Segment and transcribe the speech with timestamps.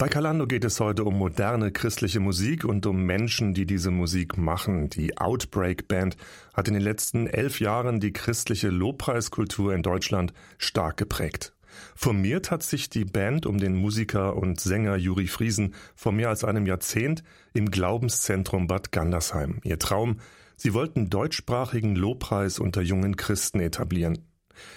[0.00, 4.38] Bei Kalando geht es heute um moderne christliche Musik und um Menschen, die diese Musik
[4.38, 4.88] machen.
[4.90, 6.16] Die Outbreak Band
[6.54, 11.52] hat in den letzten elf Jahren die christliche Lobpreiskultur in Deutschland stark geprägt.
[11.96, 16.44] Formiert hat sich die Band um den Musiker und Sänger Juri Friesen vor mehr als
[16.44, 19.58] einem Jahrzehnt im Glaubenszentrum Bad Gandersheim.
[19.64, 20.20] Ihr Traum,
[20.56, 24.18] sie wollten deutschsprachigen Lobpreis unter jungen Christen etablieren.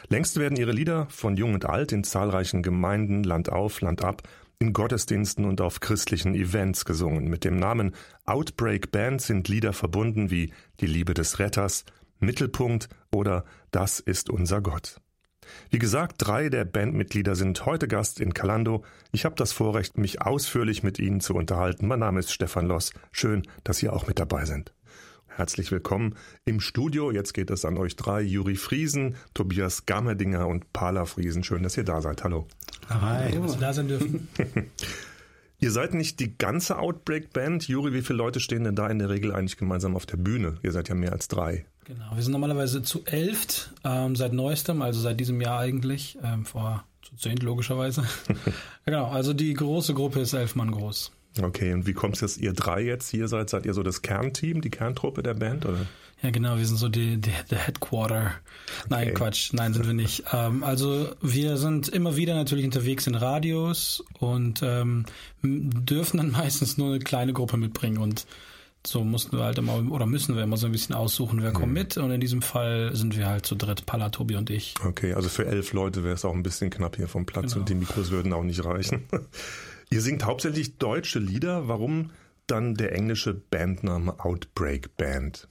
[0.10, 4.24] Längst werden ihre Lieder von jung und alt in zahlreichen Gemeinden Land auf, Land ab
[4.62, 7.28] in Gottesdiensten und auf christlichen Events gesungen.
[7.28, 11.84] Mit dem Namen Outbreak Band sind Lieder verbunden wie Die Liebe des Retters,
[12.20, 15.02] Mittelpunkt oder Das ist unser Gott.
[15.72, 18.86] Wie gesagt, drei der Bandmitglieder sind heute Gast in Kalando.
[19.12, 21.88] Ich habe das Vorrecht, mich ausführlich mit ihnen zu unterhalten.
[21.88, 22.94] Mein Name ist Stefan Loss.
[23.12, 24.76] Schön, dass Sie auch mit dabei sind.
[25.28, 27.10] Herzlich willkommen im Studio.
[27.12, 28.22] Jetzt geht es an euch drei.
[28.22, 31.44] Juri Friesen, Tobias Gammerdinger und Pala Friesen.
[31.44, 32.24] Schön, dass ihr da seid.
[32.24, 32.48] Hallo.
[32.94, 34.28] Hi, dass wir da sein dürfen.
[35.60, 37.68] ihr seid nicht die ganze Outbreak-Band.
[37.68, 40.58] Juri, wie viele Leute stehen denn da in der Regel eigentlich gemeinsam auf der Bühne?
[40.64, 41.66] Ihr seid ja mehr als drei.
[41.86, 46.46] Genau, wir sind normalerweise zu elft, ähm, seit neuestem, also seit diesem Jahr eigentlich, ähm,
[46.46, 48.04] vor zu zehnt logischerweise.
[48.86, 51.12] genau, also die große Gruppe ist elf Mann groß.
[51.42, 53.50] Okay, und wie kommt es, dass ihr drei jetzt hier seid?
[53.50, 55.86] Seid ihr so das Kernteam, die Kerntruppe der Band, oder?
[56.22, 58.34] Ja, genau, wir sind so die, die, die Headquarter.
[58.90, 59.14] Nein, okay.
[59.16, 60.24] Quatsch, nein, sind wir nicht.
[60.32, 65.06] Ähm, also wir sind immer wieder natürlich unterwegs in Radios und ähm,
[65.42, 68.28] dürfen dann meistens nur eine kleine Gruppe mitbringen und
[68.86, 71.68] so mussten wir halt immer, oder müssen wir immer so ein bisschen aussuchen, wer kommt
[71.68, 71.74] mhm.
[71.74, 71.98] mit.
[71.98, 74.74] Und in diesem Fall sind wir halt zu dritt, Palla, Tobi und ich.
[74.84, 77.60] Okay, also für elf Leute wäre es auch ein bisschen knapp hier vom Platz genau.
[77.60, 79.04] und die Mikros würden auch nicht reichen.
[79.92, 81.68] Ihr singt hauptsächlich deutsche Lieder.
[81.68, 82.12] Warum
[82.48, 85.48] dann der englische Bandname Outbreak Band?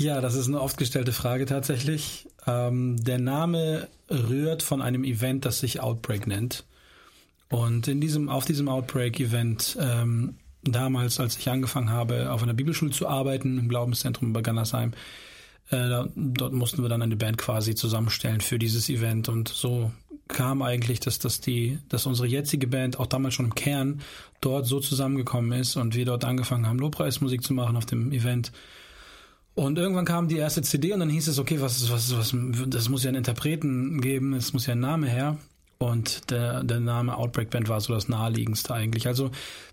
[0.00, 2.26] Ja, das ist eine oft gestellte Frage tatsächlich.
[2.46, 6.64] Ähm, der Name rührt von einem Event, das sich Outbreak nennt.
[7.50, 12.92] Und in diesem, auf diesem Outbreak-Event, ähm, damals, als ich angefangen habe, auf einer Bibelschule
[12.92, 14.92] zu arbeiten, im Glaubenszentrum bei Gandersheim,
[15.68, 19.28] äh, dort mussten wir dann eine Band quasi zusammenstellen für dieses Event.
[19.28, 19.90] Und so
[20.28, 24.00] kam eigentlich, dass, dass, die, dass unsere jetzige Band auch damals schon im Kern
[24.40, 28.50] dort so zusammengekommen ist und wir dort angefangen haben, Lobpreismusik zu machen auf dem Event.
[29.60, 32.34] Und irgendwann kam die erste CD und dann hieß es, okay, was, was, was,
[32.68, 35.36] das muss ja einen Interpreten geben, es muss ja ein Name her.
[35.76, 39.06] Und der, der Name Outbreak Band war so das naheliegendste eigentlich.
[39.06, 39.30] Also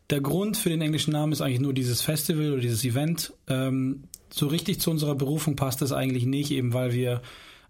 [0.10, 3.32] der Grund für den englischen Namen ist eigentlich nur dieses Festival oder dieses Event.
[3.48, 7.22] Ähm, so richtig zu unserer Berufung passt das eigentlich nicht, eben weil wir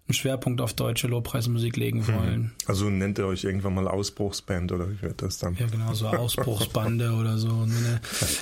[0.08, 2.14] einen Schwerpunkt auf deutsche Lobpreismusik legen hm.
[2.14, 2.52] wollen.
[2.66, 5.54] Also nennt ihr euch irgendwann mal Ausbruchsband oder wie wird das dann?
[5.56, 7.66] Ja, genau, so Ausbruchsbande oder so.
[7.66, 7.98] Nee,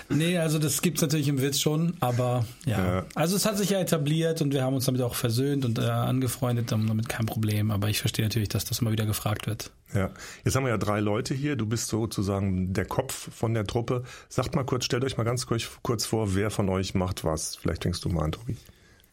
[0.08, 2.98] nee, also das gibt's natürlich im Witz schon, aber ja.
[2.98, 3.06] ja.
[3.16, 5.82] Also es hat sich ja etabliert und wir haben uns damit auch versöhnt und äh,
[5.82, 7.72] angefreundet, damit kein Problem.
[7.72, 9.72] Aber ich verstehe natürlich, dass das mal wieder gefragt wird.
[9.92, 10.10] Ja,
[10.44, 11.56] jetzt haben wir ja drei Leute hier.
[11.56, 14.04] Du bist sozusagen der Kopf von der Truppe.
[14.28, 17.56] Sagt mal kurz, stellt euch mal ganz kurz, kurz vor, wer von euch macht was.
[17.56, 18.56] Vielleicht fängst du mal an, Tobi.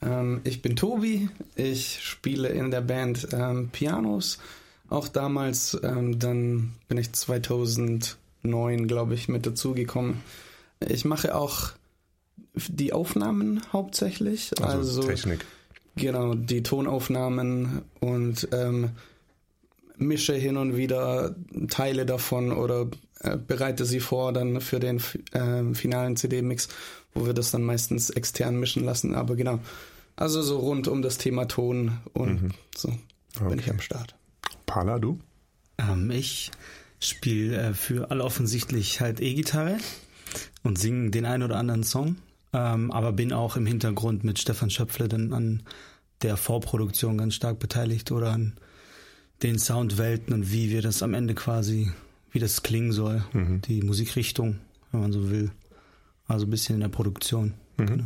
[0.04, 4.40] Ähm, ich bin Tobi, ich spiele in der Band ähm, Pianos.
[4.90, 10.22] Auch damals, ähm, dann bin ich 2009, glaube ich, mit dazugekommen.
[10.88, 11.72] Ich mache auch
[12.56, 14.52] die Aufnahmen hauptsächlich.
[14.62, 15.46] Also, also Technik.
[15.96, 18.92] Genau, die Tonaufnahmen und ähm,
[19.98, 21.36] mische hin und wieder
[21.70, 22.88] Teile davon oder
[23.20, 26.68] äh, bereite sie vor dann für den äh, finalen CD-Mix,
[27.14, 29.14] wo wir das dann meistens extern mischen lassen.
[29.16, 29.60] Aber genau,
[30.16, 32.52] also so rund um das Thema Ton und mhm.
[32.76, 32.90] so
[33.36, 33.50] okay.
[33.50, 34.16] bin ich am Start.
[34.66, 35.20] Pala, du?
[35.78, 36.52] Ähm, ich
[37.00, 39.78] spiele äh, für alle offensichtlich halt E-Gitarre
[40.64, 42.18] und singe den einen oder anderen Song,
[42.54, 45.64] ähm, aber bin auch im Hintergrund mit Stefan Schöpfle dann an
[46.22, 48.54] der Vorproduktion ganz stark beteiligt oder an
[49.42, 51.92] den Soundwelten und wie wir das am Ende quasi,
[52.32, 53.62] wie das klingen soll, mhm.
[53.62, 54.60] die Musikrichtung,
[54.92, 55.52] wenn man so will.
[56.26, 57.54] Also ein bisschen in der Produktion.
[57.78, 57.86] Mhm.
[57.86, 58.06] Genau.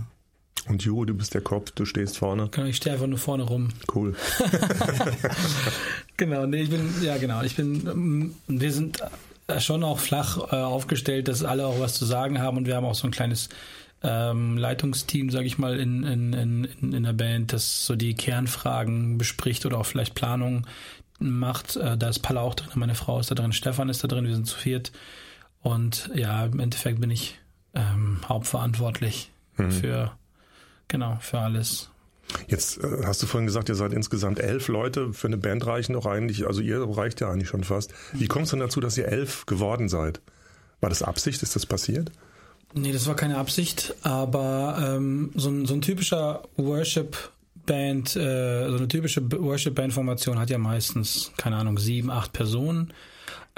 [0.70, 2.50] Und Ju, du bist der Kopf, du stehst vorne.
[2.52, 3.70] Genau, ich stehe einfach nur vorne rum.
[3.94, 4.16] Cool.
[6.18, 9.00] genau, nee, ich bin, ja genau, ich bin, ähm, wir sind
[9.48, 12.76] äh, schon auch flach äh, aufgestellt, dass alle auch was zu sagen haben und wir
[12.76, 13.50] haben auch so ein kleines
[14.04, 19.18] ähm, Leitungsteam, sage ich mal, in, in, in, in der Band, das so die Kernfragen
[19.18, 20.68] bespricht oder auch vielleicht Planung
[21.20, 21.78] macht.
[21.78, 24.28] Äh, da ist Palla auch drin, meine Frau ist da drin, Stefan ist da drin,
[24.28, 24.92] wir sind zu viert.
[25.62, 27.40] Und ja, im Endeffekt bin ich
[27.74, 29.72] ähm, hauptverantwortlich mhm.
[29.72, 30.12] für
[30.88, 31.90] Genau, für alles.
[32.48, 35.14] Jetzt äh, hast du vorhin gesagt, ihr seid insgesamt elf Leute.
[35.14, 37.94] Für eine Band reichen doch eigentlich, also ihr reicht ja eigentlich schon fast.
[38.14, 40.22] Wie kommt es denn dazu, dass ihr elf geworden seid?
[40.82, 41.42] War das Absicht?
[41.42, 42.12] Ist das passiert?
[42.74, 48.78] Nee, das war keine Absicht, aber ähm, so, ein, so ein typischer Worship-Band, äh, so
[48.78, 52.94] eine typische Worship-Band-Formation hat ja meistens, keine Ahnung, sieben, acht Personen.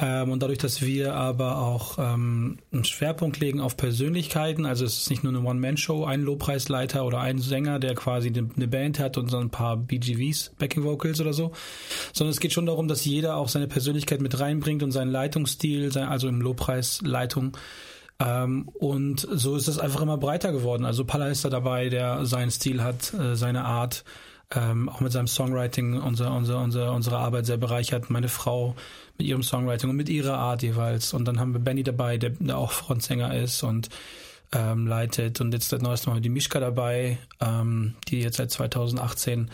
[0.02, 4.98] Ähm, und dadurch, dass wir aber auch ähm, einen Schwerpunkt legen auf Persönlichkeiten, also es
[4.98, 9.18] ist nicht nur eine One-Man-Show, ein Lobpreisleiter oder ein Sänger, der quasi eine Band hat
[9.18, 11.52] und so ein paar BGVs, Backing Vocals oder so,
[12.14, 15.92] sondern es geht schon darum, dass jeder auch seine Persönlichkeit mit reinbringt und seinen Leitungsstil,
[15.98, 17.58] also im Lobpreisleitung.
[18.22, 20.86] Ähm, und so ist es einfach immer breiter geworden.
[20.86, 24.06] Also Palla ist da dabei, der seinen Stil hat, äh, seine Art
[24.56, 28.10] ähm, auch mit seinem Songwriting unsere, unsere, unsere, unsere Arbeit sehr bereichert.
[28.10, 28.76] Meine Frau
[29.18, 31.14] mit ihrem Songwriting und mit ihrer Art jeweils.
[31.14, 33.90] Und dann haben wir Benny dabei, der, der auch Frontsänger ist und
[34.52, 35.40] ähm, leitet.
[35.42, 39.52] Und jetzt das neueste Mal die Mischka dabei, ähm, die jetzt seit 2018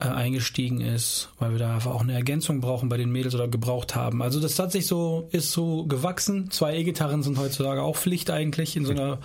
[0.00, 3.48] äh, eingestiegen ist, weil wir da einfach auch eine Ergänzung brauchen bei den Mädels oder
[3.48, 4.22] gebraucht haben.
[4.22, 6.50] Also das hat sich so, ist so gewachsen.
[6.50, 9.18] Zwei E-Gitarren sind heutzutage auch Pflicht eigentlich in so einer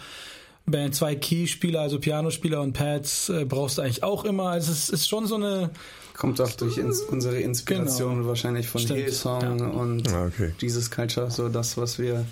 [0.92, 4.50] zwei Keyspieler, also Pianospieler und Pads, äh, brauchst du eigentlich auch immer.
[4.50, 5.70] Also es ist schon so eine.
[6.16, 8.28] Kommt auch durch ins, unsere Inspiration genau.
[8.28, 9.00] wahrscheinlich von Stimmt.
[9.02, 9.68] Hillsong ja.
[9.68, 10.54] und ah, okay.
[10.60, 12.26] Jesus Culture, so das, was wir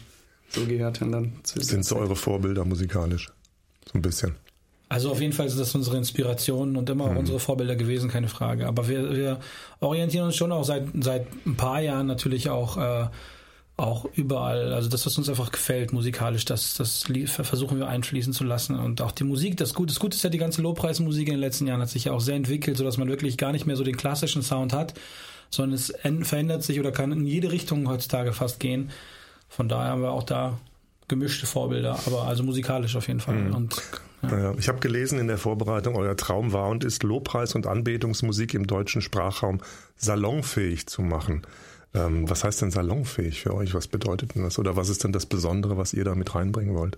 [0.49, 1.33] so gehört haben dann.
[1.43, 3.29] Sind so eure Vorbilder musikalisch?
[3.85, 4.35] So ein bisschen.
[4.89, 7.17] Also auf jeden Fall sind das unsere Inspirationen und immer mhm.
[7.17, 8.67] unsere Vorbilder gewesen, keine Frage.
[8.67, 9.39] Aber wir, wir
[9.79, 13.07] orientieren uns schon auch seit, seit ein paar Jahren natürlich auch äh,
[13.75, 18.43] auch überall, also das, was uns einfach gefällt musikalisch, das, das versuchen wir einfließen zu
[18.43, 18.77] lassen.
[18.77, 21.39] Und auch die Musik, das Gute, das Gute ist ja, die ganze Lobpreismusik in den
[21.39, 23.83] letzten Jahren hat sich ja auch sehr entwickelt, sodass man wirklich gar nicht mehr so
[23.83, 24.93] den klassischen Sound hat,
[25.49, 25.93] sondern es
[26.27, 28.91] verändert sich oder kann in jede Richtung heutzutage fast gehen.
[29.49, 30.59] Von daher haben wir auch da
[31.07, 33.35] gemischte Vorbilder, aber also musikalisch auf jeden Fall.
[33.35, 33.55] Mhm.
[33.55, 33.81] Und,
[34.21, 34.53] ja.
[34.57, 38.67] Ich habe gelesen in der Vorbereitung, euer Traum war und ist Lobpreis und Anbetungsmusik im
[38.67, 39.61] deutschen Sprachraum
[39.97, 41.41] salonfähig zu machen.
[41.93, 43.73] Ähm, was heißt denn salonfähig für euch?
[43.73, 44.57] Was bedeutet denn das?
[44.57, 46.97] Oder was ist denn das Besondere, was ihr da mit reinbringen wollt?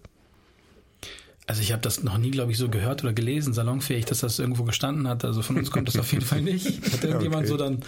[1.48, 4.40] Also ich habe das noch nie, glaube ich, so gehört oder gelesen, salonfähig, dass das
[4.40, 5.24] irgendwo gestanden hat.
[5.26, 6.92] Also von uns kommt das auf jeden Fall nicht.
[6.92, 7.52] Hat irgendjemand okay.
[7.52, 7.84] so dann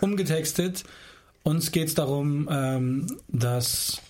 [0.00, 0.84] umgetextet.
[1.42, 4.00] Uns geht es darum, ähm, dass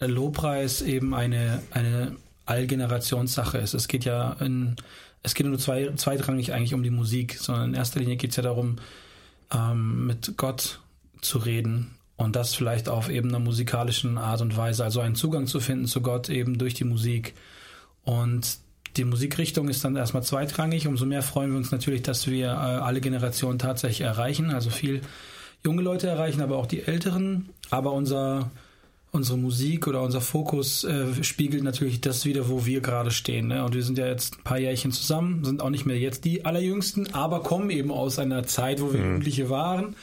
[0.00, 3.74] Lobpreis eben eine, eine Allgenerationssache ist.
[3.74, 4.76] Es geht ja in,
[5.22, 8.36] es geht nur zwei, zweitrangig eigentlich um die Musik, sondern in erster Linie geht es
[8.36, 8.76] ja darum,
[9.54, 10.80] ähm, mit Gott
[11.26, 15.46] zu reden und das vielleicht auf eben einer musikalischen Art und Weise, also einen Zugang
[15.46, 17.34] zu finden zu Gott eben durch die Musik.
[18.04, 18.58] Und
[18.96, 20.86] die Musikrichtung ist dann erstmal zweitrangig.
[20.86, 25.02] Umso mehr freuen wir uns natürlich, dass wir äh, alle Generationen tatsächlich erreichen, also viel
[25.62, 27.50] junge Leute erreichen, aber auch die Älteren.
[27.70, 28.50] Aber unser
[29.12, 33.48] unsere Musik oder unser Fokus äh, spiegelt natürlich das wieder, wo wir gerade stehen.
[33.48, 33.64] Ne?
[33.64, 36.44] Und wir sind ja jetzt ein paar Jährchen zusammen, sind auch nicht mehr jetzt die
[36.44, 39.06] allerjüngsten, aber kommen eben aus einer Zeit, wo wir mhm.
[39.06, 39.96] Jugendliche waren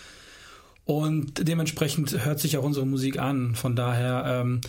[0.85, 3.55] und dementsprechend hört sich auch unsere Musik an.
[3.55, 4.61] Von daher, ähm,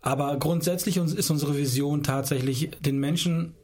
[0.00, 3.54] aber grundsätzlich ist unsere Vision tatsächlich, den Menschen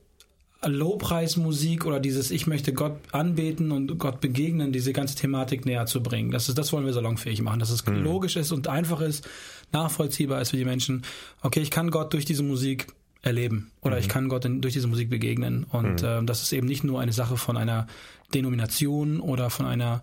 [0.64, 6.02] Lobpreismusik oder dieses Ich möchte Gott anbeten und Gott begegnen, diese ganze Thematik näher zu
[6.02, 6.32] bringen.
[6.32, 8.02] Das, ist, das wollen wir salonfähig machen, dass es mhm.
[8.02, 9.28] logisch ist und einfach ist,
[9.72, 11.02] nachvollziehbar ist für die Menschen.
[11.42, 12.88] Okay, ich kann Gott durch diese Musik
[13.22, 14.00] erleben oder mhm.
[14.00, 15.64] ich kann Gott in, durch diese Musik begegnen.
[15.70, 16.08] Und mhm.
[16.08, 17.86] äh, das ist eben nicht nur eine Sache von einer
[18.34, 20.02] Denomination oder von einer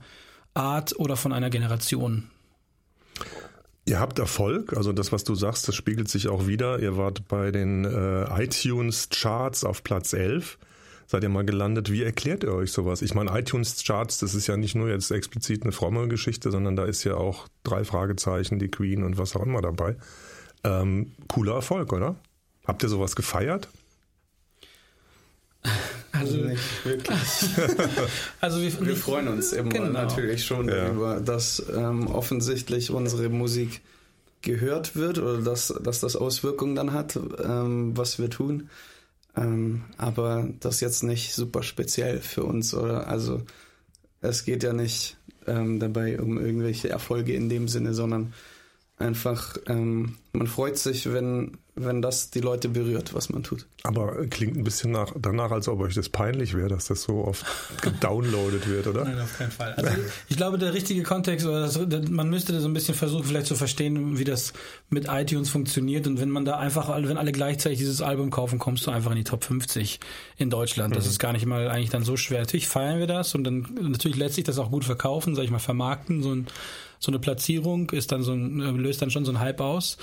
[0.55, 2.29] Art oder von einer Generation.
[3.87, 6.79] Ihr habt Erfolg, also das, was du sagst, das spiegelt sich auch wieder.
[6.79, 10.57] Ihr wart bei den äh, iTunes-Charts auf Platz 11.
[11.05, 11.91] Seid ihr mal gelandet?
[11.91, 13.03] Wie erklärt ihr euch sowas?
[13.03, 16.85] Ich meine, iTunes-Charts, das ist ja nicht nur jetzt explizit eine fromme Geschichte, sondern da
[16.85, 19.97] ist ja auch drei Fragezeichen, die Queen und was auch immer dabei.
[20.63, 22.15] Ähm, cooler Erfolg, oder?
[22.65, 23.69] Habt ihr sowas gefeiert?
[26.19, 27.17] Also, also nicht wirklich.
[28.41, 29.89] also wir, wir freuen uns immer genau.
[29.89, 30.75] natürlich schon ja.
[30.75, 33.81] darüber, dass ähm, offensichtlich unsere Musik
[34.41, 38.69] gehört wird oder dass, dass das Auswirkungen dann hat, ähm, was wir tun.
[39.35, 43.41] Ähm, aber das jetzt nicht super speziell für uns oder also
[44.21, 48.33] es geht ja nicht ähm, dabei um irgendwelche Erfolge in dem Sinne, sondern
[48.97, 53.65] einfach ähm, man freut sich, wenn wenn das die Leute berührt, was man tut.
[53.83, 57.25] Aber klingt ein bisschen nach, danach, als ob euch das peinlich wäre, dass das so
[57.25, 57.45] oft
[57.81, 59.03] gedownloadet wird, oder?
[59.03, 59.73] Nein, auf keinen Fall.
[59.73, 59.89] Also
[60.29, 61.77] ich glaube, der richtige Kontext, oder das,
[62.09, 64.53] man müsste da so ein bisschen versuchen, vielleicht zu verstehen, wie das
[64.89, 66.07] mit iTunes funktioniert.
[66.07, 69.17] Und wenn man da einfach, wenn alle gleichzeitig dieses Album kaufen, kommst du einfach in
[69.17, 69.99] die Top 50
[70.37, 70.95] in Deutschland.
[70.95, 71.09] Das mhm.
[71.09, 72.39] ist gar nicht mal eigentlich dann so schwer.
[72.39, 75.51] Natürlich feiern wir das und dann natürlich lässt sich das auch gut verkaufen, sag ich
[75.51, 76.23] mal, vermarkten.
[76.23, 76.47] So, ein,
[76.99, 79.97] so eine Platzierung ist dann so ein, löst dann schon so ein Hype aus.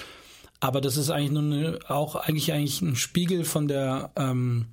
[0.61, 4.67] Aber das ist eigentlich nur eine, auch eigentlich eigentlich ein Spiegel von der ähm,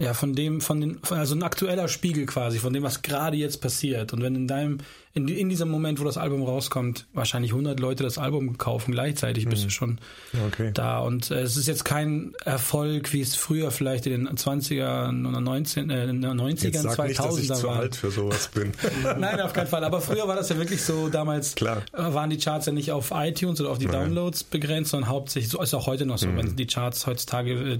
[0.00, 3.60] ja, von dem, von den, also ein aktueller Spiegel quasi, von dem, was gerade jetzt
[3.60, 4.14] passiert.
[4.14, 4.78] Und wenn in deinem,
[5.12, 9.46] in, in diesem Moment, wo das Album rauskommt, wahrscheinlich 100 Leute das Album kaufen gleichzeitig,
[9.46, 9.70] bist du mhm.
[9.70, 9.98] schon
[10.46, 10.70] okay.
[10.72, 11.00] da.
[11.00, 15.40] Und äh, es ist jetzt kein Erfolg, wie es früher vielleicht in den 20er oder
[15.42, 18.72] 19, äh, 90ern, jetzt sag 2000er nicht, dass ich zu alt für sowas bin.
[19.18, 19.84] Nein, auf keinen Fall.
[19.84, 21.82] Aber früher war das ja wirklich so, damals Klar.
[21.92, 24.06] waren die Charts ja nicht auf iTunes oder auf die Nein.
[24.06, 26.38] Downloads begrenzt, sondern hauptsächlich, so ist auch heute noch so, mhm.
[26.38, 27.78] wenn die Charts heutzutage äh,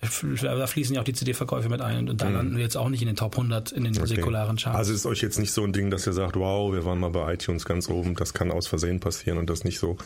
[0.00, 2.34] da fließen ja auch die CD-Verkäufe mit ein und da mhm.
[2.34, 4.06] landen wir jetzt auch nicht in den Top 100 in den okay.
[4.06, 4.78] säkularen Charts.
[4.78, 7.10] Also ist euch jetzt nicht so ein Ding, dass ihr sagt, wow, wir waren mal
[7.10, 9.96] bei iTunes ganz oben, das kann aus Versehen passieren und das nicht so.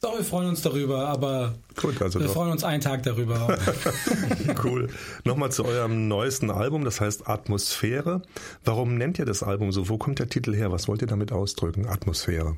[0.00, 2.34] Doch, wir freuen uns darüber, aber Gut, also wir doch.
[2.34, 3.58] freuen uns einen Tag darüber.
[4.64, 4.88] cool.
[5.24, 8.22] Nochmal zu eurem neuesten Album, das heißt Atmosphäre.
[8.64, 9.88] Warum nennt ihr das Album so?
[9.88, 10.70] Wo kommt der Titel her?
[10.70, 11.86] Was wollt ihr damit ausdrücken?
[11.86, 12.56] Atmosphäre.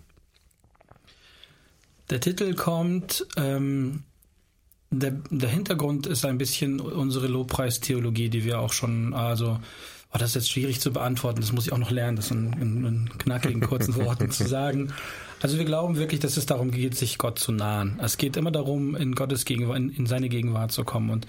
[2.11, 4.03] Der Titel kommt ähm,
[4.91, 9.61] der, der Hintergrund ist ein bisschen unsere Lobpreistheologie, die wir auch schon, also,
[10.13, 12.53] oh, das ist jetzt schwierig zu beantworten, das muss ich auch noch lernen, das in,
[12.55, 14.93] in, in knackigen, kurzen Worten zu sagen.
[15.43, 17.99] Also wir glauben wirklich, dass es darum geht, sich Gott zu nahen.
[18.03, 21.11] Es geht immer darum, in Gottes Gegenwart, in, in seine Gegenwart zu kommen.
[21.11, 21.27] Und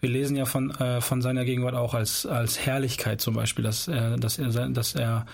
[0.00, 3.88] wir lesen ja von, äh, von seiner Gegenwart auch als, als Herrlichkeit zum Beispiel, dass
[3.88, 5.24] er, dass er, dass er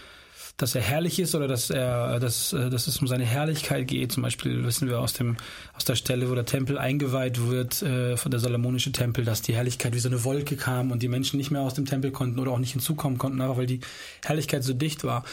[0.61, 4.12] dass er herrlich ist oder dass er, dass, äh, dass es um seine Herrlichkeit geht.
[4.12, 5.37] Zum Beispiel wissen wir aus dem,
[5.75, 9.55] aus der Stelle, wo der Tempel eingeweiht wird, äh, von der Salomonische Tempel, dass die
[9.55, 12.38] Herrlichkeit wie so eine Wolke kam und die Menschen nicht mehr aus dem Tempel konnten
[12.38, 13.81] oder auch nicht hinzukommen konnten, einfach weil die
[14.25, 15.25] Herrlichkeit so dicht war.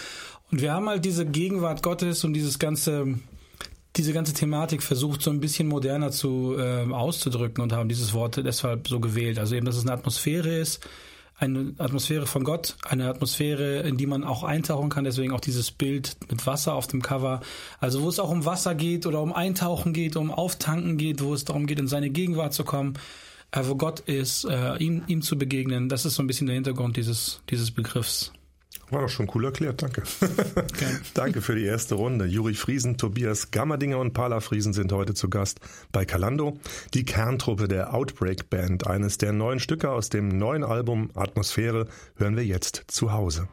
[0.50, 3.20] Und wir haben halt diese Gegenwart Gottes und dieses ganze,
[3.98, 8.38] diese ganze Thematik versucht, so ein bisschen moderner zu äh, auszudrücken und haben dieses Wort
[8.38, 9.40] deshalb so gewählt.
[9.40, 10.88] Also eben, dass es eine Atmosphäre ist,
[11.40, 15.04] eine Atmosphäre von Gott, eine Atmosphäre, in die man auch eintauchen kann.
[15.04, 17.42] Deswegen auch dieses Bild mit Wasser auf dem Cover.
[17.80, 21.34] Also wo es auch um Wasser geht oder um Eintauchen geht, um Auftanken geht, wo
[21.34, 22.96] es darum geht, in seine Gegenwart zu kommen,
[23.52, 25.90] äh, wo Gott ist, äh, ihm, ihm zu begegnen.
[25.90, 28.34] Das ist so ein bisschen der Hintergrund dieses, dieses Begriffs.
[28.90, 30.04] War doch schon cool erklärt, danke.
[30.56, 30.88] Okay.
[31.14, 32.26] danke für die erste Runde.
[32.26, 35.60] Juri Friesen, Tobias Gammerdinger und Pala Friesen sind heute zu Gast
[35.92, 36.58] bei Kalando,
[36.94, 38.88] die Kerntruppe der Outbreak Band.
[38.88, 43.50] Eines der neuen Stücke aus dem neuen Album Atmosphäre hören wir jetzt zu Hause.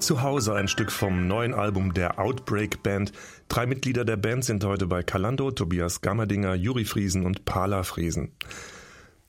[0.00, 3.12] Zu Hause ein Stück vom neuen Album der Outbreak Band.
[3.48, 8.32] Drei Mitglieder der Band sind heute bei Kalando, Tobias Gammerdinger, Juri Friesen und Pala Friesen.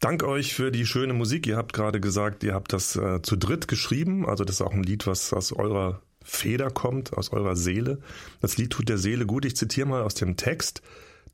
[0.06, 1.48] Dank euch für die schöne Musik.
[1.48, 4.30] Ihr habt gerade gesagt, ihr habt das äh, zu dritt geschrieben.
[4.30, 7.98] Also das ist auch ein Lied, was aus eurer Feder kommt, aus eurer Seele.
[8.40, 9.46] Das Lied tut der Seele gut.
[9.46, 10.84] Ich zitiere mal aus dem Text.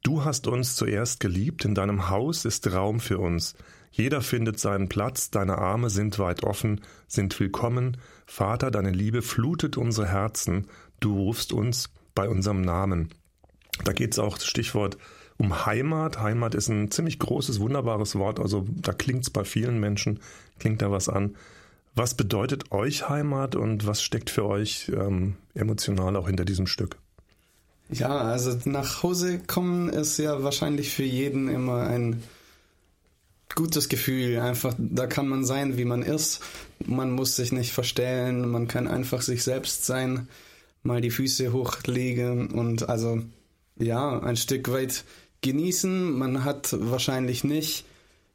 [0.04, 3.56] Du hast uns zuerst geliebt, in deinem Haus ist Raum für uns.
[3.92, 7.98] Jeder findet seinen Platz, deine Arme sind weit offen, sind willkommen.
[8.26, 10.68] Vater, deine Liebe flutet unsere Herzen,
[11.02, 13.10] du rufst uns bei unserem Namen.
[13.84, 14.98] Da geht es auch, Stichwort
[15.42, 16.20] um Heimat.
[16.22, 18.40] Heimat ist ein ziemlich großes, wunderbares Wort.
[18.40, 20.20] Also da klingt es bei vielen Menschen,
[20.60, 21.36] klingt da was an.
[21.96, 26.98] Was bedeutet euch Heimat und was steckt für euch ähm, emotional auch hinter diesem Stück?
[27.90, 32.22] Ja, also nach Hause kommen ist ja wahrscheinlich für jeden immer ein
[33.56, 34.40] gutes Gefühl.
[34.40, 36.40] Einfach, da kann man sein, wie man ist.
[36.86, 38.48] Man muss sich nicht verstellen.
[38.48, 40.28] Man kann einfach sich selbst sein,
[40.84, 43.24] mal die Füße hochlegen und also
[43.80, 45.04] ja, ein Stück weit
[45.42, 46.18] genießen.
[46.18, 47.86] Man hat wahrscheinlich nicht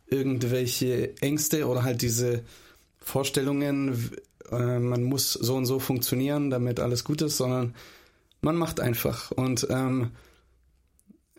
[0.06, 2.42] irgendwelche Ängste oder halt diese
[2.98, 4.10] Vorstellungen,
[4.50, 7.74] äh, man muss so und so funktionieren, damit alles gut ist, sondern
[8.40, 9.30] man macht einfach.
[9.30, 10.12] Und ähm,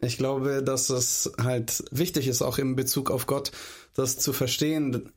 [0.01, 3.51] ich glaube, dass es halt wichtig ist, auch in Bezug auf Gott,
[3.93, 5.11] das zu verstehen,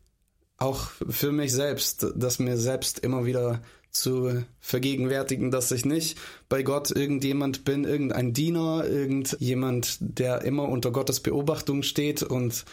[0.56, 6.18] auch für mich selbst, dass mir selbst immer wieder zu vergegenwärtigen, dass ich nicht
[6.48, 12.64] bei Gott irgendjemand bin, irgendein Diener, irgendjemand, der immer unter Gottes Beobachtung steht und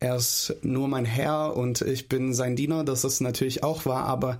[0.00, 4.06] er ist nur mein Herr und ich bin sein Diener, das ist natürlich auch wahr,
[4.06, 4.38] aber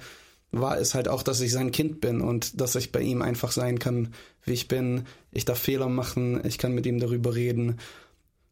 [0.51, 3.53] wahr ist halt auch, dass ich sein Kind bin und dass ich bei ihm einfach
[3.53, 4.12] sein kann,
[4.45, 5.05] wie ich bin.
[5.31, 7.79] Ich darf Fehler machen, ich kann mit ihm darüber reden,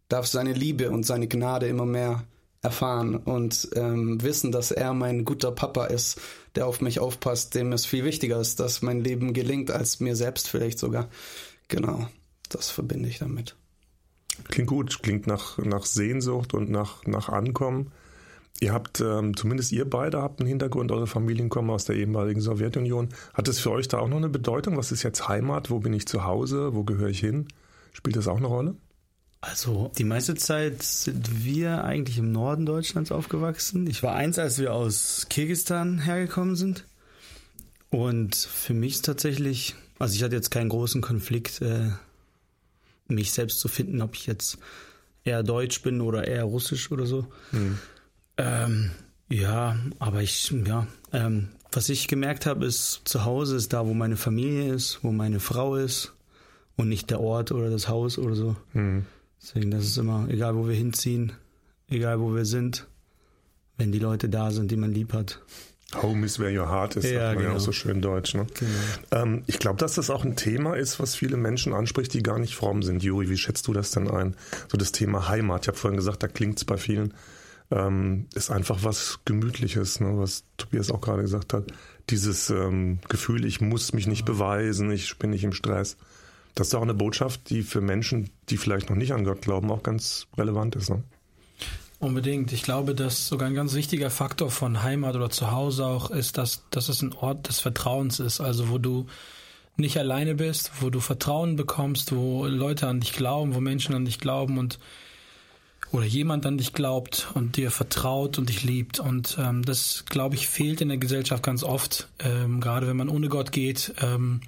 [0.08, 2.24] darf seine Liebe und seine Gnade immer mehr
[2.62, 6.20] erfahren und ähm, wissen, dass er mein guter Papa ist,
[6.54, 10.16] der auf mich aufpasst, dem es viel wichtiger ist, dass mein Leben gelingt, als mir
[10.16, 11.08] selbst vielleicht sogar.
[11.68, 12.08] Genau,
[12.48, 13.56] das verbinde ich damit.
[14.48, 17.92] Klingt gut, klingt nach, nach Sehnsucht und nach, nach Ankommen.
[18.60, 22.40] Ihr habt, ähm, zumindest ihr beide habt einen Hintergrund, eure Familien kommen aus der ehemaligen
[22.40, 23.08] Sowjetunion.
[23.32, 24.76] Hat es für euch da auch noch eine Bedeutung?
[24.76, 25.70] Was ist jetzt Heimat?
[25.70, 26.74] Wo bin ich zu Hause?
[26.74, 27.48] Wo gehöre ich hin?
[27.92, 28.74] Spielt das auch eine Rolle?
[29.40, 33.86] Also die meiste Zeit sind wir eigentlich im Norden Deutschlands aufgewachsen.
[33.86, 36.84] Ich war eins, als wir aus Kirgistan hergekommen sind.
[37.88, 41.90] Und für mich ist tatsächlich, also ich hatte jetzt keinen großen Konflikt, äh,
[43.08, 44.58] mich selbst zu finden, ob ich jetzt
[45.24, 47.26] eher deutsch bin oder eher russisch oder so.
[47.50, 47.78] Mhm.
[48.36, 48.90] Ähm,
[49.30, 53.94] ja, aber ich, ja, ähm, was ich gemerkt habe, ist, zu Hause ist da, wo
[53.94, 56.12] meine Familie ist, wo meine Frau ist
[56.76, 58.56] und nicht der Ort oder das Haus oder so.
[58.74, 59.06] Mhm.
[59.42, 61.32] Deswegen, das ist immer, egal wo wir hinziehen,
[61.88, 62.86] egal wo wir sind,
[63.78, 65.40] wenn die Leute da sind, die man lieb hat.
[65.96, 67.50] Home is where your heart is, ja, genau.
[67.50, 68.34] ja auch so schön deutsch.
[68.34, 68.46] Ne?
[68.54, 69.22] Genau.
[69.22, 72.38] Ähm, ich glaube, dass das auch ein Thema ist, was viele Menschen anspricht, die gar
[72.38, 73.02] nicht fromm sind.
[73.02, 74.36] Juri, wie schätzt du das denn ein?
[74.68, 75.62] So das Thema Heimat.
[75.62, 77.14] Ich habe vorhin gesagt, da klingt es bei vielen.
[77.72, 80.12] Ähm, ist einfach was Gemütliches, ne?
[80.16, 81.64] was Tobias auch gerade gesagt hat.
[82.08, 85.96] Dieses ähm, Gefühl, ich muss mich nicht beweisen, ich bin nicht im Stress.
[86.54, 89.70] Das ist auch eine Botschaft, die für Menschen, die vielleicht noch nicht an Gott glauben,
[89.70, 90.90] auch ganz relevant ist.
[90.90, 91.02] Ne?
[91.98, 92.52] Unbedingt.
[92.52, 96.64] Ich glaube, dass sogar ein ganz wichtiger Faktor von Heimat oder Zuhause auch ist, dass,
[96.70, 98.40] dass es ein Ort des Vertrauens ist.
[98.40, 99.06] Also wo du
[99.76, 104.04] nicht alleine bist, wo du Vertrauen bekommst, wo Leute an dich glauben, wo Menschen an
[104.04, 104.78] dich glauben und
[105.92, 109.00] oder jemand an dich glaubt und dir vertraut und dich liebt.
[109.00, 112.08] Und ähm, das, glaube ich, fehlt in der Gesellschaft ganz oft.
[112.20, 114.40] Ähm, gerade wenn man ohne Gott geht, ähm,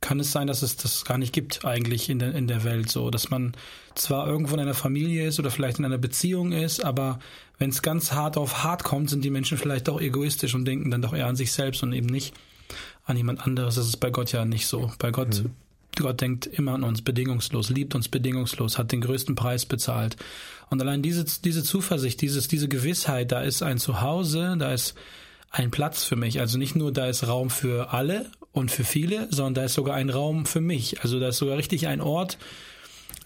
[0.00, 2.90] kann es sein, dass es das gar nicht gibt eigentlich in der, in der Welt
[2.90, 3.52] so, dass man
[3.94, 7.18] zwar irgendwo in einer Familie ist oder vielleicht in einer Beziehung ist, aber
[7.58, 10.90] wenn es ganz hart auf hart kommt, sind die Menschen vielleicht doch egoistisch und denken
[10.90, 12.34] dann doch eher an sich selbst und eben nicht
[13.04, 13.76] an jemand anderes.
[13.76, 14.92] Das ist bei Gott ja nicht so.
[14.98, 15.50] Bei Gott, mhm.
[15.96, 20.16] Gott denkt immer an uns bedingungslos, liebt uns bedingungslos, hat den größten Preis bezahlt.
[20.68, 24.94] Und allein diese, diese Zuversicht, dieses, diese Gewissheit, da ist ein Zuhause, da ist
[25.50, 26.40] ein Platz für mich.
[26.40, 29.96] Also nicht nur da ist Raum für alle und für viele, sondern da ist sogar
[29.96, 31.02] ein Raum für mich.
[31.02, 32.38] Also da ist sogar richtig ein Ort,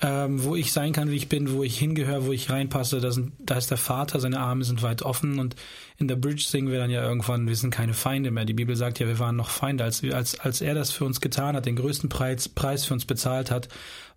[0.02, 3.00] ähm, wo ich sein kann, wie ich bin, wo ich hingehöre, wo ich reinpasse.
[3.00, 5.54] Da, sind, da ist der Vater, seine Arme sind weit offen und
[5.98, 8.44] in der Bridge singen wir dann ja irgendwann, wir sind keine Feinde mehr.
[8.44, 9.84] Die Bibel sagt ja, wir waren noch Feinde.
[9.84, 13.04] Als, als, als er das für uns getan hat, den größten Preis, Preis für uns
[13.04, 13.68] bezahlt hat,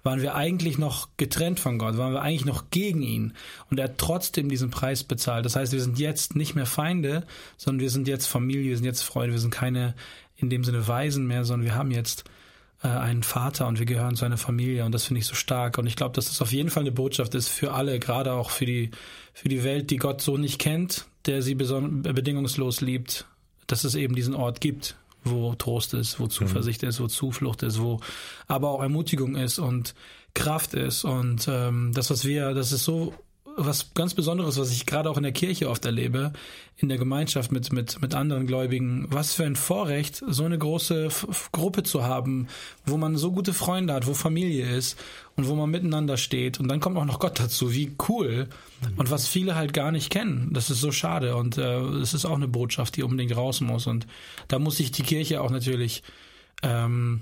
[0.03, 3.33] waren wir eigentlich noch getrennt von Gott, waren wir eigentlich noch gegen ihn.
[3.69, 5.45] Und er hat trotzdem diesen Preis bezahlt.
[5.45, 8.85] Das heißt, wir sind jetzt nicht mehr Feinde, sondern wir sind jetzt Familie, wir sind
[8.85, 9.95] jetzt Freunde, wir sind keine
[10.43, 12.25] in dem Sinne Weisen mehr, sondern wir haben jetzt
[12.83, 15.77] äh, einen Vater und wir gehören zu einer Familie und das finde ich so stark.
[15.77, 18.49] Und ich glaube, dass das auf jeden Fall eine Botschaft ist für alle, gerade auch
[18.49, 18.91] für die,
[19.33, 23.25] für die Welt, die Gott so nicht kennt, der sie bedingungslos liebt,
[23.67, 26.89] dass es eben diesen Ort gibt, wo Trost ist, wo Zuversicht mhm.
[26.89, 28.01] ist, wo Zuflucht ist, wo
[28.47, 29.95] aber auch Ermutigung ist und
[30.33, 31.05] Kraft ist.
[31.05, 33.13] Und ähm, das, was wir, das ist so
[33.55, 36.33] was ganz Besonderes, was ich gerade auch in der Kirche oft erlebe,
[36.77, 39.07] in der Gemeinschaft mit, mit, mit anderen Gläubigen.
[39.09, 42.47] Was für ein Vorrecht, so eine große F Gruppe zu haben,
[42.85, 44.99] wo man so gute Freunde hat, wo Familie ist
[45.35, 46.59] und wo man miteinander steht.
[46.59, 47.73] Und dann kommt auch noch Gott dazu.
[47.73, 48.49] Wie cool.
[48.97, 50.49] Und was viele halt gar nicht kennen.
[50.53, 51.35] Das ist so schade.
[51.35, 53.87] Und äh, es äh, ist auch eine Botschaft, die unbedingt raus muss.
[53.87, 54.07] Und
[54.47, 56.03] da muss sich die Kirche auch natürlich
[56.63, 57.21] ähm,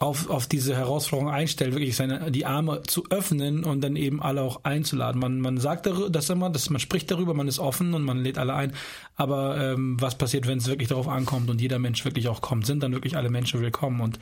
[0.00, 4.40] auf, auf diese Herausforderung einstellt, wirklich seine, die Arme zu öffnen und dann eben alle
[4.40, 5.20] auch einzuladen.
[5.20, 8.18] Man, man sagt darüber, das immer, dass man spricht darüber, man ist offen und man
[8.24, 8.72] lädt alle ein.
[9.16, 12.64] Aber ähm, was passiert, wenn es wirklich darauf ankommt und jeder Mensch wirklich auch kommt?
[12.64, 14.00] Sind dann wirklich alle Menschen willkommen?
[14.00, 14.18] Und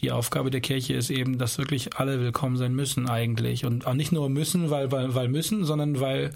[0.00, 3.64] die Aufgabe der Kirche ist eben, dass wirklich alle willkommen sein müssen eigentlich.
[3.64, 6.32] Und auch nicht nur müssen, weil, weil, weil müssen, sondern weil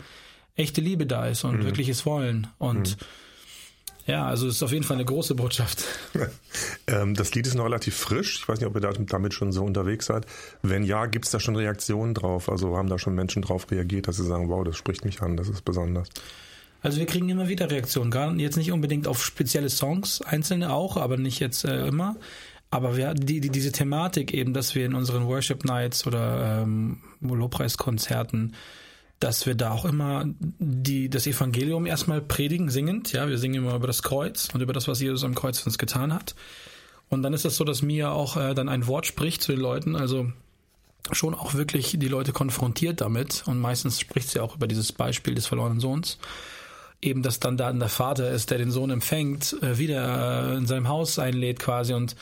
[0.54, 1.64] echte Liebe da ist und mhm.
[1.64, 2.46] wirkliches Wollen.
[2.58, 3.06] Und mhm
[4.06, 5.84] ja, also es ist auf jeden Fall eine große Botschaft.
[6.86, 8.40] ähm, das Lied ist noch relativ frisch.
[8.40, 10.26] Ich weiß nicht, ob ihr damit schon so unterwegs seid.
[10.62, 12.48] Wenn ja, gibt es da schon Reaktionen drauf?
[12.48, 15.36] Also haben da schon Menschen drauf reagiert, dass sie sagen, wow, das spricht mich an,
[15.36, 16.08] das ist besonders.
[16.82, 20.98] Also wir kriegen immer wieder Reaktionen, gar jetzt nicht unbedingt auf spezielle Songs, einzelne auch,
[20.98, 22.16] aber nicht jetzt äh, immer.
[22.70, 26.98] Aber wir, die, die, diese Thematik eben, dass wir in unseren Worship Nights oder ähm,
[27.22, 28.54] Lobpreiskonzerten
[29.20, 30.24] dass wir da auch immer
[30.58, 33.12] die, das Evangelium erstmal predigen, singend.
[33.12, 35.66] Ja, wir singen immer über das Kreuz und über das, was Jesus am Kreuz für
[35.66, 36.34] uns getan hat.
[37.08, 39.60] Und dann ist es so, dass Mia auch äh, dann ein Wort spricht zu den
[39.60, 40.32] Leuten, also
[41.12, 43.44] schon auch wirklich die Leute konfrontiert damit.
[43.46, 46.18] Und meistens spricht sie auch über dieses Beispiel des verlorenen Sohns.
[47.02, 50.66] Eben, dass dann da der Vater ist, der den Sohn empfängt, äh, wieder äh, in
[50.66, 52.16] seinem Haus einlädt quasi und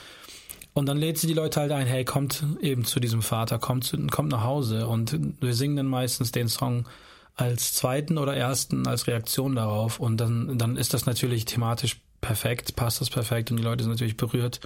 [0.75, 3.85] und dann lädt sie die Leute halt ein, hey, kommt eben zu diesem Vater, kommt,
[3.85, 4.87] zu, kommt nach Hause.
[4.87, 6.87] Und wir singen dann meistens den Song
[7.35, 10.01] als zweiten oder ersten als Reaktion darauf.
[10.01, 13.93] Und dann, dann ist das natürlich thematisch perfekt, passt das perfekt und die Leute sind
[13.93, 14.61] natürlich berührt.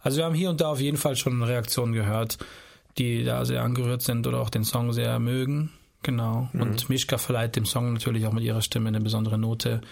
[0.00, 2.38] Also wir haben hier und da auf jeden Fall schon Reaktionen gehört,
[2.98, 5.70] die da sehr angerührt sind oder auch den Song sehr mögen.
[6.02, 6.48] Genau.
[6.52, 6.62] Mhm.
[6.62, 9.82] Und Mischka verleiht dem Song natürlich auch mit ihrer Stimme eine besondere Note.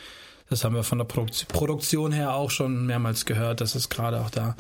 [0.51, 4.31] Das haben wir von der Produktion her auch schon mehrmals gehört, dass es gerade auch
[4.31, 4.57] da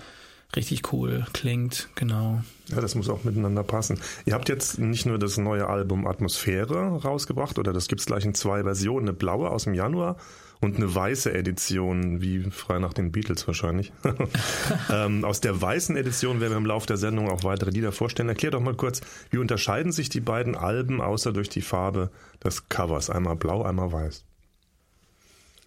[0.56, 2.42] richtig cool klingt, genau.
[2.68, 4.00] Ja, das muss auch miteinander passen.
[4.24, 8.34] Ihr habt jetzt nicht nur das neue Album Atmosphäre rausgebracht, oder das gibt's gleich in
[8.34, 10.16] zwei Versionen, eine blaue aus dem Januar
[10.62, 13.92] und eine weiße Edition, wie frei nach den Beatles wahrscheinlich.
[14.90, 18.28] ähm, aus der weißen Edition werden wir im Laufe der Sendung auch weitere Lieder vorstellen.
[18.28, 22.10] Erklär doch mal kurz, wie unterscheiden sich die beiden Alben außer durch die Farbe
[22.44, 23.10] des Covers?
[23.10, 24.24] Einmal blau, einmal weiß.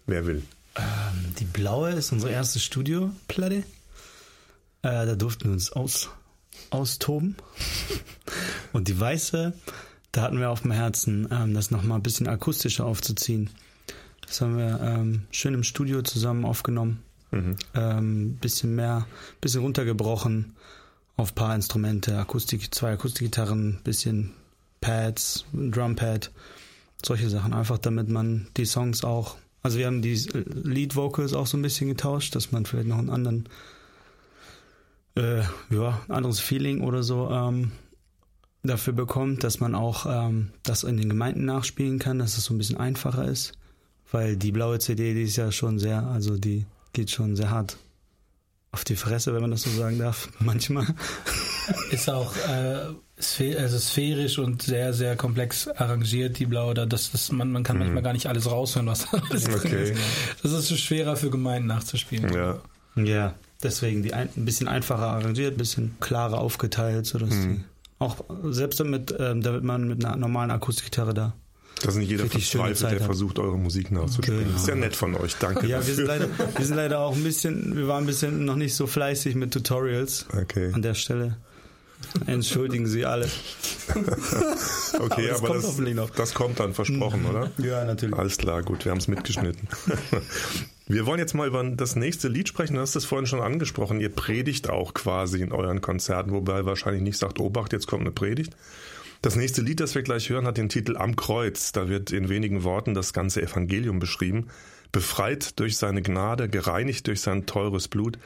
[0.06, 0.42] Wer will?
[0.76, 3.64] Ähm, die blaue ist unsere erste Studioplatte.
[4.86, 6.10] Äh, da durften wir uns aus,
[6.70, 7.34] austoben.
[8.72, 9.52] Und die weiße,
[10.12, 13.50] da hatten wir auf dem Herzen, ähm, das nochmal ein bisschen akustischer aufzuziehen.
[14.24, 17.02] Das haben wir ähm, schön im Studio zusammen aufgenommen.
[17.32, 17.56] Mhm.
[17.74, 19.08] Ähm, bisschen mehr,
[19.40, 20.54] bisschen runtergebrochen
[21.16, 24.34] auf paar Instrumente, Akustik, zwei Akustikgitarren, bisschen
[24.80, 26.30] Pads, Drumpad,
[27.04, 27.54] solche Sachen.
[27.54, 31.62] Einfach damit man die Songs auch, also wir haben die Lead Vocals auch so ein
[31.62, 33.48] bisschen getauscht, dass man vielleicht noch einen anderen
[35.16, 37.72] äh, ja, ein anderes Feeling oder so ähm,
[38.62, 42.54] dafür bekommt, dass man auch ähm, das in den Gemeinden nachspielen kann, dass es so
[42.54, 43.52] ein bisschen einfacher ist.
[44.12, 47.76] Weil die blaue CD, die ist ja schon sehr, also die geht schon sehr hart
[48.70, 50.86] auf die Fresse, wenn man das so sagen darf, manchmal.
[51.90, 56.74] Ist auch äh, also sphärisch und sehr, sehr komplex arrangiert, die blaue.
[56.74, 57.84] Da, das, das, man, man kann mhm.
[57.84, 59.68] manchmal gar nicht alles raushören, was da alles okay.
[59.68, 60.00] drin ist.
[60.42, 62.32] Das ist schwerer für Gemeinden nachzuspielen.
[62.32, 62.60] Ja.
[62.96, 63.34] Ja.
[63.66, 67.56] Deswegen die ein, ein bisschen einfacher arrangiert, ein bisschen klarer aufgeteilt, sodass mhm.
[67.56, 67.64] die
[67.98, 71.34] auch selbst damit, ähm, damit man mit einer normalen Akustikgitarre da
[71.82, 74.44] das ist nicht jeder verzweifelt, der versucht, eure Musik nachzuspielen.
[74.44, 74.56] Genau.
[74.56, 75.66] Ist ja nett von euch, danke.
[75.66, 76.26] Ja, wir sind, leider,
[76.56, 79.52] wir sind leider auch ein bisschen, wir waren ein bisschen noch nicht so fleißig mit
[79.52, 80.72] Tutorials okay.
[80.72, 81.36] an der Stelle.
[82.26, 83.26] Entschuldigen Sie alle.
[84.98, 87.30] okay, aber, das, aber das, das, kommt dann versprochen, mhm.
[87.30, 87.50] oder?
[87.58, 88.16] Ja, natürlich.
[88.16, 89.68] Alles klar, gut, wir haben es mitgeschnitten.
[90.88, 92.74] Wir wollen jetzt mal über das nächste Lied sprechen.
[92.74, 93.98] Du hast es vorhin schon angesprochen.
[94.00, 98.12] Ihr predigt auch quasi in euren Konzerten, wobei wahrscheinlich nicht sagt, Obacht, jetzt kommt eine
[98.12, 98.54] Predigt.
[99.20, 101.72] Das nächste Lied, das wir gleich hören, hat den Titel Am Kreuz.
[101.72, 104.46] Da wird in wenigen Worten das ganze Evangelium beschrieben.
[104.92, 108.18] Befreit durch seine Gnade, gereinigt durch sein teures Blut,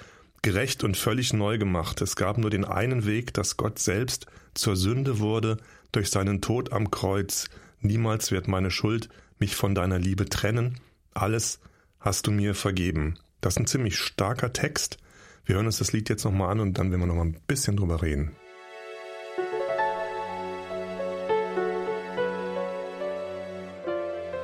[0.43, 2.01] gerecht und völlig neu gemacht.
[2.01, 5.59] Es gab nur den einen Weg, dass Gott selbst zur Sünde wurde
[5.93, 7.49] durch seinen Tod am Kreuz.
[7.81, 10.81] Niemals wird meine Schuld mich von deiner Liebe trennen.
[11.15, 11.61] Alles
[11.99, 13.19] hast du mir vergeben.
[13.41, 14.99] Das ist ein ziemlich starker Text.
[15.45, 17.77] Wir hören uns das Lied jetzt nochmal an und dann werden wir nochmal ein bisschen
[17.77, 18.33] drüber reden.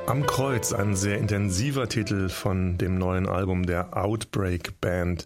[0.07, 5.25] Am Kreuz, ein sehr intensiver Titel von dem neuen Album der Outbreak Band.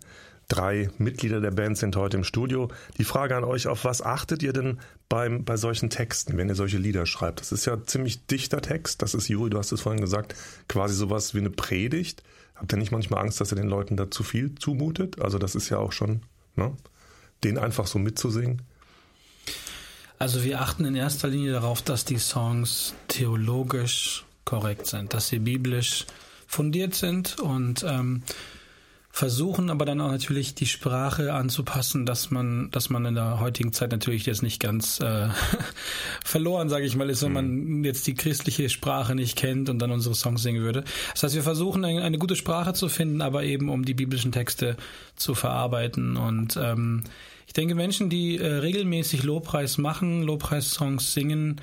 [0.52, 2.70] Drei Mitglieder der Band sind heute im Studio.
[2.98, 6.56] Die Frage an euch, auf was achtet ihr denn beim, bei solchen Texten, wenn ihr
[6.56, 7.40] solche Lieder schreibt?
[7.40, 9.02] Das ist ja ziemlich dichter Text.
[9.02, 10.36] Das ist, Juri, du hast es vorhin gesagt,
[10.68, 12.22] quasi sowas wie eine Predigt.
[12.54, 15.22] Habt ihr nicht manchmal Angst, dass ihr den Leuten da zu viel zumutet?
[15.22, 16.24] Also das ist ja auch schon,
[16.58, 16.76] ne?
[17.46, 18.62] Den einfach so mitzusingen.
[20.20, 25.40] Also wir achten in erster Linie darauf, dass die Songs theologisch korrekt sind, dass sie
[25.40, 26.08] biblisch
[26.46, 28.24] fundiert sind und ähm,
[29.12, 33.74] versuchen aber dann auch natürlich die Sprache anzupassen, dass man, dass man in der heutigen
[33.74, 35.28] Zeit natürlich jetzt nicht ganz äh,
[36.24, 37.84] verloren, sage ich mal, ist, wenn man mhm.
[37.84, 40.84] jetzt die christliche Sprache nicht kennt und dann unsere Songs singen würde.
[41.14, 44.32] Das heißt, wir versuchen eine, eine gute Sprache zu finden, aber eben um die biblischen
[44.32, 44.78] Texte
[45.16, 47.04] zu verarbeiten und ähm,
[47.52, 51.60] ich denke, Menschen, die äh, regelmäßig Lobpreis machen, Lobpreissongs singen,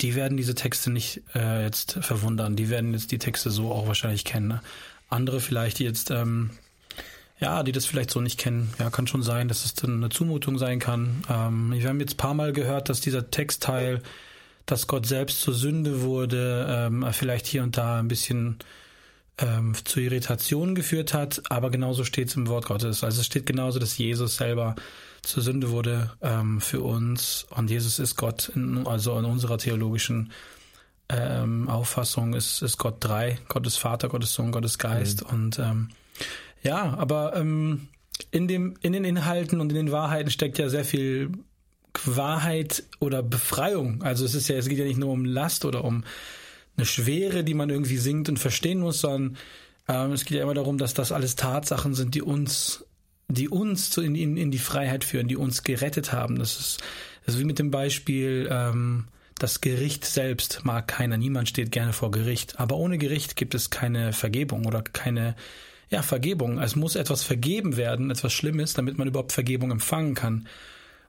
[0.00, 2.56] die werden diese Texte nicht äh, jetzt verwundern.
[2.56, 4.48] Die werden jetzt die Texte so auch wahrscheinlich kennen.
[4.48, 4.62] Ne?
[5.10, 6.48] Andere vielleicht, die jetzt ähm,
[7.42, 8.72] ja, die das vielleicht so nicht kennen.
[8.78, 11.24] Ja, kann schon sein, dass es dann eine Zumutung sein kann.
[11.28, 14.00] Ähm, wir haben jetzt ein paar Mal gehört, dass dieser Textteil,
[14.64, 18.58] dass Gott selbst zur Sünde wurde, ähm, vielleicht hier und da ein bisschen
[19.38, 23.02] ähm, zu Irritationen geführt hat, aber genauso steht es im Wort Gottes.
[23.02, 24.76] Also es steht genauso, dass Jesus selber
[25.22, 30.30] zur Sünde wurde ähm, für uns und Jesus ist Gott, in, also in unserer theologischen
[31.08, 35.24] ähm, Auffassung ist, ist Gott drei, Gott ist Vater, Gott ist Sohn, Gott ist Geist
[35.24, 35.30] mhm.
[35.30, 35.88] und ähm,
[36.62, 37.88] ja, aber ähm,
[38.30, 41.32] in, dem, in den Inhalten und in den Wahrheiten steckt ja sehr viel
[42.04, 44.02] Wahrheit oder Befreiung.
[44.02, 46.04] Also es ist ja, es geht ja nicht nur um Last oder um
[46.76, 49.36] eine Schwere, die man irgendwie singt und verstehen muss, sondern
[49.88, 52.84] ähm, es geht ja immer darum, dass das alles Tatsachen sind, die uns,
[53.28, 56.38] die uns in, in, in die Freiheit führen, die uns gerettet haben.
[56.38, 56.82] Das ist,
[57.26, 62.10] ist wie mit dem Beispiel, ähm, das Gericht selbst mag keiner, niemand steht gerne vor
[62.10, 62.60] Gericht.
[62.60, 65.34] Aber ohne Gericht gibt es keine Vergebung oder keine
[65.92, 66.58] ja, Vergebung.
[66.58, 70.48] Es muss etwas vergeben werden, etwas Schlimmes, damit man überhaupt Vergebung empfangen kann.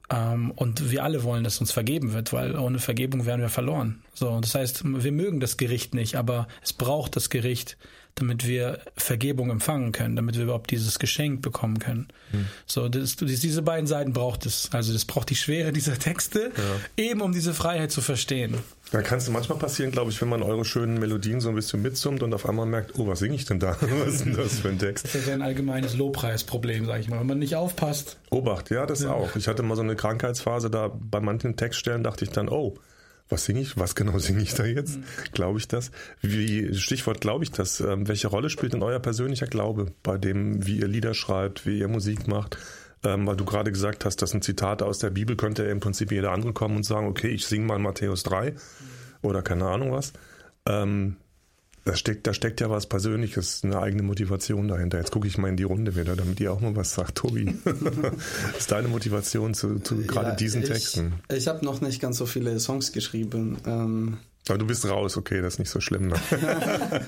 [0.09, 4.03] Ähm, und wir alle wollen, dass uns vergeben wird, weil ohne Vergebung wären wir verloren.
[4.13, 7.77] So, das heißt, wir mögen das Gericht nicht, aber es braucht das Gericht,
[8.15, 12.09] damit wir Vergebung empfangen können, damit wir überhaupt dieses Geschenk bekommen können.
[12.31, 12.47] Hm.
[12.65, 14.69] So, das, diese beiden Seiten braucht es.
[14.73, 17.03] Also das braucht die Schwere dieser Texte, ja.
[17.03, 18.57] eben um diese Freiheit zu verstehen.
[18.93, 21.81] Da kann es manchmal passieren, glaube ich, wenn man eure schönen Melodien so ein bisschen
[21.81, 23.75] mitsummt und auf einmal merkt, oh, was singe ich denn da?
[23.81, 25.05] was ist denn das für ein Text?
[25.05, 28.19] Das ist ja ein allgemeines Lobpreisproblem, sage ich mal, wenn man nicht aufpasst.
[28.29, 29.11] Obacht, ja, das ja.
[29.11, 29.35] auch.
[29.35, 32.75] Ich hatte mal so eine Krankheitsphase, da bei manchen Textstellen dachte ich dann, oh,
[33.29, 33.79] was singe ich?
[33.79, 34.97] Was genau singe ich da jetzt?
[34.97, 35.03] Mhm.
[35.31, 35.89] Glaube ich das?
[36.21, 37.79] Wie, Stichwort glaube ich das.
[37.79, 41.79] Ähm, welche Rolle spielt denn euer persönlicher Glaube bei dem, wie ihr Lieder schreibt, wie
[41.79, 42.59] ihr Musik macht?
[43.05, 46.11] Ähm, weil du gerade gesagt hast, das sind Zitate aus der Bibel, könnte im Prinzip
[46.11, 48.57] jeder andere kommen und sagen, okay, ich singe mal Matthäus 3 mhm.
[49.21, 50.13] oder keine Ahnung was.
[50.65, 51.17] Ähm,
[51.85, 54.99] da steckt, da steckt ja was Persönliches, eine eigene Motivation dahinter.
[54.99, 57.15] Jetzt gucke ich mal in die Runde wieder, damit ihr auch mal was sagt.
[57.15, 58.13] Tobi, was
[58.57, 61.15] ist deine Motivation zu, zu gerade ja, diesen ich, Texten?
[61.29, 63.57] Ich habe noch nicht ganz so viele Songs geschrieben.
[63.65, 66.07] Ähm, Aber du bist raus, okay, das ist nicht so schlimm.
[66.07, 66.15] Ne?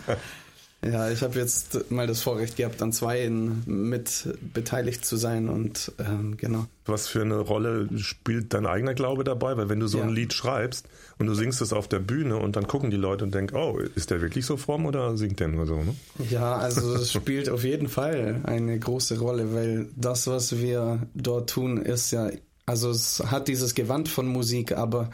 [0.86, 5.92] Ja, ich habe jetzt mal das Vorrecht gehabt, an zwei mit beteiligt zu sein und
[5.98, 6.68] ähm, genau.
[6.86, 9.58] Was für eine Rolle spielt dein eigener Glaube dabei?
[9.58, 10.04] Weil wenn du so ja.
[10.04, 13.24] ein Lied schreibst und du singst es auf der Bühne und dann gucken die Leute
[13.24, 15.78] und denken, oh, ist der wirklich so fromm oder singt der nur so?
[15.78, 15.96] Ne?
[16.30, 21.50] Ja, also es spielt auf jeden Fall eine große Rolle, weil das, was wir dort
[21.50, 22.30] tun, ist ja,
[22.68, 25.10] also es hat dieses Gewand von Musik, aber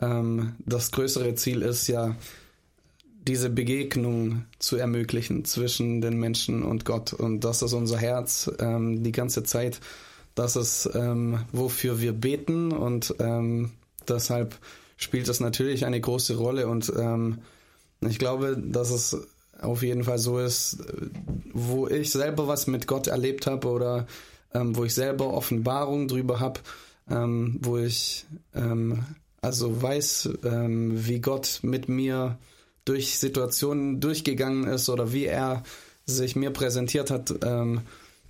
[0.00, 2.16] ähm, das größere Ziel ist ja,
[3.26, 7.12] diese Begegnung zu ermöglichen zwischen den Menschen und Gott.
[7.12, 9.80] Und das ist unser Herz ähm, die ganze Zeit.
[10.34, 13.70] Das ist, ähm, wofür wir beten und ähm,
[14.08, 14.58] deshalb
[14.96, 16.66] spielt das natürlich eine große Rolle.
[16.66, 17.38] Und ähm,
[18.00, 19.16] ich glaube, dass es
[19.60, 20.78] auf jeden Fall so ist,
[21.52, 24.06] wo ich selber was mit Gott erlebt habe oder
[24.52, 26.60] ähm, wo ich selber Offenbarung drüber habe,
[27.08, 28.26] ähm, wo ich
[29.40, 32.38] also weiß, wie Gott mit mir
[32.84, 35.62] durch Situationen durchgegangen ist oder wie er
[36.04, 37.82] sich mir präsentiert hat, ähm,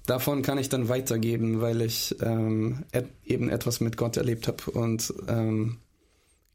[0.06, 4.70] davon kann ich dann weitergeben, weil ich ähm, et eben etwas mit Gott erlebt habe.
[4.72, 5.78] Und ähm,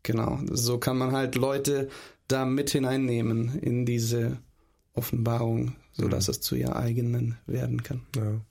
[0.03, 1.89] genau, so kann man halt Leute
[2.27, 4.37] da mit hineinnehmen in diese
[4.93, 6.31] Offenbarung, sodass mhm.
[6.31, 8.01] es zu ihr eigenen werden kann.
[8.15, 8.41] Ja.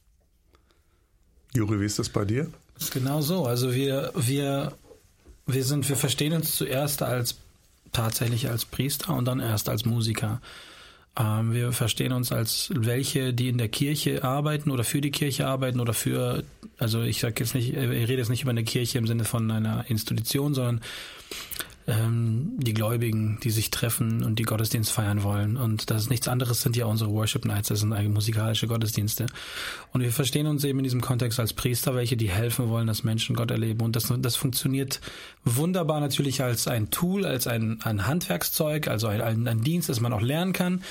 [1.55, 2.51] Juri, wie ist das bei dir?
[2.75, 3.47] Das ist genau so.
[3.47, 4.77] Also wir, wir,
[5.47, 7.37] wir sind, wir verstehen uns zuerst als
[7.97, 10.41] tatsächlich als Priester und dann erst als Musiker.
[11.19, 15.47] Ähm, wir verstehen uns als welche, die in der Kirche arbeiten oder für die Kirche
[15.47, 16.45] arbeiten oder für,
[16.79, 19.51] also ich sage jetzt nicht, ich rede jetzt nicht über eine Kirche im Sinne von
[19.51, 20.83] einer Institution, sondern
[21.87, 25.57] ähm, die Gläubigen, die sich treffen und die Gottesdienst feiern wollen.
[25.57, 29.27] Und das ist nichts anderes, sind ja unsere Worship Nights, das sind eigentlich musikalische Gottesdienste.
[29.93, 33.05] Und wir verstehen uns eben in diesem Kontext als Priester, welche die helfen wollen, dass
[33.05, 33.83] Menschen Gott erleben.
[33.83, 35.01] Und das, das funktioniert
[35.45, 40.13] wunderbar natürlich als ein Tool, als ein, ein Handwerkszeug, also ein, ein, Dienst, das man
[40.13, 40.83] auch lernen kann.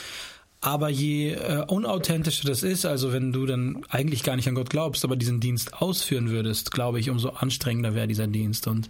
[0.61, 4.69] Aber je äh, unauthentischer das ist, also wenn du dann eigentlich gar nicht an Gott
[4.69, 8.65] glaubst, aber diesen Dienst ausführen würdest, glaube ich, umso anstrengender wäre dieser Dienst.
[8.67, 8.89] Und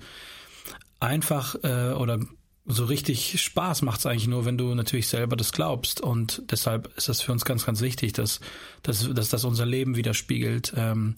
[1.00, 2.20] einfach äh, oder
[2.68, 6.02] so richtig Spaß macht es eigentlich nur, wenn du natürlich selber das glaubst.
[6.02, 8.40] Und deshalb ist das für uns ganz, ganz wichtig, dass,
[8.82, 11.16] dass, dass das unser Leben widerspiegelt, ähm,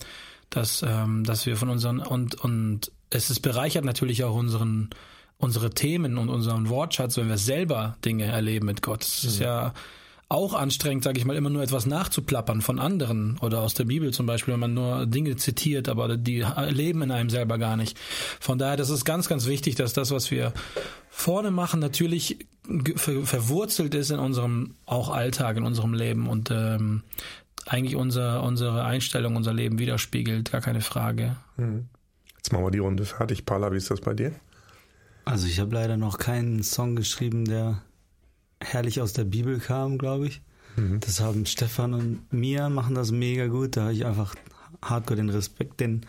[0.50, 4.90] dass, ähm, dass wir von unseren und, und es ist bereichert natürlich auch unseren
[5.38, 9.04] unsere Themen und unseren Wortschatz, wenn wir selber Dinge erleben mit Gott.
[9.04, 9.46] Es ist mhm.
[9.46, 9.74] ja
[10.30, 14.12] auch anstrengend, sage ich mal, immer nur etwas nachzuplappern von anderen oder aus der Bibel
[14.12, 17.98] zum Beispiel, wenn man nur Dinge zitiert, aber die leben in einem selber gar nicht.
[18.40, 20.54] Von daher, das ist ganz, ganz wichtig, dass das, was wir
[21.10, 22.46] vorne machen, natürlich
[22.96, 27.04] ver verwurzelt ist in unserem auch Alltag, in unserem Leben und ähm,
[27.66, 31.38] eigentlich unser, unsere Einstellung, unser Leben widerspiegelt, gar keine Frage.
[31.56, 31.86] Hm.
[32.36, 33.46] Jetzt machen wir die Runde fertig.
[33.46, 34.34] Paula, wie ist das bei dir?
[35.24, 37.82] Also ich habe leider noch keinen Song geschrieben, der
[38.60, 40.42] herrlich aus der Bibel kam, glaube ich.
[40.76, 41.00] Mhm.
[41.00, 43.78] Das haben Stefan und Mia machen das mega gut.
[43.78, 44.36] Da habe ich einfach
[44.82, 46.06] hardcore den Respekt, denn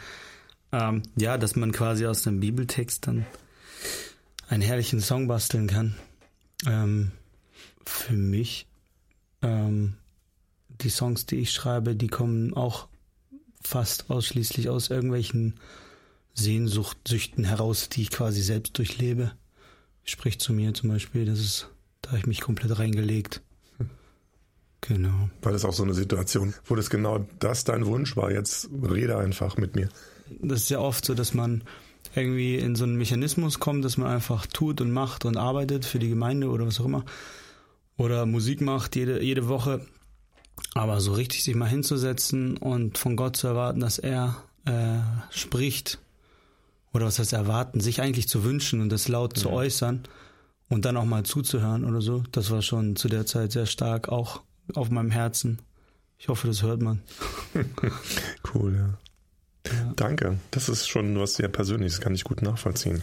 [0.72, 3.26] ähm, ja, dass man quasi aus dem Bibeltext dann
[4.48, 5.94] einen herrlichen Song basteln kann.
[6.66, 7.12] Ähm,
[7.84, 8.66] für mich
[9.42, 9.94] ähm,
[10.68, 12.88] die Songs, die ich schreibe, die kommen auch
[13.62, 15.54] fast ausschließlich aus irgendwelchen
[16.34, 19.32] Sehnsuchtsüchten heraus, die ich quasi selbst durchlebe.
[20.04, 21.68] Spricht zu mir zum Beispiel, das ist
[22.02, 23.42] da habe ich mich komplett reingelegt.
[24.80, 25.28] Genau.
[25.42, 28.30] War das auch so eine Situation, wo das genau das dein Wunsch war?
[28.30, 29.88] Jetzt rede einfach mit mir.
[30.40, 31.62] Das ist ja oft so, dass man
[32.14, 35.98] irgendwie in so einen Mechanismus kommt, dass man einfach tut und macht und arbeitet für
[35.98, 37.04] die Gemeinde oder was auch immer.
[37.96, 39.84] Oder Musik macht jede, jede Woche.
[40.74, 44.98] Aber so richtig sich mal hinzusetzen und von Gott zu erwarten, dass er äh,
[45.30, 45.98] spricht,
[46.92, 49.42] oder was heißt erwarten, sich eigentlich zu wünschen und das laut ja.
[49.42, 50.04] zu äußern,
[50.68, 54.08] und dann auch mal zuzuhören oder so, das war schon zu der Zeit sehr stark,
[54.08, 54.42] auch
[54.74, 55.58] auf meinem Herzen.
[56.18, 57.00] Ich hoffe, das hört man.
[58.54, 59.72] cool, ja.
[59.72, 59.92] ja.
[59.96, 60.38] Danke.
[60.50, 63.02] Das ist schon was sehr Persönliches, kann ich gut nachvollziehen.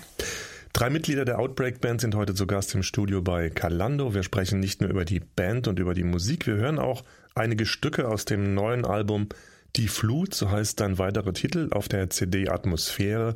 [0.73, 4.13] Drei Mitglieder der Outbreak Band sind heute zu Gast im Studio bei Calando.
[4.13, 7.65] Wir sprechen nicht nur über die Band und über die Musik, wir hören auch einige
[7.65, 9.29] Stücke aus dem neuen Album
[9.77, 13.35] Die Flut, so heißt ein weiterer Titel auf der CD Atmosphäre.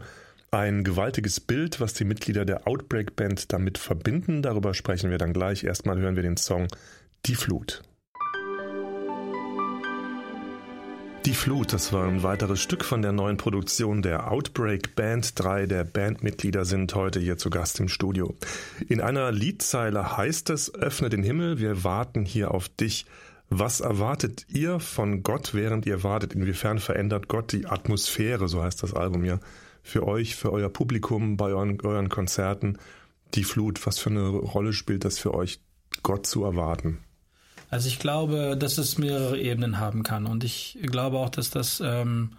[0.52, 4.42] Ein gewaltiges Bild, was die Mitglieder der Outbreak Band damit verbinden.
[4.42, 5.64] Darüber sprechen wir dann gleich.
[5.64, 6.68] Erstmal hören wir den Song
[7.28, 7.84] Die Flut.
[11.26, 15.38] Die Flut, das war ein weiteres Stück von der neuen Produktion der Outbreak Band.
[15.38, 18.36] Drei der Bandmitglieder sind heute hier zu Gast im Studio.
[18.88, 23.06] In einer Liedzeile heißt es, öffne den Himmel, wir warten hier auf dich.
[23.50, 26.34] Was erwartet ihr von Gott, während ihr wartet?
[26.34, 29.40] Inwiefern verändert Gott die Atmosphäre, so heißt das Album ja,
[29.84, 32.78] für euch, für euer Publikum, bei euren, euren Konzerten?
[33.36, 35.60] Die Flut, was für eine Rolle spielt das für euch,
[36.04, 37.00] Gott zu erwarten?
[37.70, 41.82] Also ich glaube, dass es mehrere Ebenen haben kann und ich glaube auch, dass das
[41.86, 42.32] ähm,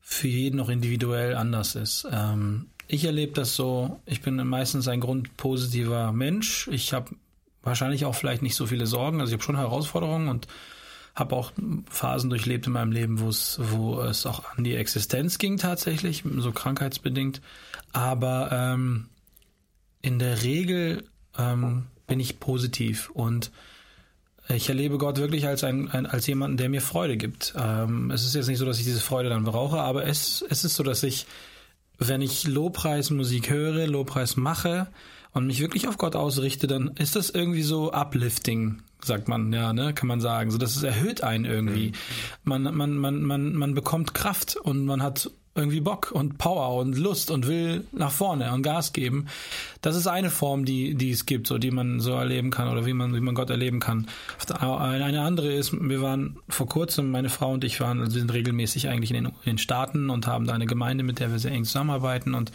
[0.00, 2.06] für jeden noch individuell anders ist.
[2.12, 6.68] Ähm, ich erlebe das so, ich bin meistens ein grundpositiver Mensch.
[6.68, 7.14] Ich habe
[7.62, 9.20] wahrscheinlich auch vielleicht nicht so viele Sorgen.
[9.20, 10.46] Also ich habe schon Herausforderungen und
[11.14, 11.52] habe auch
[11.88, 16.24] Phasen durchlebt in meinem Leben, wo es, wo es auch an die Existenz ging tatsächlich,
[16.38, 17.40] so krankheitsbedingt.
[17.92, 19.06] Aber ähm,
[20.02, 21.04] in der Regel
[21.38, 23.52] ähm, bin ich positiv und
[24.48, 27.54] ich erlebe Gott wirklich als ein, ein als jemanden, der mir Freude gibt.
[27.56, 30.64] Ähm, es ist jetzt nicht so, dass ich diese Freude dann brauche, aber es, es
[30.64, 31.26] ist so, dass ich,
[31.98, 34.88] wenn ich Lobpreismusik höre, Lobpreis mache
[35.32, 39.72] und mich wirklich auf Gott ausrichte, dann ist das irgendwie so uplifting, sagt man, ja,
[39.72, 40.50] ne, kann man sagen.
[40.50, 41.88] So, das erhöht einen irgendwie.
[41.88, 41.92] Mhm.
[42.44, 46.98] Man, man, man, man, man bekommt Kraft und man hat irgendwie Bock und Power und
[46.98, 49.26] Lust und will nach vorne und Gas geben.
[49.82, 52.86] Das ist eine Form, die, die es gibt, so die man so erleben kann oder
[52.86, 54.08] wie man, wie man Gott erleben kann.
[54.48, 58.88] Eine andere ist, wir waren vor kurzem, meine Frau und ich waren, also sind regelmäßig
[58.88, 61.52] eigentlich in den, in den Staaten und haben da eine Gemeinde, mit der wir sehr
[61.52, 62.50] eng zusammenarbeiten und,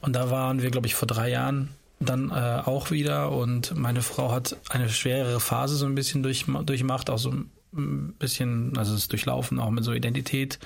[0.00, 1.68] und da waren wir, glaube ich, vor drei Jahren
[2.04, 3.32] dann äh, auch wieder.
[3.32, 8.14] Und meine Frau hat eine schwerere Phase so ein bisschen durch, durchmacht, auch so ein
[8.18, 10.58] bisschen, also es durchlaufen, auch mit so Identität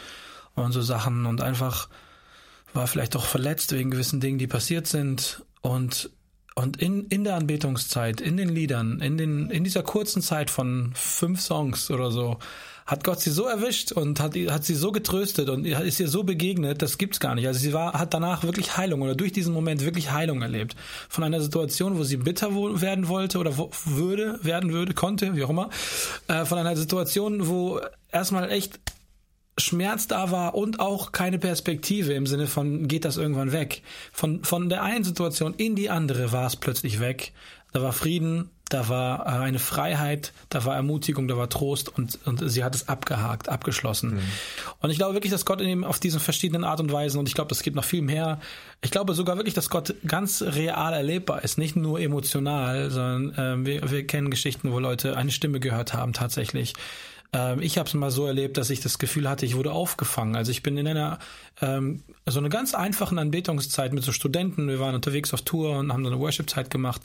[0.54, 1.26] und so Sachen.
[1.26, 1.88] Und einfach
[2.74, 5.44] war vielleicht auch verletzt wegen gewissen Dingen, die passiert sind.
[5.60, 6.10] Und
[6.58, 10.90] und in, in der Anbetungszeit, in den Liedern, in, den, in dieser kurzen Zeit von
[10.94, 12.38] fünf Songs oder so,
[12.86, 16.22] hat Gott sie so erwischt und hat, hat sie so getröstet und ist ihr so
[16.22, 17.46] begegnet, das gibt's gar nicht.
[17.46, 20.76] Also sie war, hat danach wirklich Heilung oder durch diesen Moment wirklich Heilung erlebt.
[21.10, 25.44] Von einer Situation, wo sie bitter werden wollte oder wo, würde, werden würde, konnte, wie
[25.44, 25.68] auch immer,
[26.28, 27.80] äh, von einer Situation, wo
[28.12, 28.80] erstmal echt
[29.58, 33.82] Schmerz da war und auch keine Perspektive im Sinne von geht das irgendwann weg.
[34.12, 37.32] Von, von der einen Situation in die andere war es plötzlich weg.
[37.72, 42.18] Da war Frieden, da war äh, eine Freiheit, da war Ermutigung, da war Trost und,
[42.24, 44.16] und sie hat es abgehakt, abgeschlossen.
[44.16, 44.20] Mhm.
[44.80, 47.28] Und ich glaube wirklich, dass Gott in dem, auf diesen verschiedenen Art und Weisen, und
[47.28, 48.40] ich glaube, es gibt noch viel mehr,
[48.82, 53.66] ich glaube sogar wirklich, dass Gott ganz real erlebbar ist, nicht nur emotional, sondern äh,
[53.66, 56.74] wir, wir kennen Geschichten, wo Leute eine Stimme gehört haben tatsächlich
[57.32, 60.36] ähm, ich habe es mal so erlebt, dass ich das Gefühl hatte, ich wurde aufgefangen.
[60.36, 61.18] Also ich bin in einer
[61.60, 64.68] ähm, so einer ganz einfachen Anbetungszeit mit so Studenten.
[64.68, 67.02] Wir waren unterwegs auf Tour und haben so eine Worship-Zeit gemacht.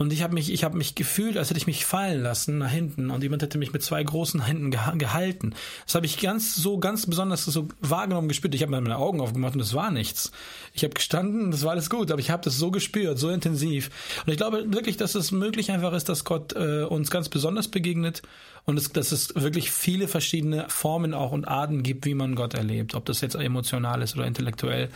[0.00, 2.70] Und ich habe mich, ich habe mich gefühlt, als hätte ich mich fallen lassen nach
[2.70, 5.54] hinten und jemand hätte mich mit zwei großen Händen gehalten.
[5.84, 8.54] Das habe ich ganz so, ganz besonders so wahrgenommen, gespürt.
[8.54, 10.32] Ich habe meine Augen aufgemacht und es war nichts.
[10.72, 13.90] Ich habe gestanden, das war alles gut, aber ich habe das so gespürt, so intensiv.
[14.24, 17.68] Und ich glaube wirklich, dass es möglich einfach ist, dass Gott äh, uns ganz besonders
[17.68, 18.22] begegnet
[18.64, 22.54] und es, dass es wirklich viele verschiedene Formen auch und Arten gibt, wie man Gott
[22.54, 22.94] erlebt.
[22.94, 24.88] Ob das jetzt emotional ist oder intellektuell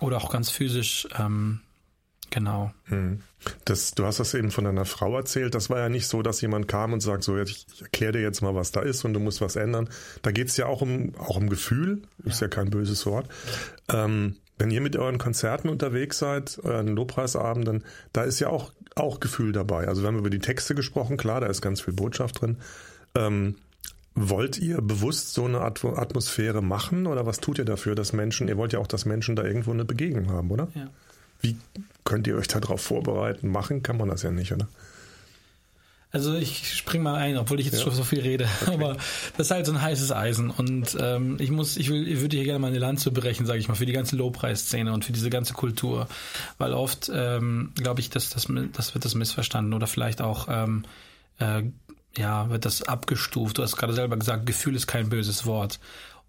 [0.00, 1.06] oder auch ganz physisch.
[1.18, 1.60] Ähm,
[2.30, 2.72] Genau.
[2.84, 3.20] Hm.
[3.64, 5.54] Das, du hast das eben von deiner Frau erzählt.
[5.54, 8.20] Das war ja nicht so, dass jemand kam und sagt, so, ich, ich erkläre dir
[8.20, 9.88] jetzt mal, was da ist und du musst was ändern.
[10.22, 13.28] Da geht es ja auch um, auch um Gefühl, ist ja, ja kein böses Wort.
[13.88, 19.18] Ähm, wenn ihr mit euren Konzerten unterwegs seid, euren Lobpreisabenden, da ist ja auch, auch
[19.18, 19.88] Gefühl dabei.
[19.88, 22.58] Also wir haben über die Texte gesprochen, klar, da ist ganz viel Botschaft drin.
[23.14, 23.56] Ähm,
[24.14, 28.58] wollt ihr bewusst so eine Atmosphäre machen oder was tut ihr dafür, dass Menschen, ihr
[28.58, 30.68] wollt ja auch, dass Menschen da irgendwo eine Begegnung haben, oder?
[30.74, 30.90] Ja.
[31.40, 31.56] Wie
[32.04, 33.48] könnt ihr euch darauf vorbereiten?
[33.48, 34.68] Machen kann man das ja nicht, oder?
[36.12, 37.84] Also ich spring mal ein, obwohl ich jetzt ja.
[37.84, 38.48] schon so viel rede.
[38.62, 38.74] Okay.
[38.74, 38.96] Aber
[39.36, 40.50] das ist halt so ein heißes Eisen.
[40.50, 43.58] Und ähm, ich muss, ich will, ich würde hier gerne mal eine Lanze brechen, sage
[43.58, 46.08] ich mal, für die ganze Lobpreisszene und für diese ganze Kultur.
[46.58, 50.84] Weil oft, ähm, glaube ich, dass das, das wird das missverstanden oder vielleicht auch ähm,
[51.38, 51.62] äh,
[52.16, 53.58] ja, wird das abgestuft.
[53.58, 55.78] Du hast gerade selber gesagt, Gefühl ist kein böses Wort.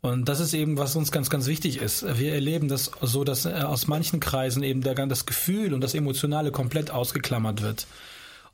[0.01, 2.17] Und das ist eben, was uns ganz, ganz wichtig ist.
[2.17, 6.51] Wir erleben das so, dass äh, aus manchen Kreisen eben das Gefühl und das Emotionale
[6.51, 7.85] komplett ausgeklammert wird.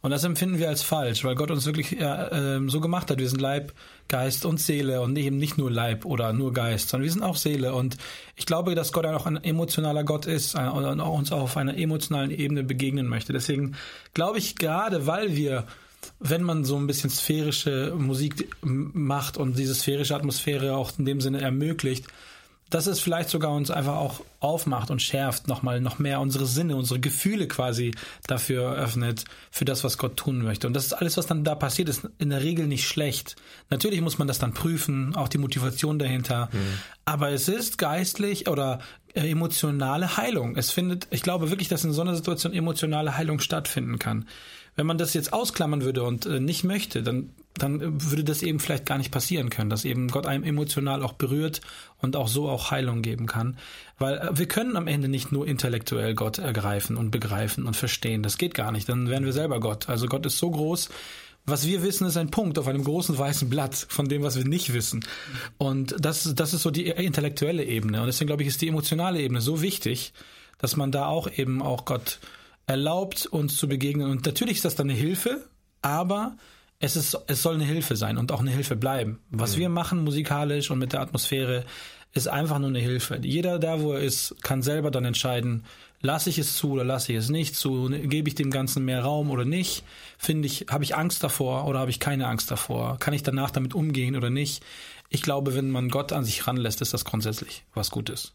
[0.02, 3.18] Und das empfinden wir als falsch, weil Gott uns wirklich äh, so gemacht hat.
[3.18, 3.74] Wir sind Leib,
[4.10, 7.38] Geist und Seele und eben nicht nur Leib oder nur Geist, sondern wir sind auch
[7.38, 7.74] Seele.
[7.74, 7.98] Und
[8.36, 11.78] ich glaube, dass Gott auch ein emotionaler Gott ist äh, und uns auch auf einer
[11.78, 13.32] emotionalen Ebene begegnen möchte.
[13.32, 13.76] Deswegen
[14.14, 15.66] glaube ich, gerade weil wir
[16.20, 21.22] wenn man so ein bisschen sphärische Musik macht und diese sphärische Atmosphäre auch in dem
[21.22, 22.06] Sinne ermöglicht,
[22.70, 26.76] dass es vielleicht sogar uns einfach auch aufmacht und schärft, nochmal noch mehr unsere Sinne,
[26.76, 27.94] unsere Gefühle quasi
[28.28, 30.68] dafür öffnet, für das, was Gott tun möchte.
[30.68, 33.36] Und das ist alles, was dann da passiert, ist in der Regel nicht schlecht.
[33.70, 36.50] Natürlich muss man das dann prüfen, auch die Motivation dahinter.
[36.52, 36.80] Mhm.
[37.06, 38.80] Aber es ist geistlich oder
[39.14, 40.58] äh, emotionale Heilung.
[40.58, 44.28] Es findet, ich glaube wirklich, dass in so einer Situation emotionale Heilung stattfinden kann.
[44.78, 48.60] Wenn man das jetzt ausklammern würde und äh, nicht möchte, dann, dann würde das eben
[48.60, 51.62] vielleicht gar nicht passieren können, dass eben Gott einem emotional auch berührt
[51.98, 53.58] und auch so auch Heilung geben kann.
[53.98, 58.24] Weil äh, wir können am Ende nicht nur intellektuell Gott ergreifen und begreifen und verstehen.
[58.24, 58.88] Das geht gar nicht.
[58.88, 59.90] Dann wären wir selber Gott.
[59.90, 60.90] Also Gott ist so groß,
[61.48, 64.46] was wir wissen, ist ein Punkt auf einem großen weißen Blatt von dem, was wir
[64.46, 65.04] nicht wissen.
[65.58, 68.02] Und das, das ist so die intellektuelle Ebene.
[68.02, 70.14] Und deswegen glaube ich, ist die emotionale Ebene so wichtig,
[70.60, 72.20] dass man da auch eben auch Gott
[72.68, 74.12] erlaubt, uns zu begegnen.
[74.12, 75.48] Und natürlich ist das dann eine Hilfe,
[75.82, 76.38] aber
[76.80, 79.20] es, ist, es soll eine Hilfe sein und auch eine Hilfe bleiben.
[79.32, 79.62] Was mhm.
[79.62, 81.64] wir machen musikalisch und mit der Atmosphäre
[82.14, 83.20] ist einfach nur eine Hilfe.
[83.22, 85.64] Jeder da, wo er ist, kann selber dann entscheiden,
[86.02, 89.02] lasse ich es zu oder lasse ich es nicht zu, gebe ich dem Ganzen mehr
[89.04, 89.84] Raum oder nicht,
[90.18, 93.52] finde ich, habe ich Angst davor oder habe ich keine Angst davor, kann ich danach
[93.52, 94.64] damit umgehen oder nicht.
[95.10, 98.34] Ich glaube, wenn man Gott an sich ranlässt, ist das grundsätzlich was Gutes.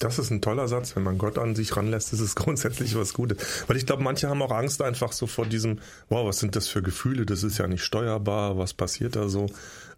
[0.00, 0.96] Das ist ein toller Satz.
[0.96, 3.64] Wenn man Gott an sich ranlässt, ist es grundsätzlich was Gutes.
[3.68, 5.78] Weil ich glaube, manche haben auch Angst einfach so vor diesem,
[6.08, 7.26] wow, was sind das für Gefühle?
[7.26, 8.58] Das ist ja nicht steuerbar.
[8.58, 9.46] Was passiert da so?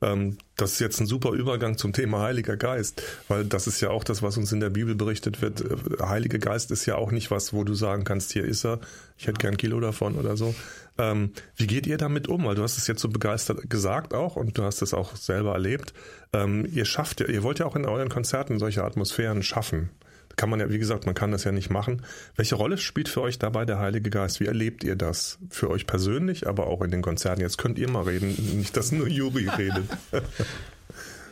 [0.03, 3.91] Ähm, das ist jetzt ein super Übergang zum Thema Heiliger Geist, weil das ist ja
[3.91, 5.61] auch das, was uns in der Bibel berichtet wird.
[5.61, 8.81] Äh, Heiliger Geist ist ja auch nicht was, wo du sagen kannst, hier ist er,
[9.19, 10.55] ich hätte gern Kilo davon oder so.
[10.99, 12.45] Ähm, wie geht ihr damit um?
[12.45, 15.53] Weil du hast es jetzt so begeistert gesagt auch und du hast es auch selber
[15.53, 15.93] erlebt.
[16.33, 19.91] Ähm, ihr schafft ja, ihr wollt ja auch in euren Konzerten solche Atmosphären schaffen.
[20.37, 22.03] Kann man ja, wie gesagt, man kann das ja nicht machen.
[22.37, 24.39] Welche Rolle spielt für euch dabei der Heilige Geist?
[24.41, 25.39] Wie erlebt ihr das?
[25.49, 27.41] Für euch persönlich, aber auch in den Konzerten?
[27.41, 29.85] Jetzt könnt ihr mal reden, nicht, dass nur Juri redet.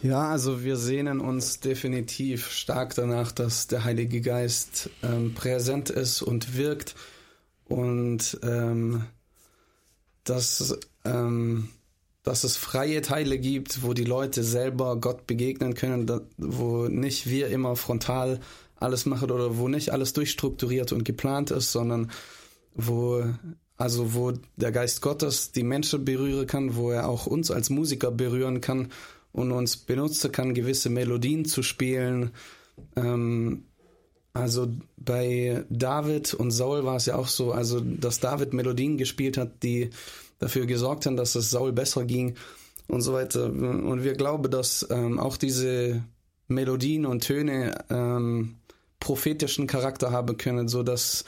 [0.05, 6.21] Ja, also wir sehnen uns definitiv stark danach, dass der Heilige Geist ähm, präsent ist
[6.21, 6.95] und wirkt
[7.65, 9.05] und ähm,
[10.25, 11.69] dass, ähm,
[12.23, 17.29] dass es freie Teile gibt, wo die Leute selber Gott begegnen können, da, wo nicht
[17.29, 18.41] wir immer frontal
[18.85, 22.11] alles machen oder wo nicht alles durchstrukturiert und geplant ist, sondern
[22.75, 23.25] wo
[23.77, 28.11] also wo der Geist Gottes die Menschen berühren kann, wo er auch uns als Musiker
[28.11, 28.93] berühren kann
[29.33, 32.31] und uns benutzen kann, gewisse Melodien zu spielen.
[32.95, 33.65] Ähm,
[34.33, 39.37] also bei David und Saul war es ja auch so, also dass David Melodien gespielt
[39.37, 39.91] hat, die
[40.39, 42.35] dafür gesorgt haben, dass es Saul besser ging
[42.89, 43.47] und so weiter.
[43.47, 46.05] Und wir glauben, dass ähm, auch diese
[46.49, 48.57] Melodien und Töne ähm,
[49.05, 51.27] prophetischen Charakter haben können, so dass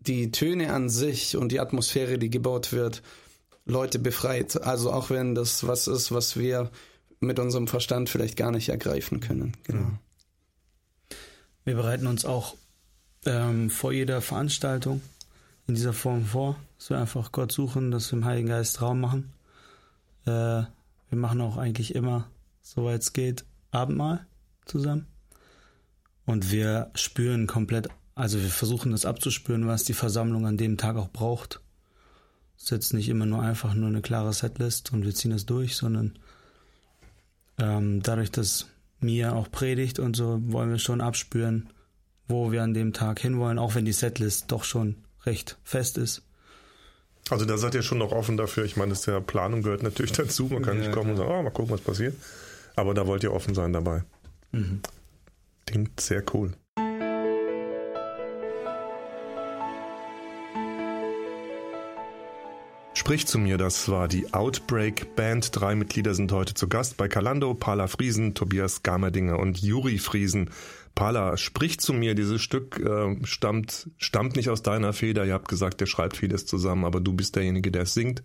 [0.00, 3.02] die Töne an sich und die Atmosphäre, die gebaut wird,
[3.64, 4.62] Leute befreit.
[4.62, 6.70] Also auch wenn das was ist, was wir
[7.20, 9.54] mit unserem Verstand vielleicht gar nicht ergreifen können.
[9.64, 9.90] Genau.
[11.64, 12.56] Wir bereiten uns auch
[13.24, 15.00] ähm, vor jeder Veranstaltung
[15.66, 19.00] in dieser Form vor, dass wir einfach Gott suchen, dass wir im Heiligen Geist Raum
[19.00, 19.32] machen.
[20.26, 20.30] Äh,
[21.10, 22.28] wir machen auch eigentlich immer,
[22.60, 24.26] soweit es geht, Abendmahl
[24.66, 25.06] zusammen.
[26.28, 30.96] Und wir spüren komplett, also wir versuchen das abzuspüren, was die Versammlung an dem Tag
[30.96, 31.62] auch braucht.
[32.58, 35.46] Es ist jetzt nicht immer nur einfach nur eine klare Setlist und wir ziehen das
[35.46, 36.18] durch, sondern
[37.58, 38.66] ähm, dadurch, dass
[39.00, 41.70] Mia auch predigt und so, wollen wir schon abspüren,
[42.26, 46.24] wo wir an dem Tag hinwollen, auch wenn die Setlist doch schon recht fest ist.
[47.30, 48.66] Also da seid ihr schon noch offen dafür.
[48.66, 50.48] Ich meine, das der Planung gehört natürlich dazu.
[50.48, 51.26] Man kann ja, nicht kommen klar.
[51.26, 52.14] und sagen, oh, mal gucken, was passiert.
[52.76, 54.04] Aber da wollt ihr offen sein dabei.
[54.52, 54.82] Mhm.
[55.68, 56.54] Klingt sehr cool.
[62.94, 65.50] Sprich zu mir, das war die Outbreak Band.
[65.52, 70.48] Drei Mitglieder sind heute zu Gast bei Kalando, Pala Friesen, Tobias Gamerdinger und Juri Friesen.
[70.94, 75.26] Pala, sprich zu mir, dieses Stück äh, stammt, stammt nicht aus deiner Feder.
[75.26, 78.22] Ihr habt gesagt, der schreibt vieles zusammen, aber du bist derjenige, der es singt.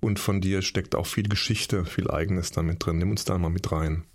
[0.00, 2.96] Und von dir steckt auch viel Geschichte, viel Eigenes damit drin.
[2.96, 4.06] Nimm uns da mal mit rein.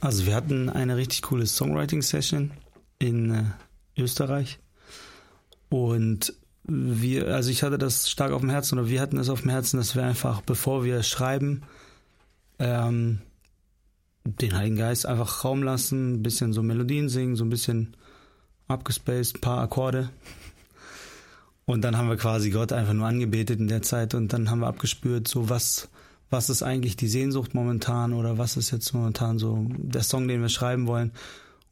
[0.00, 2.52] Also wir hatten eine richtig coole Songwriting-Session
[2.98, 3.44] in äh,
[4.00, 4.58] Österreich.
[5.68, 6.34] Und
[6.64, 9.50] wir, also ich hatte das stark auf dem Herzen oder wir hatten es auf dem
[9.50, 11.62] Herzen, dass wir einfach, bevor wir schreiben,
[12.58, 13.20] ähm,
[14.24, 17.96] den Heiligen Geist einfach Raum lassen, ein bisschen so Melodien singen, so ein bisschen
[18.68, 20.10] abgespaced, ein paar Akkorde.
[21.64, 24.60] und dann haben wir quasi Gott einfach nur angebetet in der Zeit und dann haben
[24.60, 25.88] wir abgespürt, so was,
[26.30, 30.42] was ist eigentlich die Sehnsucht momentan oder was ist jetzt momentan so der Song, den
[30.42, 31.12] wir schreiben wollen.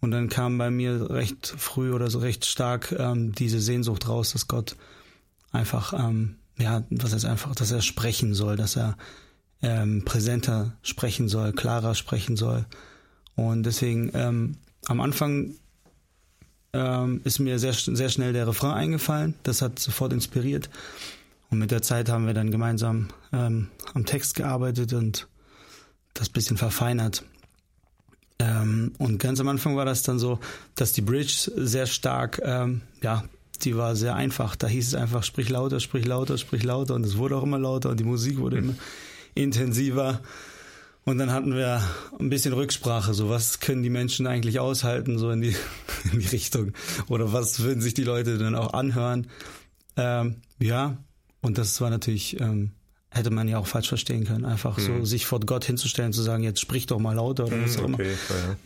[0.01, 4.33] Und dann kam bei mir recht früh oder so recht stark ähm, diese Sehnsucht raus,
[4.33, 4.77] dass Gott
[5.53, 8.97] einfach, ähm, ja, was heißt einfach, dass er sprechen soll, dass er
[9.63, 12.67] ähm, präsenter sprechen soll, klarer sprechen soll.
[13.35, 15.55] Und deswegen ähm, am Anfang
[16.73, 19.35] ähm, ist mir sehr, sehr schnell der Refrain eingefallen.
[19.43, 20.71] Das hat sofort inspiriert.
[21.51, 25.29] Und mit der Zeit haben wir dann gemeinsam ähm, am Text gearbeitet und
[26.15, 27.25] das bisschen verfeinert.
[28.39, 30.39] Ähm, und ganz am Anfang war das dann so,
[30.75, 33.25] dass die Bridge sehr stark, ähm, ja,
[33.63, 34.57] die war sehr einfach.
[34.57, 36.95] Da hieß es einfach, sprich lauter, sprich lauter, sprich lauter.
[36.95, 38.75] Und es wurde auch immer lauter und die Musik wurde immer
[39.35, 40.21] intensiver.
[41.05, 41.81] Und dann hatten wir
[42.19, 45.57] ein bisschen Rücksprache, so was können die Menschen eigentlich aushalten, so in die,
[46.13, 46.73] in die Richtung.
[47.09, 49.29] Oder was würden sich die Leute dann auch anhören.
[49.97, 50.99] Ähm, ja,
[51.43, 52.73] und das war natürlich, ähm,
[53.11, 54.45] hätte man ja auch falsch verstehen können.
[54.45, 54.83] Einfach mhm.
[54.83, 57.85] so sich vor Gott hinzustellen, zu sagen, jetzt sprich doch mal lauter oder was auch
[57.85, 57.95] immer.
[57.95, 58.15] Okay,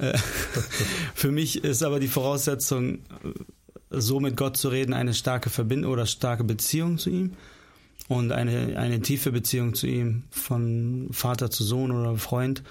[0.00, 0.10] ja.
[0.10, 0.18] Äh,
[1.14, 3.00] für mich ist aber die Voraussetzung,
[3.90, 7.32] so mit Gott zu reden, eine starke Verbindung oder starke Beziehung zu ihm
[8.08, 12.62] und eine, eine tiefe Beziehung zu ihm, von Vater zu Sohn oder Freund,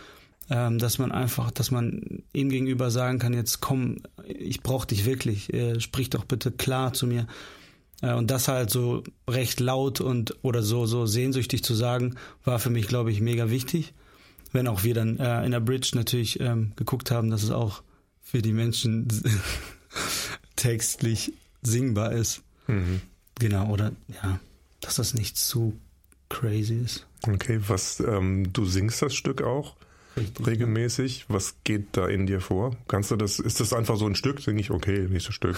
[0.50, 5.06] ähm, dass man einfach, dass man ihm gegenüber sagen kann, jetzt komm, ich brauche dich
[5.06, 7.28] wirklich, äh, sprich doch bitte klar zu mir.
[8.02, 12.60] Äh, und das halt so recht laut und oder so, so sehnsüchtig zu sagen, war
[12.60, 13.94] für mich, glaube ich, mega wichtig.
[14.52, 17.84] Wenn auch wir dann äh, in der Bridge natürlich ähm, geguckt haben, dass es auch
[18.22, 19.08] für die Menschen
[20.56, 22.42] textlich singbar ist.
[22.68, 23.02] Mhm.
[23.40, 23.92] Genau, oder
[24.24, 24.40] ja,
[24.82, 25.80] dass das nicht zu
[26.30, 27.06] crazy ist.
[27.28, 29.76] Okay, was, ähm, du singst das Stück auch
[30.18, 31.20] Richtig, regelmäßig.
[31.20, 31.36] Ja.
[31.36, 32.76] Was geht da in dir vor?
[32.88, 34.42] Kannst du das, ist das einfach so ein Stück?
[34.42, 35.58] Sing ich, okay, nächstes Stück.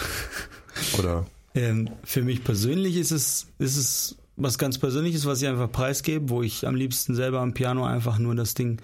[1.00, 1.26] Oder?
[1.54, 6.30] Ähm, für mich persönlich ist es, ist es was ganz Persönliches, was ich einfach preisgebe,
[6.30, 8.82] wo ich am liebsten selber am Piano einfach nur das Ding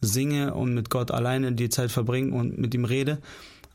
[0.00, 3.18] singe und mit Gott alleine die Zeit verbringe und mit ihm rede.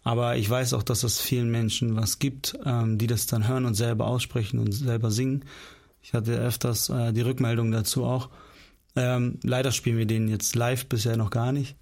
[0.04, 3.66] Aber ich weiß auch, dass es vielen Menschen was gibt, ähm, die das dann hören
[3.66, 5.44] und selber aussprechen und selber singen.
[6.02, 8.30] Ich hatte öfters äh, die Rückmeldung dazu auch.
[8.96, 11.76] Ähm, leider spielen wir den jetzt live bisher noch gar nicht,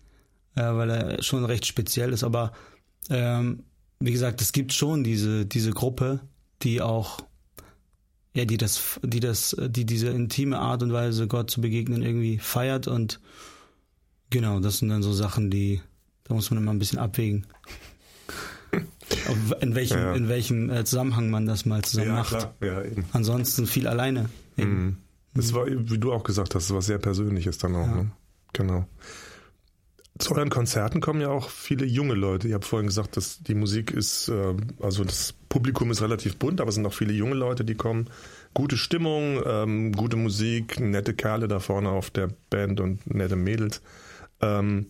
[0.56, 2.24] äh, weil er schon recht speziell ist.
[2.24, 2.52] Aber
[3.10, 3.64] ähm,
[4.00, 6.22] wie gesagt, es gibt schon diese, diese Gruppe,
[6.62, 7.20] die auch,
[8.34, 12.38] ja, die das, die das, die diese intime Art und Weise, Gott zu begegnen, irgendwie
[12.38, 12.88] feiert.
[12.88, 13.20] Und
[14.30, 15.82] genau, das sind dann so Sachen, die,
[16.26, 17.46] da muss man immer ein bisschen abwägen.
[19.62, 20.14] in welchem, ja.
[20.14, 22.50] in welchem äh, Zusammenhang man das mal zusammen ja, macht.
[22.62, 22.82] Ja,
[23.14, 24.30] Ansonsten viel alleine.
[24.58, 24.98] Mhm.
[25.34, 27.88] Das war, wie du auch gesagt hast, was sehr Persönliches dann auch.
[27.88, 28.12] Ne?
[28.54, 28.88] Genau.
[30.18, 32.48] Zu euren Konzerten kommen ja auch viele junge Leute.
[32.48, 36.62] Ihr habt vorhin gesagt, dass die Musik ist, äh, also das Publikum ist relativ bunt,
[36.62, 38.10] aber es sind auch viele junge Leute, die kommen.
[38.54, 43.82] Gute Stimmung, ähm, gute Musik, nette Kerle da vorne auf der Band und nette Mädels.
[44.40, 44.88] Ähm,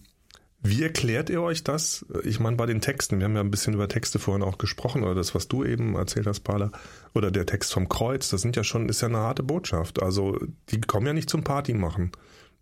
[0.62, 2.06] wie erklärt ihr euch das?
[2.24, 5.04] Ich meine, bei den Texten, wir haben ja ein bisschen über Texte vorhin auch gesprochen,
[5.04, 6.72] oder das, was du eben erzählt hast, Paula,
[7.14, 10.02] oder der Text vom Kreuz, das sind ja schon, ist ja eine harte Botschaft.
[10.02, 12.12] Also, die kommen ja nicht zum Party machen.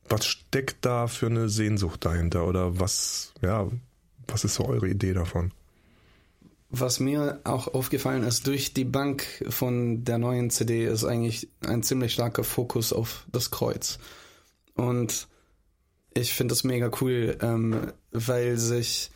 [0.09, 2.47] Was steckt da für eine Sehnsucht dahinter?
[2.47, 3.67] Oder was, ja,
[4.27, 5.51] was ist so eure Idee davon?
[6.69, 11.83] Was mir auch aufgefallen ist, durch die Bank von der neuen CD ist eigentlich ein
[11.83, 13.99] ziemlich starker Fokus auf das Kreuz.
[14.75, 15.27] Und
[16.13, 19.11] ich finde das mega cool, ähm, weil sich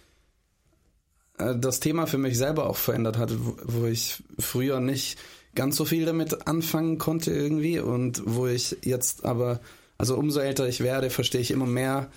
[1.38, 5.18] äh, das Thema für mich selber auch verändert hat, wo, wo, ich früher nicht
[5.56, 9.60] ganz so viel damit anfangen konnte irgendwie und wo ich jetzt aber,
[9.98, 12.10] also umso älter ich werde, verstehe ich immer mehr,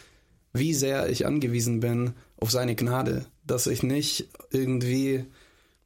[0.52, 5.24] wie sehr ich angewiesen bin auf seine Gnade, dass ich nicht irgendwie,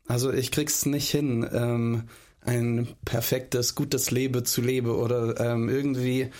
[0.07, 2.05] also ich krieg's nicht hin, ähm,
[2.41, 6.31] ein perfektes, gutes Leben zu leben oder ähm, irgendwie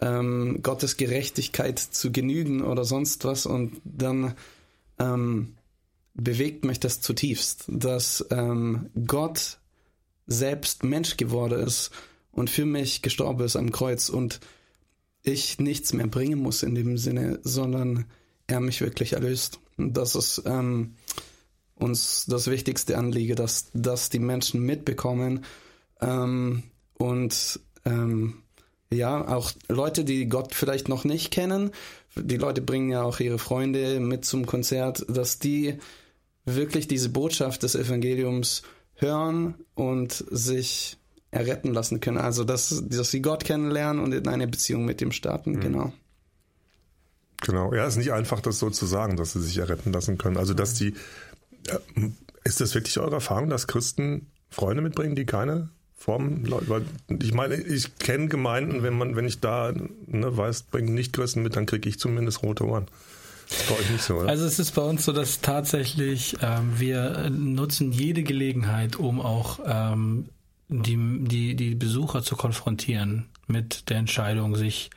[0.00, 3.46] ähm, Gottes Gerechtigkeit zu genügen oder sonst was.
[3.46, 4.34] Und dann
[4.98, 5.54] ähm,
[6.14, 9.58] bewegt mich das zutiefst, dass ähm, Gott
[10.26, 11.90] selbst Mensch geworden ist
[12.32, 14.08] und für mich gestorben ist am Kreuz.
[14.08, 14.40] Und
[15.24, 18.04] ich nichts mehr bringen muss in dem Sinne, sondern
[18.46, 19.58] er mich wirklich erlöst.
[19.76, 20.94] Und das ist ähm,
[21.74, 25.44] uns das wichtigste Anliegen, dass, dass die Menschen mitbekommen
[26.00, 26.62] ähm,
[26.98, 28.42] und ähm,
[28.90, 31.72] ja, auch Leute, die Gott vielleicht noch nicht kennen,
[32.14, 35.78] die Leute bringen ja auch ihre Freunde mit zum Konzert, dass die
[36.44, 38.62] wirklich diese Botschaft des Evangeliums
[38.94, 40.98] hören und sich
[41.34, 42.18] erretten lassen können.
[42.18, 45.60] Also, dass, dass sie Gott kennenlernen und in eine Beziehung mit ihm starten, mhm.
[45.60, 45.92] genau.
[47.42, 50.38] Genau, ja, ist nicht einfach, das so zu sagen, dass sie sich erretten lassen können.
[50.38, 50.94] Also, dass die,
[52.44, 56.46] ist das wirklich eure Erfahrung, dass Christen Freunde mitbringen, die keine Formen?
[56.48, 56.84] Weil
[57.20, 61.42] ich meine, ich kenne Gemeinden, wenn man, wenn ich da ne, weiß, bringe nicht Christen
[61.42, 62.86] mit, dann kriege ich zumindest rote Ohren.
[63.48, 64.28] Das ist bei euch nicht so, oder?
[64.28, 69.60] Also es ist bei uns so, dass tatsächlich ähm, wir nutzen jede Gelegenheit, um auch
[69.66, 70.30] ähm,
[70.68, 74.90] die, die, die Besucher zu konfrontieren mit der Entscheidung, sich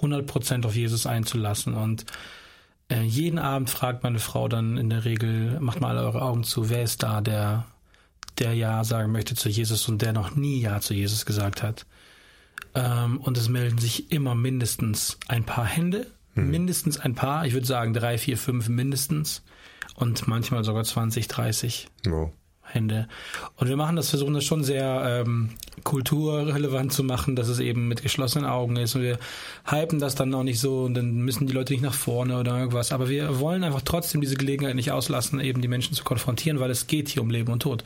[0.00, 1.74] 100% auf Jesus einzulassen.
[1.74, 2.04] Und
[2.90, 6.44] äh, jeden Abend fragt meine Frau dann in der Regel, macht mal alle eure Augen
[6.44, 7.66] zu, wer ist da, der,
[8.38, 11.86] der Ja sagen möchte zu Jesus und der noch nie Ja zu Jesus gesagt hat.
[12.74, 16.50] Ähm, und es melden sich immer mindestens ein paar Hände, hm.
[16.50, 19.42] mindestens ein paar, ich würde sagen drei, vier, fünf mindestens
[19.94, 21.88] und manchmal sogar 20, 30.
[22.08, 22.30] Oh.
[22.68, 23.08] Hände.
[23.56, 25.50] Und wir machen das, versuchen das schon sehr ähm,
[25.84, 28.94] kulturrelevant zu machen, dass es eben mit geschlossenen Augen ist.
[28.94, 29.18] Und wir
[29.64, 32.58] hypen das dann auch nicht so und dann müssen die Leute nicht nach vorne oder
[32.58, 32.92] irgendwas.
[32.92, 36.70] Aber wir wollen einfach trotzdem diese Gelegenheit nicht auslassen, eben die Menschen zu konfrontieren, weil
[36.70, 37.84] es geht hier um Leben und Tod.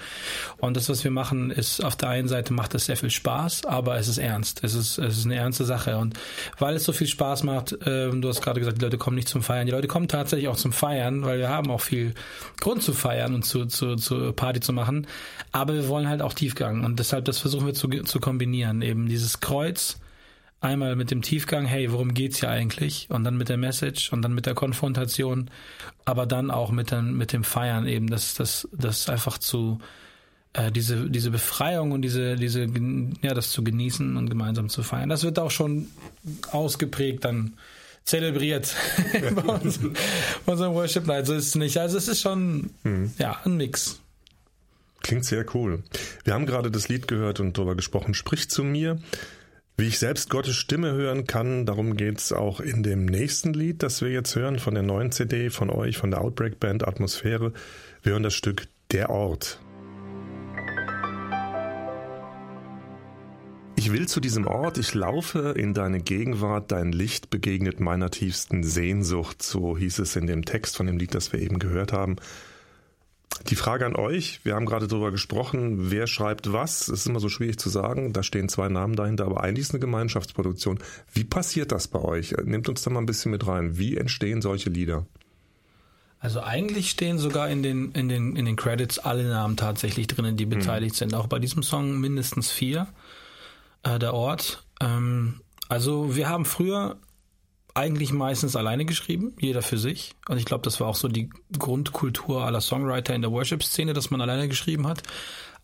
[0.58, 3.66] Und das, was wir machen, ist auf der einen Seite macht es sehr viel Spaß,
[3.66, 4.64] aber es ist ernst.
[4.64, 5.96] Es ist, es ist eine ernste Sache.
[5.98, 6.18] Und
[6.58, 9.28] weil es so viel Spaß macht, äh, du hast gerade gesagt, die Leute kommen nicht
[9.28, 9.66] zum Feiern.
[9.66, 12.14] Die Leute kommen tatsächlich auch zum Feiern, weil wir haben auch viel
[12.60, 15.06] Grund zu feiern und zu, zu, zu Party zu machen.
[15.52, 18.82] Aber wir wollen halt auch Tiefgang und deshalb das versuchen wir zu, zu kombinieren.
[18.82, 19.98] Eben dieses Kreuz
[20.60, 23.08] einmal mit dem Tiefgang, hey, worum geht's hier eigentlich?
[23.10, 25.50] Und dann mit der Message und dann mit der Konfrontation,
[26.04, 29.80] aber dann auch mit, den, mit dem Feiern eben, das, das, das einfach zu,
[30.52, 32.66] äh, diese, diese Befreiung und diese, diese,
[33.22, 35.08] ja, das zu genießen und gemeinsam zu feiern.
[35.08, 35.88] Das wird auch schon
[36.52, 37.54] ausgeprägt dann
[38.04, 38.74] zelebriert
[39.34, 39.80] bei uns,
[40.46, 41.26] unserem Worship Night.
[41.26, 41.78] So ist es nicht.
[41.78, 43.12] Also es ist schon, mhm.
[43.18, 44.01] ja, ein Mix.
[45.02, 45.82] Klingt sehr cool.
[46.24, 48.98] Wir haben gerade das Lied gehört und darüber gesprochen, sprich zu mir.
[49.76, 54.00] Wie ich selbst Gottes Stimme hören kann, darum geht's auch in dem nächsten Lied, das
[54.02, 57.52] wir jetzt hören, von der neuen CD, von euch, von der Outbreak Band Atmosphäre.
[58.02, 59.58] Wir hören das Stück Der Ort.
[63.74, 68.62] Ich will zu diesem Ort, ich laufe in deine Gegenwart, dein Licht begegnet meiner tiefsten
[68.62, 72.16] Sehnsucht, so hieß es in dem Text von dem Lied, das wir eben gehört haben.
[73.48, 77.20] Die Frage an euch, wir haben gerade darüber gesprochen, wer schreibt was, es ist immer
[77.20, 80.78] so schwierig zu sagen, da stehen zwei Namen dahinter, aber eigentlich ist es eine Gemeinschaftsproduktion.
[81.12, 82.34] Wie passiert das bei euch?
[82.44, 83.78] Nehmt uns da mal ein bisschen mit rein.
[83.78, 85.06] Wie entstehen solche Lieder?
[86.20, 90.36] Also eigentlich stehen sogar in den, in den, in den Credits alle Namen tatsächlich drinnen,
[90.36, 90.50] die hm.
[90.50, 90.98] beteiligt mhm.
[90.98, 91.14] sind.
[91.14, 92.86] Auch bei diesem Song mindestens vier,
[93.82, 94.64] äh, der Ort.
[94.80, 96.96] Ähm, also wir haben früher
[97.74, 100.14] eigentlich meistens alleine geschrieben, jeder für sich.
[100.28, 104.10] Und ich glaube, das war auch so die Grundkultur aller Songwriter in der Worship-Szene, dass
[104.10, 105.02] man alleine geschrieben hat.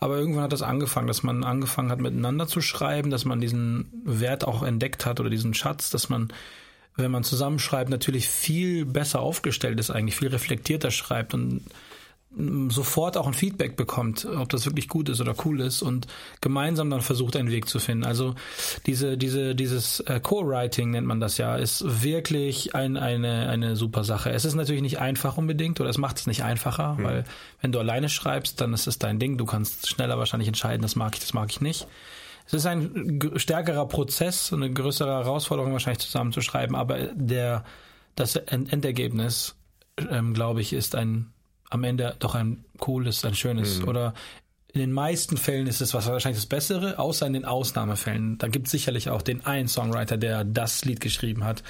[0.01, 3.91] Aber irgendwann hat das angefangen, dass man angefangen hat, miteinander zu schreiben, dass man diesen
[4.05, 6.33] Wert auch entdeckt hat oder diesen Schatz, dass man,
[6.97, 11.63] wenn man zusammenschreibt, natürlich viel besser aufgestellt ist, eigentlich viel reflektierter schreibt und
[12.68, 16.07] sofort auch ein Feedback bekommt, ob das wirklich gut ist oder cool ist und
[16.43, 18.05] gemeinsam dann versucht, einen Weg zu finden.
[18.05, 18.35] Also
[18.87, 24.05] diese, diese, dieses äh, Co-Writing nennt man das ja, ist wirklich ein, eine, eine super
[24.05, 24.31] Sache.
[24.31, 27.05] Es ist natürlich nicht einfach unbedingt oder es macht es nicht einfacher, mhm.
[27.05, 27.24] weil
[27.62, 29.39] wenn du alleine schreibst, dann ist es dein Ding.
[29.39, 31.89] Du kannst schneller wahrscheinlich entscheiden, das mag ich, das mag ich nicht.
[32.47, 37.64] Es ist ein stärkerer Prozess, eine größere Herausforderung wahrscheinlich zusammenzuschreiben, aber der,
[38.16, 39.57] das Endergebnis,
[40.11, 41.33] ähm, glaube ich, ist ein
[41.71, 43.89] am Ende doch ein cooles, ein schönes mhm.
[43.89, 44.14] oder
[44.73, 48.37] in den meisten Fällen ist es wahrscheinlich das Bessere, außer in den Ausnahmefällen.
[48.37, 51.62] Da gibt es sicherlich auch den einen Songwriter, der das Lied geschrieben hat.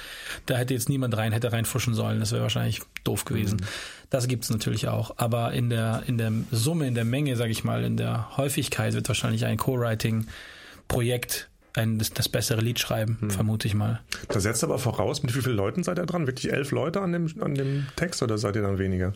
[0.45, 2.19] Da hätte jetzt niemand rein, hätte reinfuschen sollen.
[2.19, 3.57] Das wäre wahrscheinlich doof gewesen.
[3.61, 3.65] Mhm.
[4.09, 5.15] Das gibt es natürlich auch.
[5.17, 8.93] Aber in der, in der Summe, in der Menge, sage ich mal, in der Häufigkeit
[8.93, 13.29] wird wahrscheinlich ein Co-Writing-Projekt ein, das, das, bessere Lied schreiben, hm.
[13.29, 14.01] vermute ich mal.
[14.27, 16.27] Das setzt aber voraus, mit wie vielen Leuten seid ihr dran?
[16.27, 19.13] Wirklich elf Leute an dem, an dem Text oder seid ihr dann weniger?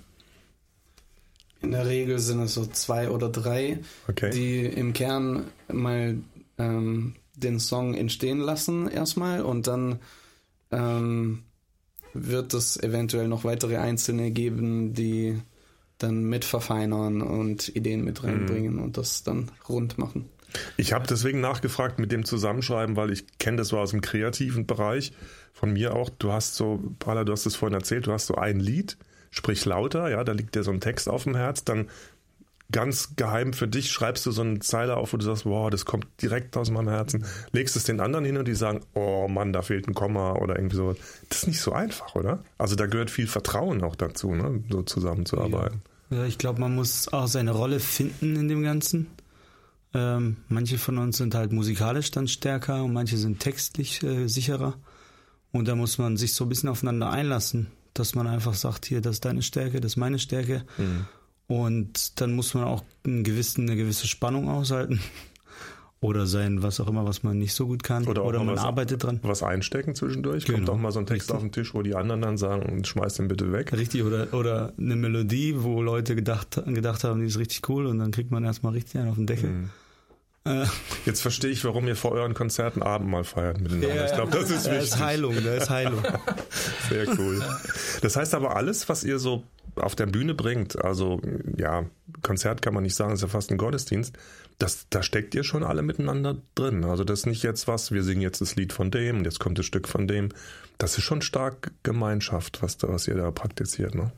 [1.64, 4.30] In der Regel sind es so zwei oder drei, okay.
[4.30, 6.18] die im Kern mal
[6.57, 9.99] ähm, den Song entstehen lassen erstmal und dann
[10.72, 11.43] ähm,
[12.14, 15.39] wird es eventuell noch weitere Einzelne geben, die
[15.97, 18.84] dann mit verfeinern und Ideen mit reinbringen mhm.
[18.84, 20.30] und das dann rund machen.
[20.78, 24.68] Ich habe deswegen nachgefragt mit dem Zusammenschreiben, weil ich kenne das war aus dem kreativen
[24.68, 25.14] Bereich
[25.53, 26.09] von mir auch.
[26.09, 28.97] Du hast so, Paula, du hast es vorhin erzählt, du hast so ein Lied,
[29.34, 31.88] sprich lauter, ja, da liegt dir so ein Text auf dem Herz, dann
[32.72, 35.86] ganz geheim für dich schreibst du so eine Zeile auf, wo du sagst, wow, das
[35.86, 39.54] kommt direkt aus meinem Herzen, legst es den anderen hin und die sagen, oh Mann,
[39.54, 40.96] da fehlt ein Komma oder irgendwie so.
[41.30, 42.44] Das ist nicht so einfach, oder?
[42.58, 45.82] Also da gehört viel Vertrauen auch dazu, ne, so zusammenzuarbeiten.
[46.10, 49.08] Ja, ja ich glaube, man muss auch seine Rolle finden in dem Ganzen.
[49.96, 54.76] Ähm, manche von uns sind halt musikalisch dann stärker und manche sind textlich äh, sicherer.
[55.52, 59.02] Und da muss man sich so ein bisschen aufeinander einlassen dass man einfach sagt, hier,
[59.02, 60.64] das ist deine Stärke, das ist meine Stärke.
[60.78, 61.06] Mhm.
[61.48, 65.00] Und dann muss man auch einen gewissen, eine gewisse Spannung aushalten.
[66.04, 68.06] oder sein, was auch immer, was man nicht so gut kann.
[68.08, 69.20] Oder, oder man was, arbeitet dran.
[69.24, 70.46] Was einstecken zwischendurch.
[70.46, 70.58] Genau.
[70.58, 71.36] Kommt auch mal so ein Text Richtig.
[71.36, 73.72] auf den Tisch, wo die anderen dann sagen, schmeiß den bitte weg.
[73.74, 78.00] Richtig, oder, oder eine Melodie, wo Leute gedacht, gedacht haben, die ist richtig cool und
[78.00, 79.50] dann kriegt man erstmal richtig einen auf den Deckel.
[79.50, 79.70] Mhm.
[80.46, 80.66] Äh.
[81.06, 83.96] Jetzt verstehe ich, warum ihr vor euren Konzerten Abendmahl feiert miteinander.
[83.96, 84.72] Ja, ich glaube, das ist wichtig.
[84.72, 86.04] Da ist Heilung, da ist Heilung.
[86.89, 87.41] Sehr cool.
[88.02, 89.44] Das heißt aber alles, was ihr so
[89.76, 91.22] auf der Bühne bringt, also
[91.58, 91.86] ja,
[92.22, 94.14] Konzert kann man nicht sagen, ist ja fast ein Gottesdienst,
[94.60, 96.84] das, da steckt ihr schon alle miteinander drin.
[96.84, 99.39] Also das ist nicht jetzt was, wir singen jetzt das Lied von dem und jetzt
[99.39, 100.30] kommt das Stück von dem.
[100.78, 104.12] Das ist schon stark Gemeinschaft, was, da, was ihr da praktiziert, ne?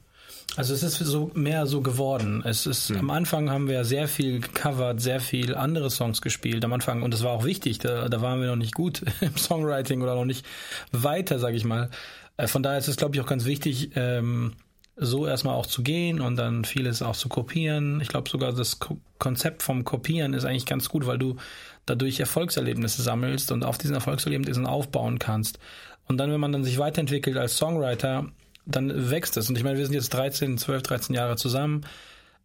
[0.58, 2.42] Also es ist so mehr so geworden.
[2.46, 3.00] Es ist hm.
[3.00, 7.14] am Anfang haben wir sehr viel gecovert, sehr viel andere Songs gespielt am Anfang und
[7.14, 7.80] das war auch wichtig.
[7.80, 10.46] Da, da waren wir noch nicht gut im Songwriting oder noch nicht
[10.92, 11.90] weiter, sage ich mal.
[12.38, 14.54] Äh, von daher ist es glaube ich auch ganz wichtig, ähm,
[14.98, 18.00] so erstmal auch zu gehen und dann vieles auch zu kopieren.
[18.00, 21.38] Ich glaube sogar das Ko Konzept vom Kopieren ist eigentlich ganz gut, weil du
[21.86, 25.60] dadurch Erfolgserlebnisse sammelst und auf diesen Erfolgserlebnissen aufbauen kannst.
[26.08, 28.26] Und dann, wenn man dann sich weiterentwickelt als Songwriter,
[28.66, 29.50] dann wächst es.
[29.50, 31.86] Und ich meine, wir sind jetzt 13, 12, 13 Jahre zusammen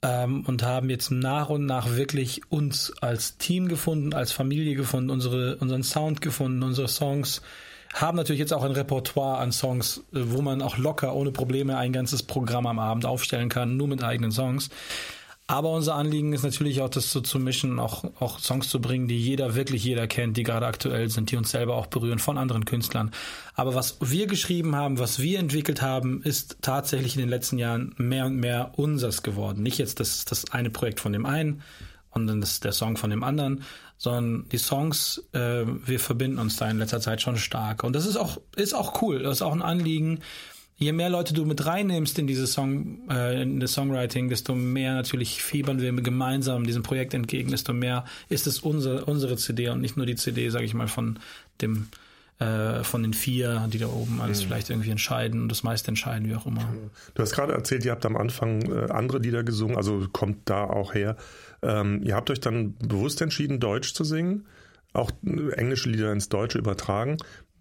[0.02, 5.10] ähm, und haben jetzt nach und nach wirklich uns als Team gefunden, als Familie gefunden,
[5.10, 7.42] unsere, unseren Sound gefunden, unsere Songs
[7.92, 11.92] haben natürlich jetzt auch ein Repertoire an Songs, wo man auch locker ohne Probleme ein
[11.92, 14.70] ganzes Programm am Abend aufstellen kann, nur mit eigenen Songs.
[15.50, 19.08] Aber unser Anliegen ist natürlich auch, das so zu mischen, auch, auch Songs zu bringen,
[19.08, 22.38] die jeder, wirklich jeder kennt, die gerade aktuell sind, die uns selber auch berühren von
[22.38, 23.10] anderen Künstlern.
[23.56, 27.96] Aber was wir geschrieben haben, was wir entwickelt haben, ist tatsächlich in den letzten Jahren
[27.98, 29.64] mehr und mehr unsers geworden.
[29.64, 31.62] Nicht jetzt das, das eine Projekt von dem einen
[32.10, 33.64] und dann das, der Song von dem anderen,
[33.98, 37.82] sondern die Songs, äh, wir verbinden uns da in letzter Zeit schon stark.
[37.82, 39.24] Und das ist auch, ist auch cool.
[39.24, 40.20] Das ist auch ein Anliegen,
[40.80, 44.94] je mehr Leute du mit reinnimmst in dieses Song, äh, in das Songwriting, desto mehr
[44.94, 49.80] natürlich fiebern wir gemeinsam diesem Projekt entgegen, desto mehr ist es unsere, unsere CD und
[49.80, 51.18] nicht nur die CD, sage ich mal, von
[51.60, 51.88] dem
[52.40, 54.46] äh, von den vier, die da oben alles mhm.
[54.46, 56.66] vielleicht irgendwie entscheiden und das meiste entscheiden, wie auch immer.
[57.14, 60.64] Du hast gerade erzählt, ihr habt am Anfang äh, andere Lieder gesungen, also kommt da
[60.64, 61.16] auch her.
[61.60, 64.46] Ähm, ihr habt euch dann bewusst entschieden, Deutsch zu singen,
[64.94, 67.18] auch äh, englische Lieder ins Deutsche übertragen.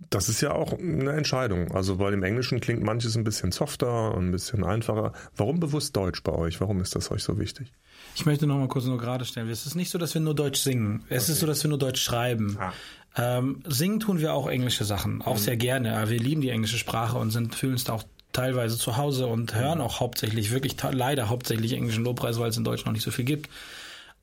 [0.10, 1.72] Das ist ja auch eine Entscheidung.
[1.72, 5.14] Also bei dem Englischen klingt manches ein bisschen softer und ein bisschen einfacher.
[5.36, 6.62] Warum bewusst Deutsch bei euch?
[6.62, 7.74] Warum ist das euch so wichtig?
[8.16, 9.50] Ich möchte noch mal kurz nur gerade stellen.
[9.50, 11.04] Es ist nicht so, dass wir nur Deutsch singen.
[11.10, 11.34] Es okay.
[11.34, 12.58] ist so, dass wir nur Deutsch schreiben.
[12.60, 12.74] Ah.
[13.18, 15.39] Ähm, singen tun wir auch englische Sachen, auch mhm.
[15.39, 16.10] sehr gerne.
[16.10, 19.56] Wir lieben die englische Sprache und sind, fühlen uns da auch teilweise zu Hause und
[19.56, 23.12] hören auch hauptsächlich, wirklich leider hauptsächlich englischen Lobpreis, weil es in Deutsch noch nicht so
[23.12, 23.50] viel gibt.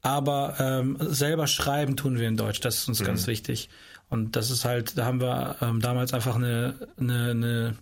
[0.02, 3.06] Aber ähm, selber schreiben tun wir in Deutsch, das ist uns mhm.
[3.06, 3.68] ganz wichtig.
[4.08, 7.76] Und das ist halt, da haben wir ähm, damals einfach eine, eine, eine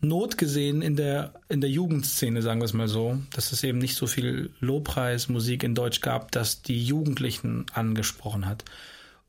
[0.00, 3.78] Not gesehen in der, in der Jugendszene, sagen wir es mal so, dass es eben
[3.78, 8.64] nicht so viel Lobpreismusik in Deutsch gab, das die Jugendlichen angesprochen hat.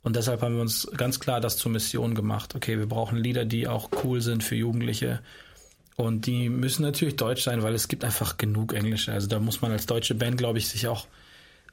[0.04, 2.54] Und deshalb haben wir uns ganz klar das zur Mission gemacht.
[2.54, 5.22] Okay, wir brauchen Lieder, die auch cool sind für Jugendliche.
[5.96, 9.14] Und die müssen natürlich deutsch sein, weil es gibt einfach genug Englische.
[9.14, 11.08] Also da muss man als deutsche Band, glaube ich, sich auch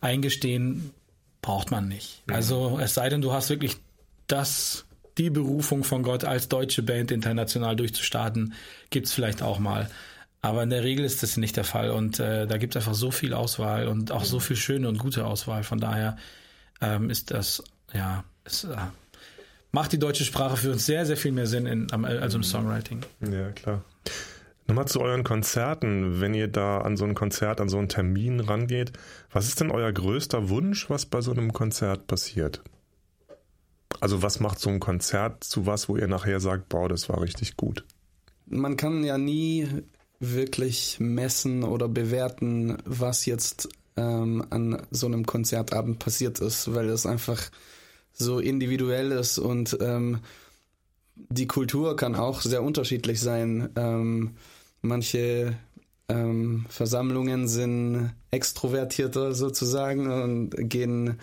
[0.00, 0.92] eingestehen,
[1.42, 2.22] braucht man nicht.
[2.30, 3.78] Also es sei denn, du hast wirklich
[4.32, 4.86] das,
[5.18, 8.54] die Berufung von Gott als deutsche Band international durchzustarten,
[8.90, 9.90] gibt es vielleicht auch mal.
[10.40, 12.94] Aber in der Regel ist das nicht der Fall und äh, da gibt es einfach
[12.94, 15.62] so viel Auswahl und auch so viel schöne und gute Auswahl.
[15.62, 16.16] Von daher
[16.80, 17.62] ähm, ist das,
[17.92, 18.76] ja, es äh,
[19.70, 23.02] macht die deutsche Sprache für uns sehr, sehr viel mehr Sinn in, als im Songwriting.
[23.20, 23.84] Ja, klar.
[24.66, 28.40] Nochmal zu euren Konzerten, wenn ihr da an so ein Konzert, an so einen Termin
[28.40, 28.92] rangeht,
[29.30, 32.62] was ist denn euer größter Wunsch, was bei so einem Konzert passiert?
[34.02, 37.22] Also was macht so ein Konzert zu was, wo ihr nachher sagt, boah, das war
[37.22, 37.84] richtig gut?
[38.46, 39.68] Man kann ja nie
[40.18, 47.06] wirklich messen oder bewerten, was jetzt ähm, an so einem Konzertabend passiert ist, weil es
[47.06, 47.40] einfach
[48.12, 50.18] so individuell ist und ähm,
[51.14, 53.68] die Kultur kann auch sehr unterschiedlich sein.
[53.76, 54.32] Ähm,
[54.80, 55.56] manche
[56.08, 61.20] ähm, Versammlungen sind extrovertierter sozusagen und gehen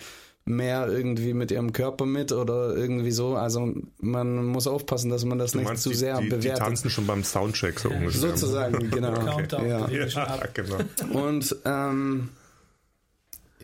[0.50, 3.34] mehr irgendwie mit ihrem Körper mit oder irgendwie so.
[3.36, 6.58] Also man muss aufpassen, dass man das du nicht zu sehr die, bewertet.
[6.58, 8.20] Die tanzen schon beim Soundcheck so ungefähr.
[8.20, 9.12] Sozusagen, genau.
[9.38, 9.68] okay.
[9.68, 9.88] ja.
[9.88, 11.26] ja, genau.
[11.26, 12.28] Und ähm,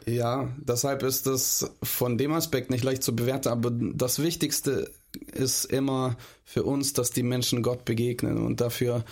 [0.07, 4.91] ja, deshalb ist das von dem Aspekt nicht leicht zu bewerten, aber das Wichtigste
[5.33, 9.05] ist immer für uns, dass die Menschen Gott begegnen und dafür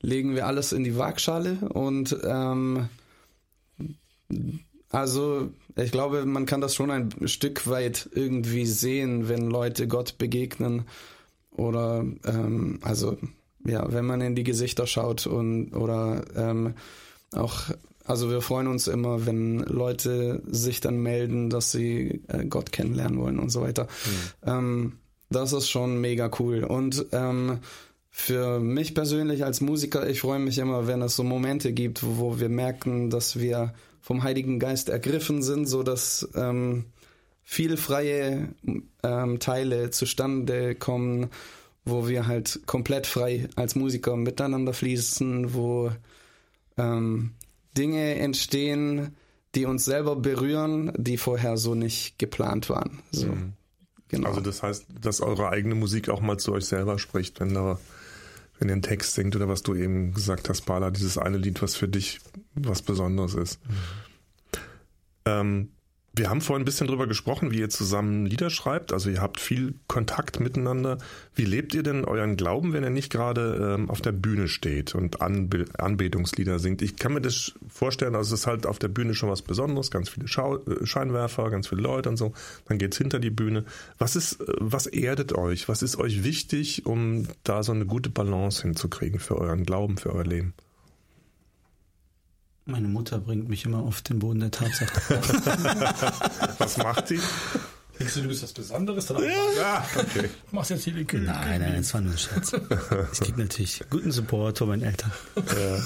[0.00, 2.88] legen wir alles in die Waagschale und ähm,
[4.90, 10.18] also ich glaube, man kann das schon ein Stück weit irgendwie sehen, wenn Leute Gott
[10.18, 10.84] begegnen
[11.50, 13.16] oder ähm, also
[13.66, 16.74] ja, wenn man in die Gesichter schaut und oder ähm,
[17.32, 17.70] auch
[18.08, 23.18] also wir freuen uns immer, wenn Leute sich dann melden, dass sie äh, Gott kennenlernen
[23.18, 23.84] wollen und so weiter.
[23.84, 24.50] Mhm.
[24.50, 24.92] Ähm,
[25.28, 26.64] das ist schon mega cool.
[26.64, 27.58] Und ähm,
[28.10, 32.40] für mich persönlich als Musiker, ich freue mich immer, wenn es so Momente gibt, wo
[32.40, 33.74] wir merken, dass wir
[34.08, 36.86] vom Heiligen Geist ergriffen sind, so dass ähm,
[37.44, 38.48] viele freie
[39.02, 41.26] ähm, Teile zustande kommen,
[41.84, 45.92] wo wir halt komplett frei als Musiker miteinander fließen, wo
[46.78, 47.32] ähm,
[47.76, 49.14] Dinge entstehen,
[49.54, 53.02] die uns selber berühren, die vorher so nicht geplant waren.
[53.12, 53.26] So.
[53.26, 53.52] Mhm.
[54.08, 54.30] Genau.
[54.30, 57.78] Also das heißt, dass eure eigene Musik auch mal zu euch selber spricht, wenn da
[58.66, 61.76] ihr einen Text singt oder was du eben gesagt hast, Bala, dieses eine Lied, was
[61.76, 62.20] für dich
[62.54, 63.60] was Besonderes ist.
[63.64, 63.74] Mhm.
[65.26, 65.68] Ähm,
[66.18, 68.92] wir haben vorhin ein bisschen drüber gesprochen, wie ihr zusammen Lieder schreibt.
[68.92, 70.98] Also ihr habt viel Kontakt miteinander.
[71.34, 74.94] Wie lebt ihr denn euren Glauben, wenn ihr nicht gerade ähm, auf der Bühne steht
[74.94, 76.82] und Anbe Anbetungslieder singt?
[76.82, 79.90] Ich kann mir das vorstellen, also es ist halt auf der Bühne schon was Besonderes,
[79.90, 82.32] ganz viele Schau äh, Scheinwerfer, ganz viele Leute und so.
[82.66, 83.64] Dann geht's hinter die Bühne.
[83.98, 85.68] Was ist, äh, was erdet euch?
[85.68, 90.12] Was ist euch wichtig, um da so eine gute Balance hinzukriegen für euren Glauben, für
[90.12, 90.54] euer Leben?
[92.68, 94.92] Meine Mutter bringt mich immer auf den Boden der Tatsache.
[96.58, 97.18] Was macht sie?
[97.98, 99.06] Denkst du, du bist was Besonderes?
[99.06, 100.28] Dann ja, okay.
[100.52, 101.24] Machst jetzt hier die Küche.
[101.24, 102.52] Nein, nein, das war nur ein Scherz.
[103.10, 105.10] Es gibt natürlich guten Support von meinen Eltern.
[105.34, 105.76] Ja.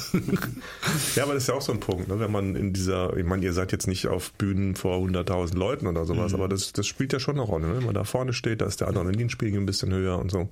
[1.15, 2.19] ja, aber das ist ja auch so ein Punkt, ne?
[2.19, 5.87] wenn man in dieser, ich meine, ihr seid jetzt nicht auf Bühnen vor 100.000 Leuten
[5.87, 6.41] oder sowas, mhm.
[6.41, 7.69] aber das, das spielt ja schon eine Rolle.
[7.69, 7.77] Ne?
[7.77, 10.51] Wenn man da vorne steht, da ist der Adrenalinspiegel ein bisschen höher und so.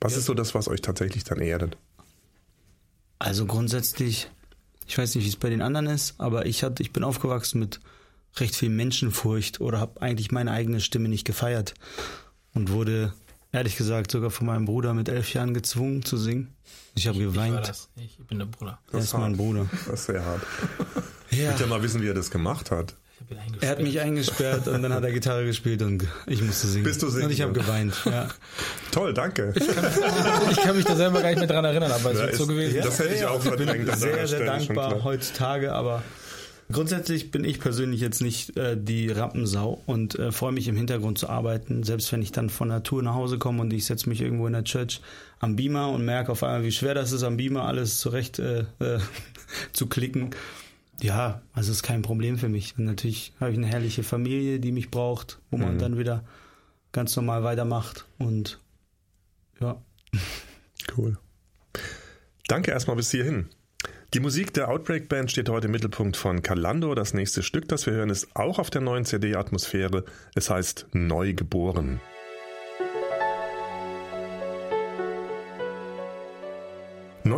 [0.00, 0.18] Was ja.
[0.20, 1.76] ist so das, was euch tatsächlich dann erdet?
[3.20, 4.30] Also grundsätzlich
[4.88, 7.60] ich weiß nicht, wie es bei den anderen ist, aber ich hatte, ich bin aufgewachsen
[7.60, 7.78] mit
[8.36, 11.74] recht viel Menschenfurcht oder habe eigentlich meine eigene Stimme nicht gefeiert
[12.54, 13.12] und wurde
[13.52, 16.54] ehrlich gesagt sogar von meinem Bruder mit elf Jahren gezwungen zu singen.
[16.94, 17.70] Ich habe geweint.
[17.96, 18.78] Ich, ich, bin der Bruder.
[18.86, 19.66] Das er ist mein Bruder.
[19.86, 20.42] Das ist sehr hart.
[21.30, 21.52] ja.
[21.52, 22.96] Ich will ja mal wissen, wie er das gemacht hat.
[23.60, 26.84] Er hat mich eingesperrt und dann hat er Gitarre gespielt und ich musste singen.
[26.84, 27.26] Bist du singen?
[27.26, 28.28] Und ich habe geweint, ja.
[28.90, 29.52] Toll, danke.
[29.54, 29.84] Ich kann,
[30.50, 32.46] ich kann, mich da selber gar nicht mehr dran erinnern, aber es ja, wird so
[32.46, 32.76] gewesen.
[32.76, 33.80] Ja, das hätte ich auch verdrängt.
[33.80, 36.02] Ich bin sehr, sehr dankbar heutzutage, aber
[36.70, 41.16] Grundsätzlich bin ich persönlich jetzt nicht äh, die Rampensau und äh, freue mich im Hintergrund
[41.16, 44.06] zu arbeiten, selbst wenn ich dann von der Tour nach Hause komme und ich setze
[44.06, 45.00] mich irgendwo in der Church
[45.40, 48.66] am Beamer und merke auf einmal, wie schwer das ist, am Beamer alles zurecht äh,
[48.80, 48.98] äh
[49.72, 50.34] zu klicken.
[51.00, 52.76] Ja, also ist kein Problem für mich.
[52.76, 55.78] Und natürlich habe ich eine herrliche Familie, die mich braucht, wo man mhm.
[55.78, 56.24] dann wieder
[56.92, 58.06] ganz normal weitermacht.
[58.18, 58.60] Und
[59.60, 59.80] ja.
[60.96, 61.18] Cool.
[62.46, 63.50] Danke erstmal bis hierhin.
[64.14, 66.94] Die Musik der Outbreak Band steht heute im Mittelpunkt von Calando.
[66.94, 70.04] Das nächste Stück, das wir hören, ist auch auf der neuen CD Atmosphäre.
[70.34, 72.00] Es heißt Neugeboren.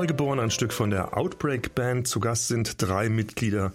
[0.01, 2.09] Neugeboren ein Stück von der Outbreak Band.
[2.09, 3.75] Zu Gast sind drei Mitglieder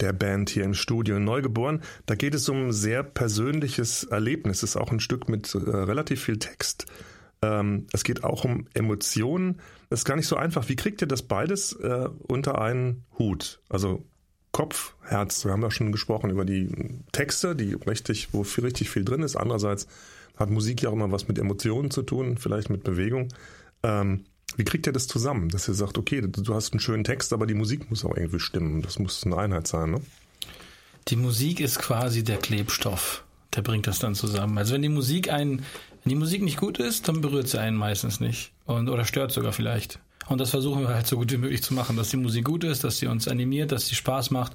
[0.00, 1.20] der Band hier im Studio.
[1.20, 4.62] Neugeboren, da geht es um ein sehr persönliches Erlebnis.
[4.62, 6.86] Es ist auch ein Stück mit äh, relativ viel Text.
[7.42, 9.60] Ähm, es geht auch um Emotionen.
[9.90, 10.70] Es ist gar nicht so einfach.
[10.70, 13.60] Wie kriegt ihr das beides äh, unter einen Hut?
[13.68, 14.02] Also
[14.52, 15.44] Kopf, Herz.
[15.44, 16.70] Wir haben ja schon gesprochen über die
[17.12, 19.36] Texte, die richtig, wo viel, richtig viel drin ist.
[19.36, 19.88] Andererseits
[20.38, 23.28] hat Musik ja auch immer was mit Emotionen zu tun, vielleicht mit Bewegung.
[23.82, 24.24] Ähm,
[24.56, 27.46] wie kriegt ihr das zusammen, dass ihr sagt, okay, du hast einen schönen Text, aber
[27.46, 28.82] die Musik muss auch irgendwie stimmen.
[28.82, 30.00] Das muss eine Einheit sein, ne?
[31.08, 33.24] Die Musik ist quasi der Klebstoff.
[33.54, 34.58] Der bringt das dann zusammen.
[34.58, 35.58] Also wenn die Musik einen,
[36.02, 38.52] wenn die Musik nicht gut ist, dann berührt sie einen meistens nicht.
[38.64, 40.00] Und, oder stört sogar vielleicht.
[40.28, 42.64] Und das versuchen wir halt so gut wie möglich zu machen, dass die Musik gut
[42.64, 44.52] ist, dass sie uns animiert, dass sie Spaß macht.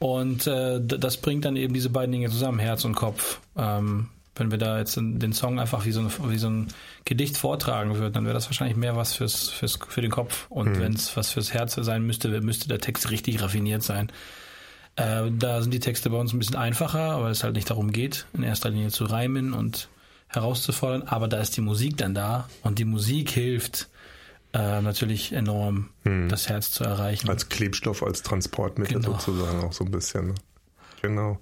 [0.00, 3.40] Und äh, das bringt dann eben diese beiden Dinge zusammen, Herz und Kopf.
[3.56, 6.68] Ähm, wenn wir da jetzt den Song einfach wie so, eine, wie so ein
[7.04, 10.46] Gedicht vortragen würden, dann wäre das wahrscheinlich mehr was fürs, fürs, für den Kopf.
[10.48, 10.80] Und mhm.
[10.80, 14.10] wenn es was fürs Herz sein müsste, müsste der Text richtig raffiniert sein.
[14.96, 17.92] Äh, da sind die Texte bei uns ein bisschen einfacher, weil es halt nicht darum
[17.92, 19.88] geht, in erster Linie zu reimen und
[20.28, 21.02] herauszufordern.
[21.02, 23.88] Aber da ist die Musik dann da und die Musik hilft
[24.52, 26.28] äh, natürlich enorm, mhm.
[26.28, 27.28] das Herz zu erreichen.
[27.28, 29.12] Als Klebstoff, als Transportmittel genau.
[29.12, 30.28] sozusagen auch so ein bisschen.
[30.28, 30.34] Ne?
[31.02, 31.38] Genau.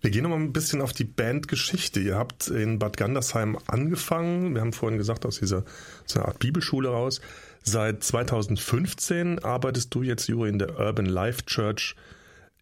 [0.00, 2.00] Wir gehen noch mal ein bisschen auf die Bandgeschichte.
[2.00, 4.54] Ihr habt in Bad Gandersheim angefangen.
[4.54, 5.64] Wir haben vorhin gesagt, aus dieser
[6.06, 7.20] so einer Art Bibelschule raus.
[7.62, 11.96] Seit 2015 arbeitest du jetzt, Juri, in der Urban Life Church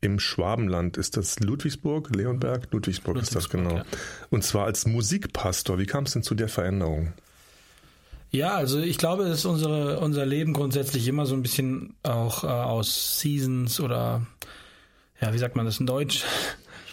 [0.00, 0.96] im Schwabenland.
[0.96, 2.68] Ist das Ludwigsburg, Leonberg?
[2.72, 3.76] Ludwigsburg, Ludwigsburg ist das genau.
[3.76, 3.84] Ja.
[4.30, 5.78] Und zwar als Musikpastor.
[5.78, 7.12] Wie kam es denn zu der Veränderung?
[8.30, 12.46] Ja, also ich glaube, dass unsere, unser Leben grundsätzlich immer so ein bisschen auch äh,
[12.46, 14.26] aus Seasons oder
[15.20, 16.24] ja, wie sagt man das in Deutsch?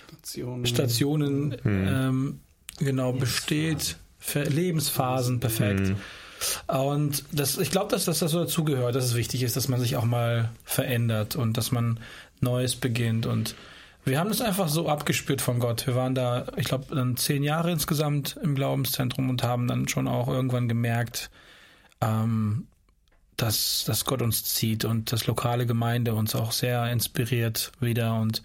[0.07, 0.65] Stationen.
[0.65, 1.87] Stationen, hm.
[1.87, 2.39] ähm,
[2.79, 3.97] genau, besteht.
[4.33, 5.87] Lebensphasen, perfekt.
[5.87, 5.95] Hm.
[6.67, 9.79] Und das, ich glaube, dass, dass das so dazugehört, dass es wichtig ist, dass man
[9.79, 11.99] sich auch mal verändert und dass man
[12.41, 13.25] Neues beginnt.
[13.25, 13.55] Und
[14.03, 15.87] wir haben das einfach so abgespürt von Gott.
[15.87, 20.07] Wir waren da, ich glaube, dann zehn Jahre insgesamt im Glaubenszentrum und haben dann schon
[20.07, 21.29] auch irgendwann gemerkt,
[22.01, 22.67] ähm,
[23.37, 28.43] dass, dass Gott uns zieht und das lokale Gemeinde uns auch sehr inspiriert wieder und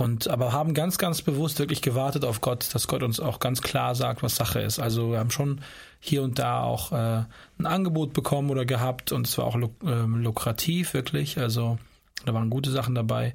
[0.00, 3.62] und aber haben ganz, ganz bewusst wirklich gewartet auf Gott, dass Gott uns auch ganz
[3.62, 4.78] klar sagt, was Sache ist.
[4.78, 5.60] Also wir haben schon
[5.98, 7.24] hier und da auch äh,
[7.58, 11.36] ein Angebot bekommen oder gehabt und es war auch luk äh, lukrativ wirklich.
[11.38, 11.78] Also
[12.24, 13.34] da waren gute Sachen dabei.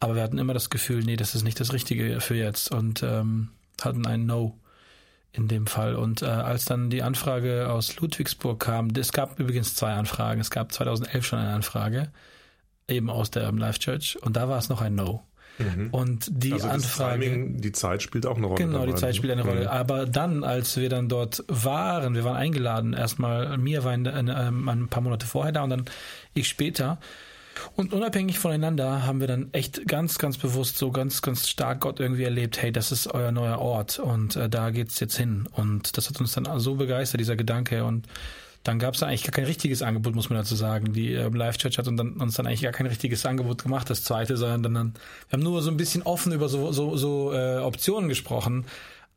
[0.00, 3.04] Aber wir hatten immer das Gefühl, nee, das ist nicht das Richtige für jetzt und
[3.04, 3.50] ähm,
[3.80, 4.58] hatten ein No
[5.32, 5.94] in dem Fall.
[5.94, 10.40] Und äh, als dann die Anfrage aus Ludwigsburg kam, es gab übrigens zwei Anfragen.
[10.40, 12.10] Es gab 2011 schon eine Anfrage,
[12.88, 15.24] eben aus der Life Church, und da war es noch ein No.
[15.58, 15.88] Mhm.
[15.90, 17.20] Und die also Anfrage.
[17.20, 18.58] Timing, die Zeit spielt auch eine Rolle.
[18.58, 18.92] Genau, dabei.
[18.92, 19.62] die Zeit spielt eine Rolle.
[19.62, 19.68] Mhm.
[19.68, 24.30] Aber dann, als wir dann dort waren, wir waren eingeladen, erstmal, mir war ein, ein,
[24.30, 25.84] ein paar Monate vorher da und dann
[26.34, 26.98] ich später.
[27.76, 32.00] Und unabhängig voneinander haben wir dann echt ganz, ganz bewusst so ganz, ganz stark Gott
[32.00, 35.48] irgendwie erlebt, hey, das ist euer neuer Ort und äh, da geht's jetzt hin.
[35.52, 37.84] Und das hat uns dann so begeistert, dieser Gedanke.
[37.84, 38.06] Und
[38.62, 40.92] dann gab es eigentlich gar kein richtiges Angebot, muss man dazu sagen.
[40.92, 43.88] Die äh, Live Church hat uns dann, uns dann eigentlich gar kein richtiges Angebot gemacht,
[43.88, 44.94] das zweite, sondern dann,
[45.28, 48.66] wir haben nur so ein bisschen offen über so, so, so äh, Optionen gesprochen.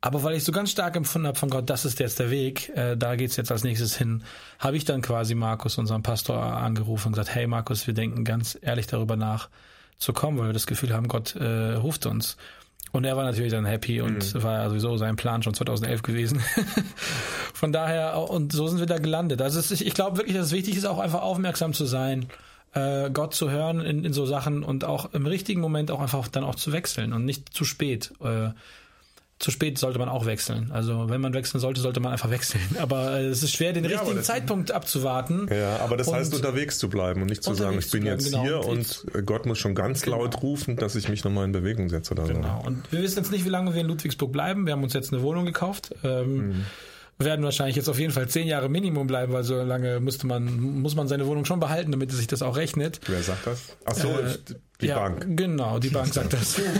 [0.04, 2.68] Aber weil ich so ganz stark empfunden habe von Gott, das ist jetzt der Weg,
[2.76, 4.22] äh, da geht's jetzt als nächstes hin,
[4.58, 8.58] habe ich dann quasi Markus, unseren Pastor, angerufen und gesagt, hey Markus, wir denken ganz
[8.60, 9.48] ehrlich darüber nach
[9.96, 12.36] zu kommen, weil wir das Gefühl haben, Gott äh, ruft uns.
[12.92, 14.42] Und er war natürlich dann happy und mhm.
[14.42, 16.42] war sowieso sein Plan schon 2011 gewesen.
[17.54, 19.40] Von daher, und so sind wir da gelandet.
[19.40, 22.26] Also es, ich glaube wirklich, dass es wichtig ist, auch einfach aufmerksam zu sein,
[22.74, 26.28] äh, Gott zu hören in, in so Sachen und auch im richtigen Moment auch einfach
[26.28, 28.12] dann auch zu wechseln und nicht zu spät.
[28.22, 28.50] Äh,
[29.44, 30.70] zu spät sollte man auch wechseln.
[30.72, 32.62] Also wenn man wechseln sollte, sollte man einfach wechseln.
[32.78, 35.48] Aber äh, es ist schwer, den ja, richtigen Zeitpunkt abzuwarten.
[35.54, 38.42] Ja, aber das heißt, unterwegs zu bleiben und nicht zu sagen, ich bin jetzt genau.
[38.42, 40.22] hier und, und Gott muss schon ganz genau.
[40.22, 42.34] laut rufen, dass ich mich nochmal in Bewegung setze oder genau.
[42.34, 42.42] so.
[42.42, 42.62] Genau.
[42.66, 44.64] Und wir wissen jetzt nicht, wie lange wir in Ludwigsburg bleiben.
[44.64, 45.94] Wir haben uns jetzt eine Wohnung gekauft.
[46.02, 46.64] Ähm, mhm
[47.18, 50.80] werden wahrscheinlich jetzt auf jeden Fall zehn Jahre Minimum bleiben, weil so lange müsste man,
[50.80, 53.00] muss man seine Wohnung schon behalten, damit sich das auch rechnet.
[53.06, 53.76] Wer sagt das?
[53.84, 54.36] Ach so, äh,
[54.80, 55.24] die ja, Bank.
[55.36, 56.60] Genau, die Bank sagt das.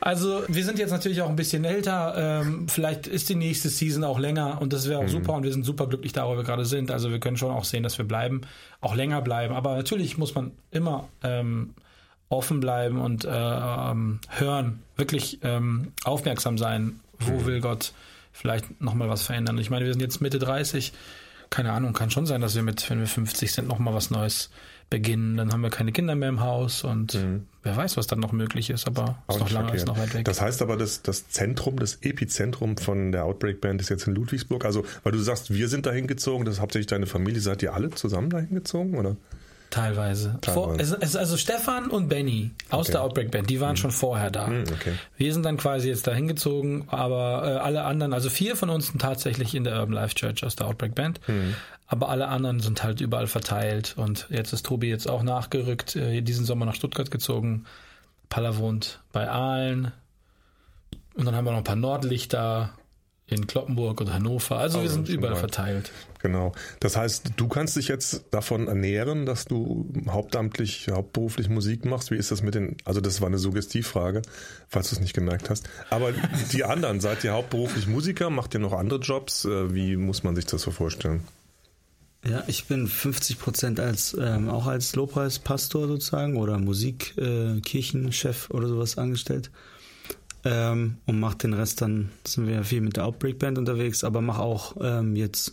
[0.00, 2.14] Also wir sind jetzt natürlich auch ein bisschen älter.
[2.16, 5.08] Ähm, vielleicht ist die nächste Season auch länger und das wäre auch mhm.
[5.08, 6.90] super und wir sind super glücklich da, wo wir gerade sind.
[6.90, 8.42] Also wir können schon auch sehen, dass wir bleiben,
[8.80, 9.54] auch länger bleiben.
[9.54, 11.74] Aber natürlich muss man immer ähm,
[12.28, 17.00] offen bleiben und äh, ähm, hören, wirklich ähm, aufmerksam sein.
[17.18, 17.46] Wo mhm.
[17.46, 17.92] will Gott
[18.38, 19.58] vielleicht nochmal was verändern?
[19.58, 20.92] Ich meine, wir sind jetzt Mitte 30.
[21.50, 24.50] Keine Ahnung, kann schon sein, dass wir mit, wenn wir 50 sind, nochmal was Neues
[24.90, 25.36] beginnen.
[25.36, 27.46] Dann haben wir keine Kinder mehr im Haus und mhm.
[27.62, 30.24] wer weiß, was dann noch möglich ist, aber ist noch lange, ist noch weit weg.
[30.24, 34.14] Das heißt aber, das, das Zentrum, das Epizentrum von der Outbreak Band ist jetzt in
[34.14, 34.64] Ludwigsburg.
[34.64, 37.40] Also, weil du sagst, wir sind dahin gezogen, das ist hauptsächlich deine Familie.
[37.40, 39.16] Seid ihr alle zusammen dahin gezogen, oder?
[39.70, 40.38] Teilweise.
[40.40, 40.52] Teilweise.
[40.52, 42.92] Vor, es, es, also Stefan und Benny aus okay.
[42.92, 43.76] der Outbreak Band, die waren mhm.
[43.76, 44.46] schon vorher da.
[44.46, 44.94] Mhm, okay.
[45.16, 48.88] Wir sind dann quasi jetzt dahin gezogen, aber äh, alle anderen, also vier von uns
[48.88, 51.20] sind tatsächlich in der Urban Life Church aus der Outbreak Band.
[51.28, 51.54] Mhm.
[51.86, 53.94] Aber alle anderen sind halt überall verteilt.
[53.96, 57.64] Und jetzt ist Tobi jetzt auch nachgerückt, äh, diesen Sommer nach Stuttgart gezogen.
[58.28, 59.92] Palla wohnt bei Aalen.
[61.14, 62.70] Und dann haben wir noch ein paar Nordlichter
[63.28, 64.58] in Kloppenburg und Hannover.
[64.58, 65.40] Also, wir sind überall weit.
[65.40, 65.92] verteilt.
[66.20, 66.52] Genau.
[66.80, 72.10] Das heißt, du kannst dich jetzt davon ernähren, dass du hauptamtlich, hauptberuflich Musik machst.
[72.10, 74.22] Wie ist das mit den, also das war eine Suggestivfrage,
[74.68, 75.68] falls du es nicht gemerkt hast.
[75.90, 76.12] Aber
[76.52, 78.30] die anderen, seid ihr hauptberuflich Musiker?
[78.30, 79.44] Macht ihr noch andere Jobs?
[79.44, 81.22] Äh, wie muss man sich das so vorstellen?
[82.26, 88.66] Ja, ich bin 50 Prozent als ähm, auch als Lobpreispastor sozusagen oder Musikkirchenchef äh, oder
[88.66, 89.50] sowas angestellt
[90.48, 94.22] ähm, und mache den Rest dann sind wir viel mit der Outbreak Band unterwegs, aber
[94.22, 95.52] mache auch ähm, jetzt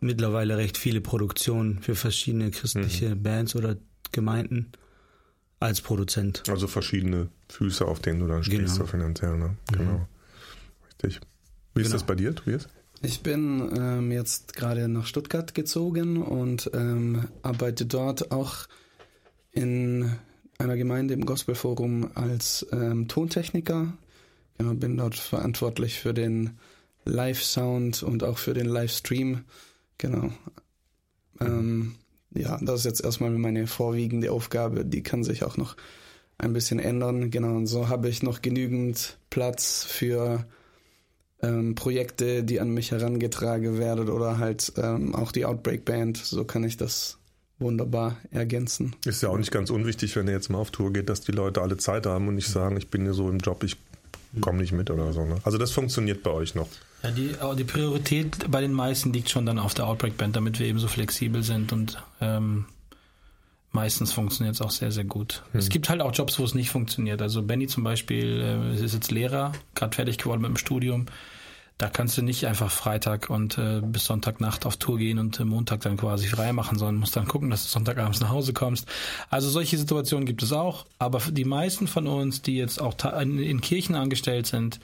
[0.00, 3.22] mittlerweile recht viele Produktionen für verschiedene christliche mhm.
[3.22, 3.76] Bands oder
[4.12, 4.72] Gemeinden
[5.58, 6.42] als Produzent.
[6.48, 8.74] Also verschiedene Füße, auf denen du dann stehst, genau.
[8.74, 9.56] so finanziell, ne?
[9.72, 9.92] Genau.
[9.92, 10.06] Mhm.
[10.86, 11.20] Richtig.
[11.74, 11.94] Wie ist genau.
[11.94, 12.68] das bei dir, Tobias?
[13.00, 18.66] Ich bin ähm, jetzt gerade nach Stuttgart gezogen und ähm, arbeite dort auch
[19.52, 20.12] in
[20.58, 23.92] einer Gemeinde im Gospelforum als ähm, Tontechniker.
[24.58, 26.58] Genau, bin dort verantwortlich für den
[27.04, 29.44] Live-Sound und auch für den Livestream.
[29.98, 30.30] Genau.
[31.40, 31.96] Ähm,
[32.34, 34.84] ja, das ist jetzt erstmal meine vorwiegende Aufgabe.
[34.84, 35.76] Die kann sich auch noch
[36.38, 37.30] ein bisschen ändern.
[37.30, 40.46] Genau, und so habe ich noch genügend Platz für
[41.42, 46.16] ähm, Projekte, die an mich herangetragen werden oder halt ähm, auch die Outbreak Band.
[46.16, 47.18] So kann ich das
[47.64, 48.94] wunderbar ergänzen.
[49.04, 51.32] Ist ja auch nicht ganz unwichtig, wenn er jetzt mal auf Tour geht, dass die
[51.32, 53.76] Leute alle Zeit haben und nicht sagen, ich bin hier so im Job, ich
[54.40, 55.24] komm nicht mit oder so.
[55.24, 55.36] Ne?
[55.42, 56.68] Also das funktioniert bei euch noch.
[57.02, 60.58] Ja, die, die Priorität bei den meisten liegt schon dann auf der Outbreak Band, damit
[60.58, 62.66] wir eben so flexibel sind und ähm,
[63.72, 65.42] meistens funktioniert es auch sehr, sehr gut.
[65.52, 65.60] Hm.
[65.60, 67.20] Es gibt halt auch Jobs, wo es nicht funktioniert.
[67.20, 71.06] Also Benny zum Beispiel äh, ist jetzt Lehrer, gerade fertig geworden mit dem Studium.
[71.76, 75.44] Da kannst du nicht einfach Freitag und äh, bis Sonntagnacht auf Tour gehen und äh,
[75.44, 78.86] Montag dann quasi frei machen, sondern musst dann gucken, dass du Sonntagabends nach Hause kommst.
[79.28, 83.38] Also solche Situationen gibt es auch, aber die meisten von uns, die jetzt auch in,
[83.40, 84.78] in Kirchen angestellt sind,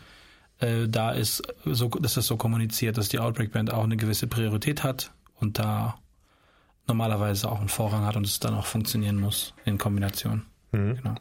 [0.58, 4.26] äh, da ist so, dass das so kommuniziert, dass die Outbreak Band auch eine gewisse
[4.26, 5.96] Priorität hat und da
[6.88, 10.42] normalerweise auch einen Vorrang hat und es dann auch funktionieren muss in Kombination.
[10.72, 10.96] Mhm.
[10.96, 11.14] Genau.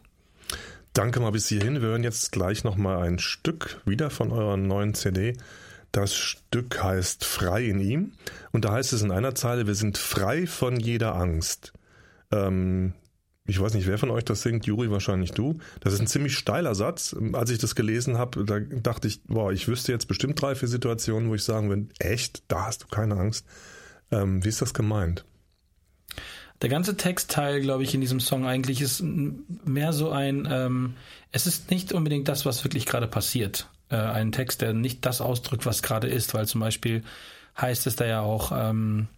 [0.92, 1.80] Danke mal bis hierhin.
[1.80, 5.36] Wir hören jetzt gleich nochmal ein Stück wieder von eurer neuen CD.
[5.92, 8.12] Das Stück heißt Frei in ihm.
[8.50, 11.72] Und da heißt es in einer Zeile, wir sind frei von jeder Angst.
[12.32, 12.94] Ähm,
[13.46, 15.58] ich weiß nicht, wer von euch das singt, Juri wahrscheinlich du.
[15.78, 17.14] Das ist ein ziemlich steiler Satz.
[17.34, 20.68] Als ich das gelesen habe, da dachte ich, boah, ich wüsste jetzt bestimmt drei, vier
[20.68, 23.46] Situationen, wo ich sagen würde, echt, da hast du keine Angst.
[24.10, 25.24] Ähm, wie ist das gemeint?
[26.62, 30.94] Der ganze Textteil, glaube ich, in diesem Song eigentlich ist mehr so ein, ähm,
[31.32, 33.68] es ist nicht unbedingt das, was wirklich gerade passiert.
[33.88, 37.02] Äh, ein Text, der nicht das ausdrückt, was gerade ist, weil zum Beispiel
[37.58, 39.08] heißt es da ja auch ähm,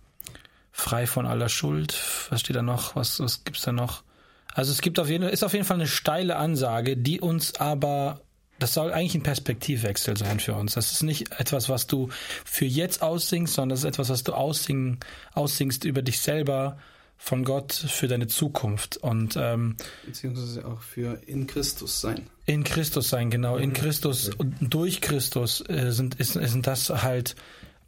[0.71, 1.99] frei von aller Schuld.
[2.31, 2.95] Was steht da noch?
[2.95, 4.03] Was, was gibt's da noch?
[4.55, 8.21] Also es gibt auf jeden ist auf jeden Fall eine steile Ansage, die uns aber
[8.59, 10.75] das soll eigentlich ein Perspektivwechsel sein für uns.
[10.75, 12.11] Das ist nicht etwas, was du
[12.45, 15.01] für jetzt aussingst, sondern das ist etwas, was du aussingen,
[15.35, 16.79] aussingst über dich selber
[17.25, 22.27] von Gott für deine Zukunft und ähm, beziehungsweise auch für in Christus sein.
[22.47, 23.59] In Christus sein, genau.
[23.59, 23.75] In mhm.
[23.75, 27.37] Christus und durch Christus äh, sind ist, sind das halt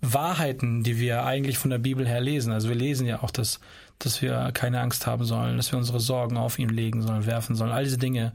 [0.00, 2.52] Wahrheiten, die wir eigentlich von der Bibel her lesen.
[2.52, 3.58] Also wir lesen ja auch, dass
[3.98, 7.56] dass wir keine Angst haben sollen, dass wir unsere Sorgen auf ihn legen sollen, werfen
[7.56, 8.32] sollen, all diese Dinge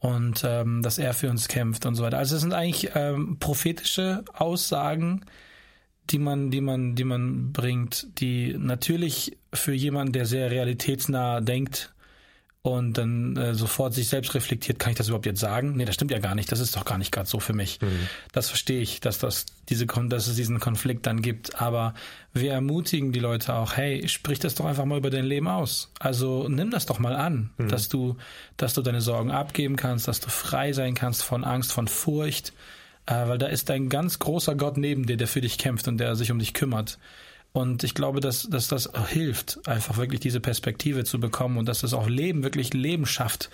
[0.00, 2.18] und ähm, dass er für uns kämpft und so weiter.
[2.18, 5.24] Also es sind eigentlich ähm, prophetische Aussagen,
[6.10, 11.92] die man, die man, die man bringt, die natürlich für jemanden, der sehr realitätsnah denkt
[12.62, 15.76] und dann äh, sofort sich selbst reflektiert, kann ich das überhaupt jetzt sagen?
[15.76, 16.52] Nee, das stimmt ja gar nicht.
[16.52, 17.80] Das ist doch gar nicht gerade so für mich.
[17.80, 18.08] Mhm.
[18.30, 21.60] Das verstehe ich, dass das diese, dass es diesen Konflikt dann gibt.
[21.60, 21.94] Aber
[22.32, 25.90] wir ermutigen die Leute auch, hey, sprich das doch einfach mal über dein Leben aus.
[25.98, 27.68] Also nimm das doch mal an, mhm.
[27.68, 28.16] dass du,
[28.56, 32.52] dass du deine Sorgen abgeben kannst, dass du frei sein kannst von Angst, von Furcht
[33.06, 35.98] äh, weil da ist ein ganz großer Gott neben dir, der für dich kämpft und
[35.98, 36.98] der sich um dich kümmert.
[37.52, 41.82] Und ich glaube, dass, dass das hilft, einfach wirklich diese Perspektive zu bekommen und dass
[41.82, 43.50] das auch Leben, wirklich Leben schafft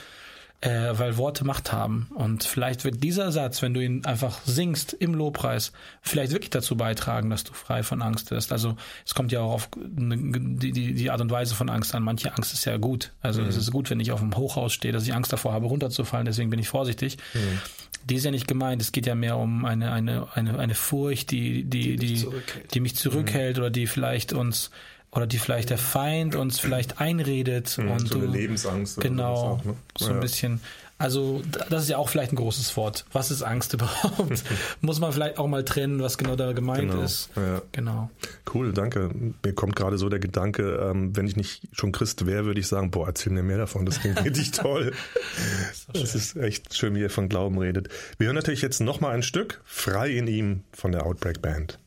[0.60, 2.08] äh, weil Worte Macht haben.
[2.14, 6.76] Und vielleicht wird dieser Satz, wenn du ihn einfach singst im Lobpreis, vielleicht wirklich dazu
[6.76, 8.50] beitragen, dass du frei von Angst wirst.
[8.50, 12.02] Also es kommt ja auch auf die, die, die Art und Weise von Angst an.
[12.02, 13.12] Manche Angst ist ja gut.
[13.22, 13.48] Also mhm.
[13.48, 16.26] es ist gut, wenn ich auf dem Hochhaus stehe, dass ich Angst davor habe, runterzufallen.
[16.26, 17.18] Deswegen bin ich vorsichtig.
[17.34, 17.60] Mhm.
[18.08, 18.82] Die ist ja nicht gemeint.
[18.82, 22.26] Es geht ja mehr um eine, eine, eine, eine Furcht, die, die, die,
[22.74, 23.62] die, mich zurückhält mhm.
[23.62, 24.70] oder die vielleicht uns
[25.12, 29.34] oder die vielleicht der Feind uns vielleicht einredet mhm, und so du eine Lebensangst genau
[29.34, 29.74] auch, ne?
[29.96, 30.60] so ein bisschen.
[31.00, 33.04] Also das ist ja auch vielleicht ein großes Wort.
[33.12, 34.42] Was ist Angst überhaupt?
[34.80, 37.02] Muss man vielleicht auch mal trennen was genau da gemeint genau.
[37.02, 37.30] ist.
[37.36, 37.62] ja.
[37.70, 38.10] genau.
[38.52, 39.10] Cool danke.
[39.44, 42.66] Mir kommt gerade so der Gedanke ähm, wenn ich nicht schon Christ wäre würde ich
[42.66, 44.92] sagen boah erzähl mir mehr davon das klingt richtig toll.
[45.92, 47.88] Das, ist, das ist echt schön wie ihr von Glauben redet.
[48.18, 51.78] Wir hören natürlich jetzt noch mal ein Stück frei in ihm von der Outbreak Band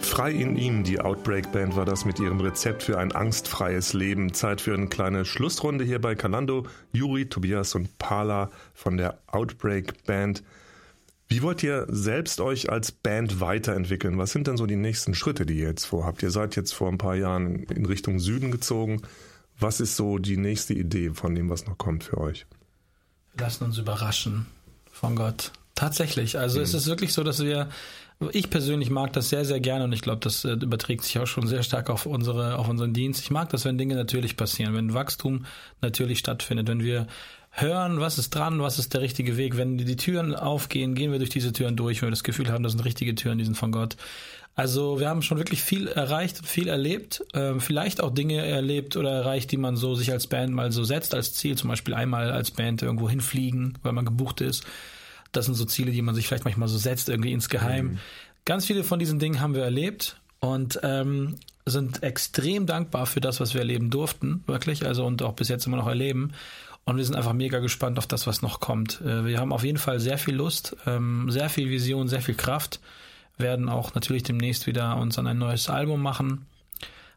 [0.00, 4.32] Frei in ihm, die Outbreak Band war das mit ihrem Rezept für ein angstfreies Leben.
[4.32, 6.66] Zeit für eine kleine Schlussrunde hier bei Kalando.
[6.92, 10.42] Juri, Tobias und Pala von der Outbreak Band.
[11.28, 14.16] Wie wollt ihr selbst euch als Band weiterentwickeln?
[14.16, 16.22] Was sind denn so die nächsten Schritte, die ihr jetzt vorhabt?
[16.22, 19.02] Ihr seid jetzt vor ein paar Jahren in Richtung Süden gezogen.
[19.60, 22.46] Was ist so die nächste Idee von dem, was noch kommt für euch?
[23.34, 24.46] Wir lassen uns überraschen
[24.90, 25.52] von Gott.
[25.74, 26.38] Tatsächlich.
[26.38, 26.64] Also mhm.
[26.64, 27.68] es ist wirklich so, dass wir
[28.32, 31.26] ich persönlich mag das sehr, sehr gerne und ich glaube, das äh, überträgt sich auch
[31.26, 33.22] schon sehr stark auf unsere, auf unseren Dienst.
[33.22, 35.44] Ich mag das, wenn Dinge natürlich passieren, wenn Wachstum
[35.80, 37.06] natürlich stattfindet, wenn wir
[37.50, 39.56] hören, was ist dran, was ist der richtige Weg.
[39.56, 42.64] Wenn die Türen aufgehen, gehen wir durch diese Türen durch, wenn wir das Gefühl haben,
[42.64, 43.96] das sind richtige Türen, die sind von Gott.
[44.56, 49.10] Also wir haben schon wirklich viel erreicht, viel erlebt, äh, vielleicht auch Dinge erlebt oder
[49.12, 52.32] erreicht, die man so sich als Band mal so setzt als Ziel, zum Beispiel einmal
[52.32, 54.64] als Band irgendwo hinfliegen, weil man gebucht ist
[55.38, 57.86] das sind so Ziele, die man sich vielleicht manchmal so setzt, irgendwie insgeheim.
[57.86, 57.98] Mhm.
[58.44, 63.40] Ganz viele von diesen Dingen haben wir erlebt und ähm, sind extrem dankbar für das,
[63.40, 66.32] was wir erleben durften, wirklich, also und auch bis jetzt immer noch erleben.
[66.84, 69.00] Und wir sind einfach mega gespannt auf das, was noch kommt.
[69.02, 72.34] Äh, wir haben auf jeden Fall sehr viel Lust, ähm, sehr viel Vision, sehr viel
[72.34, 72.80] Kraft.
[73.36, 76.46] Werden auch natürlich demnächst wieder uns an ein neues Album machen.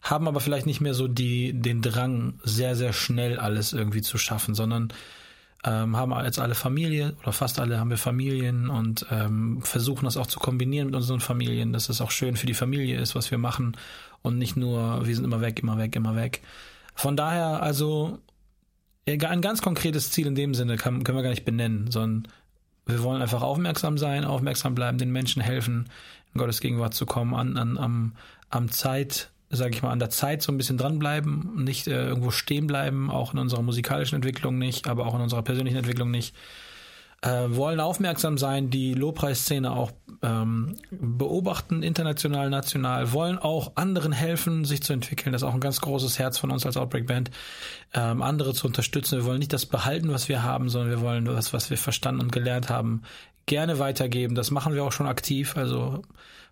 [0.01, 4.17] haben aber vielleicht nicht mehr so die, den Drang, sehr, sehr schnell alles irgendwie zu
[4.17, 4.91] schaffen, sondern
[5.63, 10.17] ähm, haben jetzt alle Familie oder fast alle haben wir Familien und ähm, versuchen das
[10.17, 13.29] auch zu kombinieren mit unseren Familien, dass es auch schön für die Familie ist, was
[13.29, 13.77] wir machen
[14.23, 16.41] und nicht nur, wir sind immer weg, immer weg, immer weg.
[16.95, 18.19] Von daher, also
[19.07, 22.31] ein ganz konkretes Ziel in dem Sinne kann, können wir gar nicht benennen, sondern
[22.85, 25.89] wir wollen einfach aufmerksam sein, aufmerksam bleiben, den Menschen helfen,
[26.33, 28.13] in Gottes Gegenwart zu kommen, an, an, am,
[28.49, 32.31] am Zeit, sage ich mal, an der Zeit so ein bisschen dranbleiben, nicht äh, irgendwo
[32.31, 36.35] stehen bleiben, auch in unserer musikalischen Entwicklung nicht, aber auch in unserer persönlichen Entwicklung nicht.
[37.23, 39.91] Äh, wollen aufmerksam sein, die Lobpreisszene auch
[40.23, 45.31] ähm, beobachten, international, national, wollen auch anderen helfen, sich zu entwickeln.
[45.31, 47.29] Das ist auch ein ganz großes Herz von uns als Outbreak Band,
[47.93, 49.19] ähm, andere zu unterstützen.
[49.19, 52.21] Wir wollen nicht das behalten, was wir haben, sondern wir wollen das, was wir verstanden
[52.21, 53.03] und gelernt haben,
[53.45, 54.33] gerne weitergeben.
[54.33, 55.57] Das machen wir auch schon aktiv.
[55.57, 56.01] Also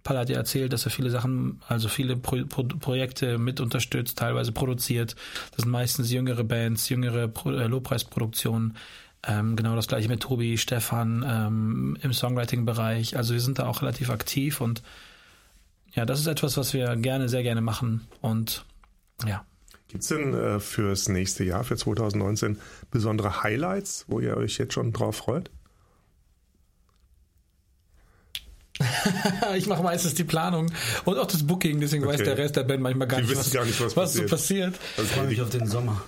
[0.03, 4.17] Paul hat ja erzählt, dass er viele Sachen, also viele Pro Pro Projekte mit unterstützt,
[4.17, 5.15] teilweise produziert.
[5.51, 8.77] Das sind meistens jüngere Bands, jüngere äh, Lobpreisproduktionen.
[9.27, 13.17] Ähm, genau das gleiche mit Tobi, Stefan ähm, im Songwriting-Bereich.
[13.17, 14.81] Also wir sind da auch relativ aktiv und
[15.93, 18.07] ja, das ist etwas, was wir gerne, sehr gerne machen.
[18.21, 18.63] Und
[19.25, 19.43] ja.
[19.89, 22.59] Gibt es denn äh, fürs nächste Jahr, für 2019,
[22.91, 25.49] besondere Highlights, wo ihr euch jetzt schon drauf freut?
[29.55, 30.71] ich mache meistens die Planung
[31.03, 32.13] und auch das Booking, deswegen okay.
[32.13, 34.75] weiß der Rest der Band manchmal gar, nicht was, gar nicht, was, was, so passiert.
[34.97, 36.01] Ich freue mich auf den Sommer.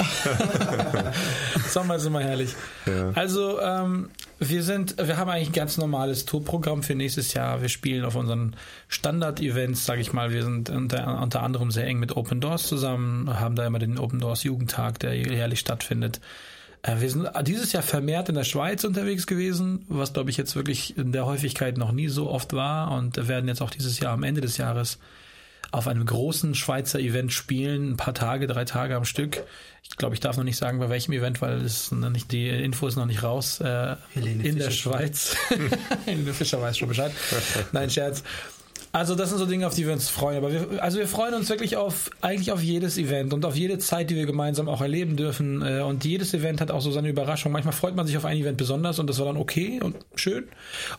[1.69, 2.55] Sommer ist immer herrlich.
[2.85, 3.11] Ja.
[3.13, 7.61] Also ähm, wir sind, wir haben eigentlich ein ganz normales Tourprogramm für nächstes Jahr.
[7.61, 8.55] Wir spielen auf unseren
[8.87, 10.31] Standard-Events, sage ich mal.
[10.31, 13.99] Wir sind unter, unter anderem sehr eng mit Open Doors zusammen, haben da immer den
[13.99, 16.21] Open Doors Jugendtag, der jährlich stattfindet.
[16.83, 20.55] Äh, wir sind dieses Jahr vermehrt in der Schweiz unterwegs gewesen, was glaube ich jetzt
[20.55, 24.13] wirklich in der Häufigkeit noch nie so oft war und werden jetzt auch dieses Jahr
[24.13, 24.97] am Ende des Jahres
[25.71, 29.43] auf einem großen Schweizer Event spielen, ein paar Tage, drei Tage am Stück.
[29.83, 32.49] Ich glaube, ich darf noch nicht sagen, bei welchem Event, weil es noch nicht, die
[32.49, 33.61] Info ist noch nicht raus.
[33.61, 34.55] Äh, in Fischer.
[34.57, 35.35] der Schweiz.
[36.05, 37.13] Helene Fischer weiß schon Bescheid.
[37.71, 38.23] Nein, Scherz.
[38.93, 40.37] Also das sind so Dinge, auf die wir uns freuen.
[40.37, 43.77] Aber wir, also wir freuen uns wirklich auf eigentlich auf jedes Event und auf jede
[43.77, 45.61] Zeit, die wir gemeinsam auch erleben dürfen.
[45.61, 47.51] Äh, und jedes Event hat auch so seine Überraschung.
[47.51, 50.45] Manchmal freut man sich auf ein Event besonders und das war dann okay und schön.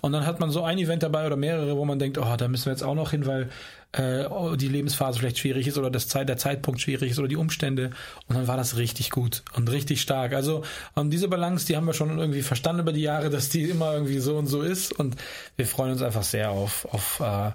[0.01, 2.49] Und dann hat man so ein Event dabei oder mehrere, wo man denkt, oh, da
[2.49, 3.51] müssen wir jetzt auch noch hin, weil
[3.93, 4.25] äh,
[4.57, 7.91] die Lebensphase vielleicht schwierig ist oder das Zeit, der Zeitpunkt schwierig ist oder die Umstände.
[8.27, 10.33] Und dann war das richtig gut und richtig stark.
[10.33, 10.63] Also
[10.95, 13.93] und diese Balance, die haben wir schon irgendwie verstanden über die Jahre, dass die immer
[13.93, 14.93] irgendwie so und so ist.
[14.93, 15.17] Und
[15.57, 17.51] wir freuen uns einfach sehr auf, auf äh,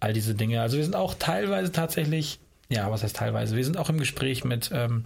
[0.00, 0.60] all diese Dinge.
[0.60, 4.44] Also wir sind auch teilweise tatsächlich, ja, was heißt teilweise, wir sind auch im Gespräch
[4.44, 5.04] mit ähm,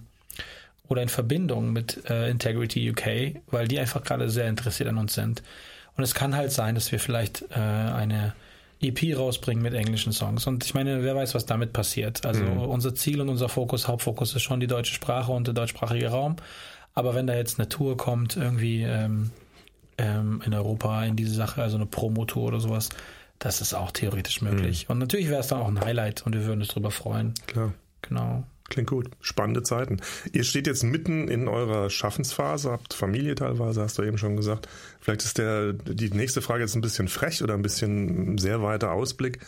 [0.87, 5.13] oder in Verbindung mit äh, Integrity UK, weil die einfach gerade sehr interessiert an uns
[5.13, 5.43] sind.
[5.97, 8.33] Und es kann halt sein, dass wir vielleicht äh, eine
[8.81, 10.45] EP rausbringen mit englischen Songs.
[10.47, 12.25] Und ich meine, wer weiß, was damit passiert.
[12.25, 12.59] Also mhm.
[12.59, 16.35] unser Ziel und unser Fokus, Hauptfokus ist schon die deutsche Sprache und der deutschsprachige Raum.
[16.93, 19.31] Aber wenn da jetzt eine Tour kommt, irgendwie ähm,
[19.97, 22.89] ähm, in Europa in diese Sache, also eine Promotour oder sowas,
[23.39, 24.87] das ist auch theoretisch möglich.
[24.87, 24.93] Mhm.
[24.93, 27.33] Und natürlich wäre es dann auch ein Highlight und wir würden uns darüber freuen.
[27.47, 27.73] Klar.
[28.01, 28.43] Genau.
[28.69, 29.11] Klingt gut.
[29.21, 30.01] Spannende Zeiten.
[30.33, 34.67] Ihr steht jetzt mitten in eurer Schaffensphase, habt Familie teilweise, hast du eben schon gesagt.
[34.99, 38.91] Vielleicht ist der, die nächste Frage jetzt ein bisschen frech oder ein bisschen sehr weiter
[38.91, 39.39] Ausblick.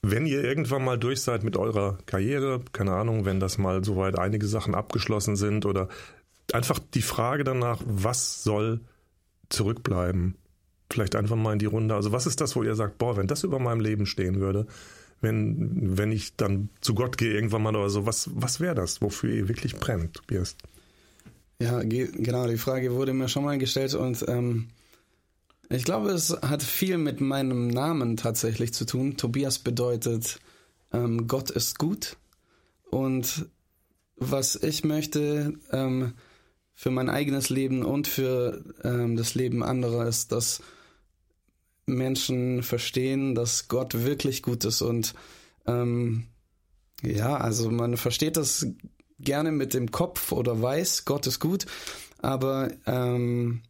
[0.00, 4.18] Wenn ihr irgendwann mal durch seid mit eurer Karriere, keine Ahnung, wenn das mal soweit
[4.18, 5.88] einige Sachen abgeschlossen sind oder
[6.52, 8.80] einfach die Frage danach, was soll
[9.50, 10.36] zurückbleiben?
[10.90, 11.94] Vielleicht einfach mal in die Runde.
[11.94, 14.66] Also was ist das, wo ihr sagt, boah, wenn das über meinem Leben stehen würde,
[15.20, 19.02] wenn, wenn ich dann zu Gott gehe irgendwann mal oder so, was, was wäre das,
[19.02, 20.56] wofür ihr wirklich brennt, Tobias?
[21.60, 24.68] Ja, genau, die Frage wurde mir schon mal gestellt und ähm,
[25.68, 29.16] ich glaube, es hat viel mit meinem Namen tatsächlich zu tun.
[29.16, 30.38] Tobias bedeutet,
[30.92, 32.16] ähm, Gott ist gut
[32.90, 33.46] und
[34.16, 36.14] was ich möchte, ähm,
[36.74, 40.62] für mein eigenes Leben und für ähm, das Leben anderer ist, dass
[41.88, 45.14] Menschen verstehen, dass Gott wirklich gut ist und
[45.66, 46.26] ähm,
[47.02, 48.66] ja, also man versteht das
[49.18, 51.66] gerne mit dem Kopf oder weiß, Gott ist gut,
[52.20, 53.62] aber ähm,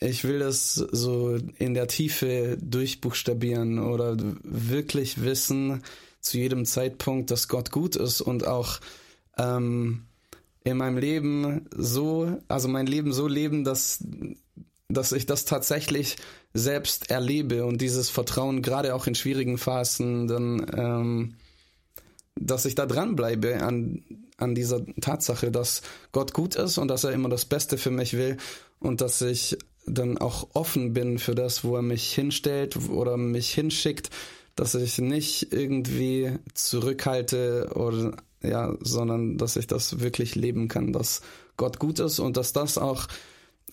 [0.00, 5.82] ich will das so in der Tiefe durchbuchstabieren oder wirklich wissen
[6.20, 8.80] zu jedem Zeitpunkt, dass Gott gut ist und auch
[9.36, 10.04] ähm,
[10.62, 14.02] in meinem Leben so, also mein Leben so leben, dass
[14.88, 16.16] dass ich das tatsächlich
[16.54, 21.34] selbst erlebe und dieses Vertrauen gerade auch in schwierigen Phasen, dann, ähm,
[22.36, 24.02] dass ich da dranbleibe an,
[24.38, 25.82] an dieser Tatsache, dass
[26.12, 28.36] Gott gut ist und dass er immer das Beste für mich will
[28.78, 33.52] und dass ich dann auch offen bin für das, wo er mich hinstellt oder mich
[33.52, 34.10] hinschickt,
[34.54, 41.22] dass ich nicht irgendwie zurückhalte oder ja, sondern dass ich das wirklich leben kann, dass
[41.56, 43.08] Gott gut ist und dass das auch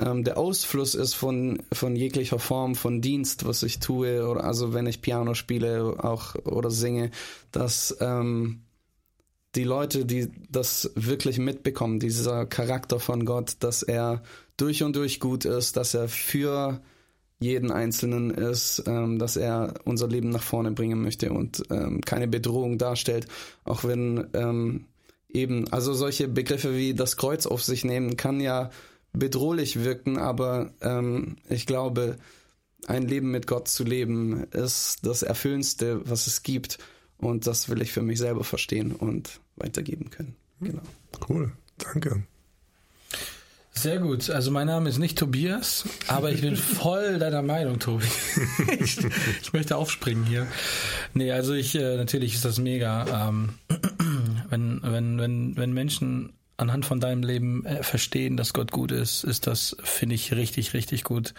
[0.01, 4.73] ähm, der Ausfluss ist von, von jeglicher Form von Dienst, was ich tue, oder also
[4.73, 7.11] wenn ich Piano spiele auch oder singe,
[7.51, 8.61] dass ähm,
[9.55, 14.23] die Leute, die das wirklich mitbekommen, dieser Charakter von Gott, dass er
[14.57, 16.81] durch und durch gut ist, dass er für
[17.39, 22.27] jeden Einzelnen ist, ähm, dass er unser Leben nach vorne bringen möchte und ähm, keine
[22.27, 23.27] Bedrohung darstellt,
[23.65, 24.85] auch wenn ähm,
[25.27, 28.69] eben, also solche Begriffe wie das Kreuz auf sich nehmen, kann ja
[29.13, 32.17] bedrohlich wirken, aber ähm, ich glaube,
[32.87, 36.79] ein Leben mit Gott zu leben, ist das Erfüllendste, was es gibt.
[37.17, 40.35] Und das will ich für mich selber verstehen und weitergeben können.
[40.59, 40.81] Genau.
[41.29, 42.23] Cool, danke.
[43.73, 44.29] Sehr gut.
[44.29, 48.05] Also mein Name ist nicht Tobias, aber ich bin voll deiner Meinung, Tobi.
[48.79, 48.97] ich,
[49.41, 50.45] ich, möchte aufspringen hier.
[51.13, 53.29] Nee, also ich, äh, natürlich ist das mega.
[53.29, 53.53] Ähm,
[54.49, 59.23] wenn, wenn, wenn, wenn Menschen anhand von deinem Leben äh, verstehen, dass Gott gut ist,
[59.23, 61.33] ist das, finde ich, richtig, richtig gut.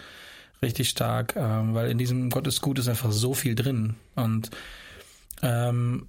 [0.61, 3.95] Richtig stark, ähm, weil in diesem Gott ist gut ist einfach so viel drin.
[4.15, 4.49] Und
[5.41, 6.07] ähm,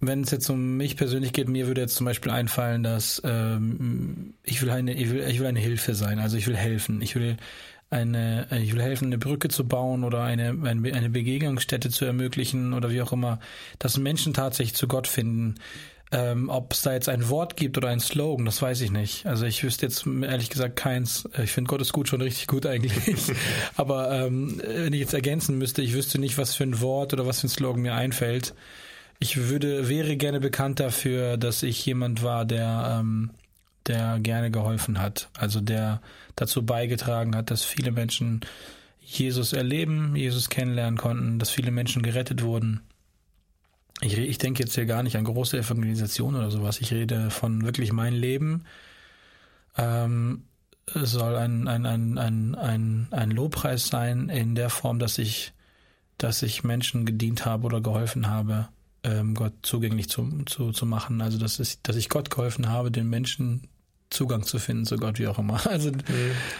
[0.00, 4.34] wenn es jetzt um mich persönlich geht, mir würde jetzt zum Beispiel einfallen, dass ähm,
[4.44, 6.20] ich will eine, ich will, ich will eine Hilfe sein.
[6.20, 7.02] Also ich will helfen.
[7.02, 7.36] Ich will
[7.90, 12.90] eine, ich will helfen, eine Brücke zu bauen oder eine, eine Begegnungsstätte zu ermöglichen oder
[12.90, 13.40] wie auch immer,
[13.78, 15.56] dass Menschen tatsächlich zu Gott finden.
[16.10, 19.26] Ähm, Ob es da jetzt ein Wort gibt oder ein Slogan, das weiß ich nicht.
[19.26, 21.28] Also ich wüsste jetzt ehrlich gesagt keins.
[21.42, 22.94] Ich finde Gott ist gut schon richtig gut eigentlich.
[23.76, 27.26] Aber ähm, wenn ich jetzt ergänzen müsste, ich wüsste nicht, was für ein Wort oder
[27.26, 28.54] was für ein Slogan mir einfällt.
[29.18, 33.30] Ich würde, wäre gerne bekannt dafür, dass ich jemand war, der, ähm,
[33.86, 35.28] der gerne geholfen hat.
[35.36, 36.00] Also der
[36.36, 38.40] dazu beigetragen hat, dass viele Menschen
[39.02, 42.80] Jesus erleben, Jesus kennenlernen konnten, dass viele Menschen gerettet wurden.
[44.00, 46.80] Ich, ich denke jetzt hier gar nicht an große Evangelisation oder sowas.
[46.80, 48.64] Ich rede von wirklich mein Leben.
[49.76, 50.44] Ähm,
[50.94, 55.52] soll ein, ein, ein, ein, ein, ein Lobpreis sein in der Form, dass ich,
[56.16, 58.68] dass ich Menschen gedient habe oder geholfen habe,
[59.02, 61.20] ähm, Gott zugänglich zu, zu, zu machen.
[61.20, 63.68] Also dass, es, dass ich Gott geholfen habe, den Menschen
[64.10, 65.60] Zugang zu finden zu Gott, wie auch immer.
[65.66, 65.92] Also,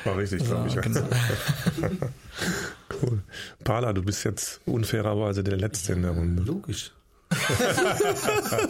[0.05, 0.81] War richtig, also, glaube ich.
[0.81, 1.01] Genau.
[3.03, 3.23] cool.
[3.65, 6.43] Pala, du bist jetzt unfairerweise der Letzte in der Runde.
[6.43, 6.93] Logisch.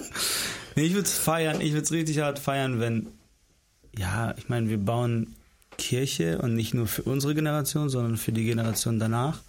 [0.76, 3.08] nee, ich würde es feiern, ich würde es richtig hart feiern, wenn,
[3.96, 5.34] ja, ich meine, wir bauen
[5.76, 9.40] Kirche und nicht nur für unsere Generation, sondern für die Generation danach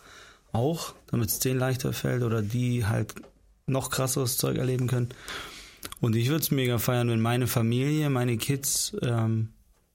[0.51, 3.15] auch, damit es denen leichter fällt oder die halt
[3.65, 5.09] noch krasseres Zeug erleben können.
[6.01, 9.49] Und ich würde es mega feiern, wenn meine Familie, meine Kids ähm,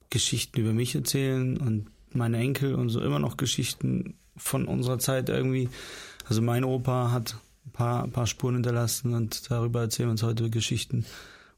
[0.09, 5.29] Geschichten über mich erzählen und meine Enkel und so immer noch Geschichten von unserer Zeit
[5.29, 5.69] irgendwie.
[6.27, 7.35] Also mein Opa hat
[7.65, 11.05] ein paar, ein paar Spuren hinterlassen und darüber erzählen wir uns heute Geschichten.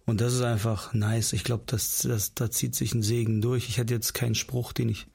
[0.06, 1.34] Und das ist einfach nice.
[1.34, 3.68] Ich glaube, das, das, da zieht sich ein Segen durch.
[3.68, 5.08] Ich hätte jetzt keinen Spruch, den ich,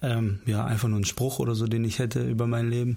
[0.00, 2.96] ähm, ja, einfach nur einen Spruch oder so, den ich hätte über mein Leben.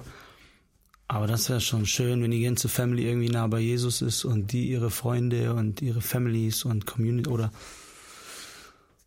[1.10, 4.54] Aber das wäre schon schön, wenn die ganze Family irgendwie nah bei Jesus ist und
[4.54, 7.52] die ihre Freunde und ihre Families und Community oder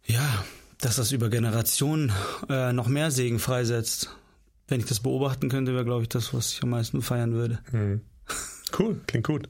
[0.04, 0.44] ja,
[0.82, 2.12] dass das über Generationen
[2.50, 4.10] äh, noch mehr Segen freisetzt.
[4.68, 7.58] Wenn ich das beobachten könnte, wäre, glaube ich, das, was ich am meisten feiern würde.
[7.70, 8.00] Hm.
[8.78, 9.48] Cool, klingt gut.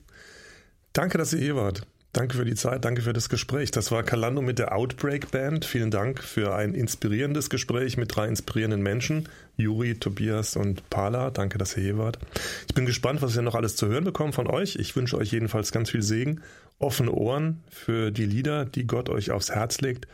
[0.93, 1.87] Danke, dass ihr hier wart.
[2.15, 3.73] Danke für die Zeit, danke für das Gespräch.
[3.73, 5.65] Das war Kalando mit der Outbreak Band.
[5.65, 9.29] Vielen Dank für ein inspirierendes Gespräch mit drei inspirierenden Menschen.
[9.57, 11.31] Juri, Tobias und Pala.
[11.31, 12.21] Danke, dass ihr hier wart.
[12.69, 14.77] Ich bin gespannt, was wir noch alles zu hören bekommen von euch.
[14.77, 16.41] Ich wünsche euch jedenfalls ganz viel Segen,
[16.79, 20.07] offene Ohren für die Lieder, die Gott euch aufs Herz legt.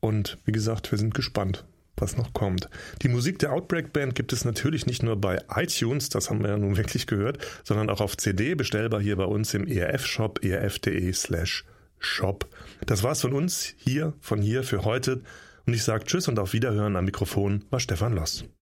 [0.00, 1.64] Und wie gesagt, wir sind gespannt,
[1.96, 2.68] was noch kommt.
[3.02, 6.50] Die Musik der Outbreak Band gibt es natürlich nicht nur bei iTunes, das haben wir
[6.50, 11.12] ja nun wirklich gehört, sondern auch auf CD, bestellbar hier bei uns im ERF-Shop, erf.de
[11.12, 11.64] slash
[11.98, 12.48] shop.
[12.86, 15.22] Das war's von uns hier, von hier für heute.
[15.66, 18.44] Und ich sage Tschüss und auf Wiederhören am Mikrofon war Stefan Loss.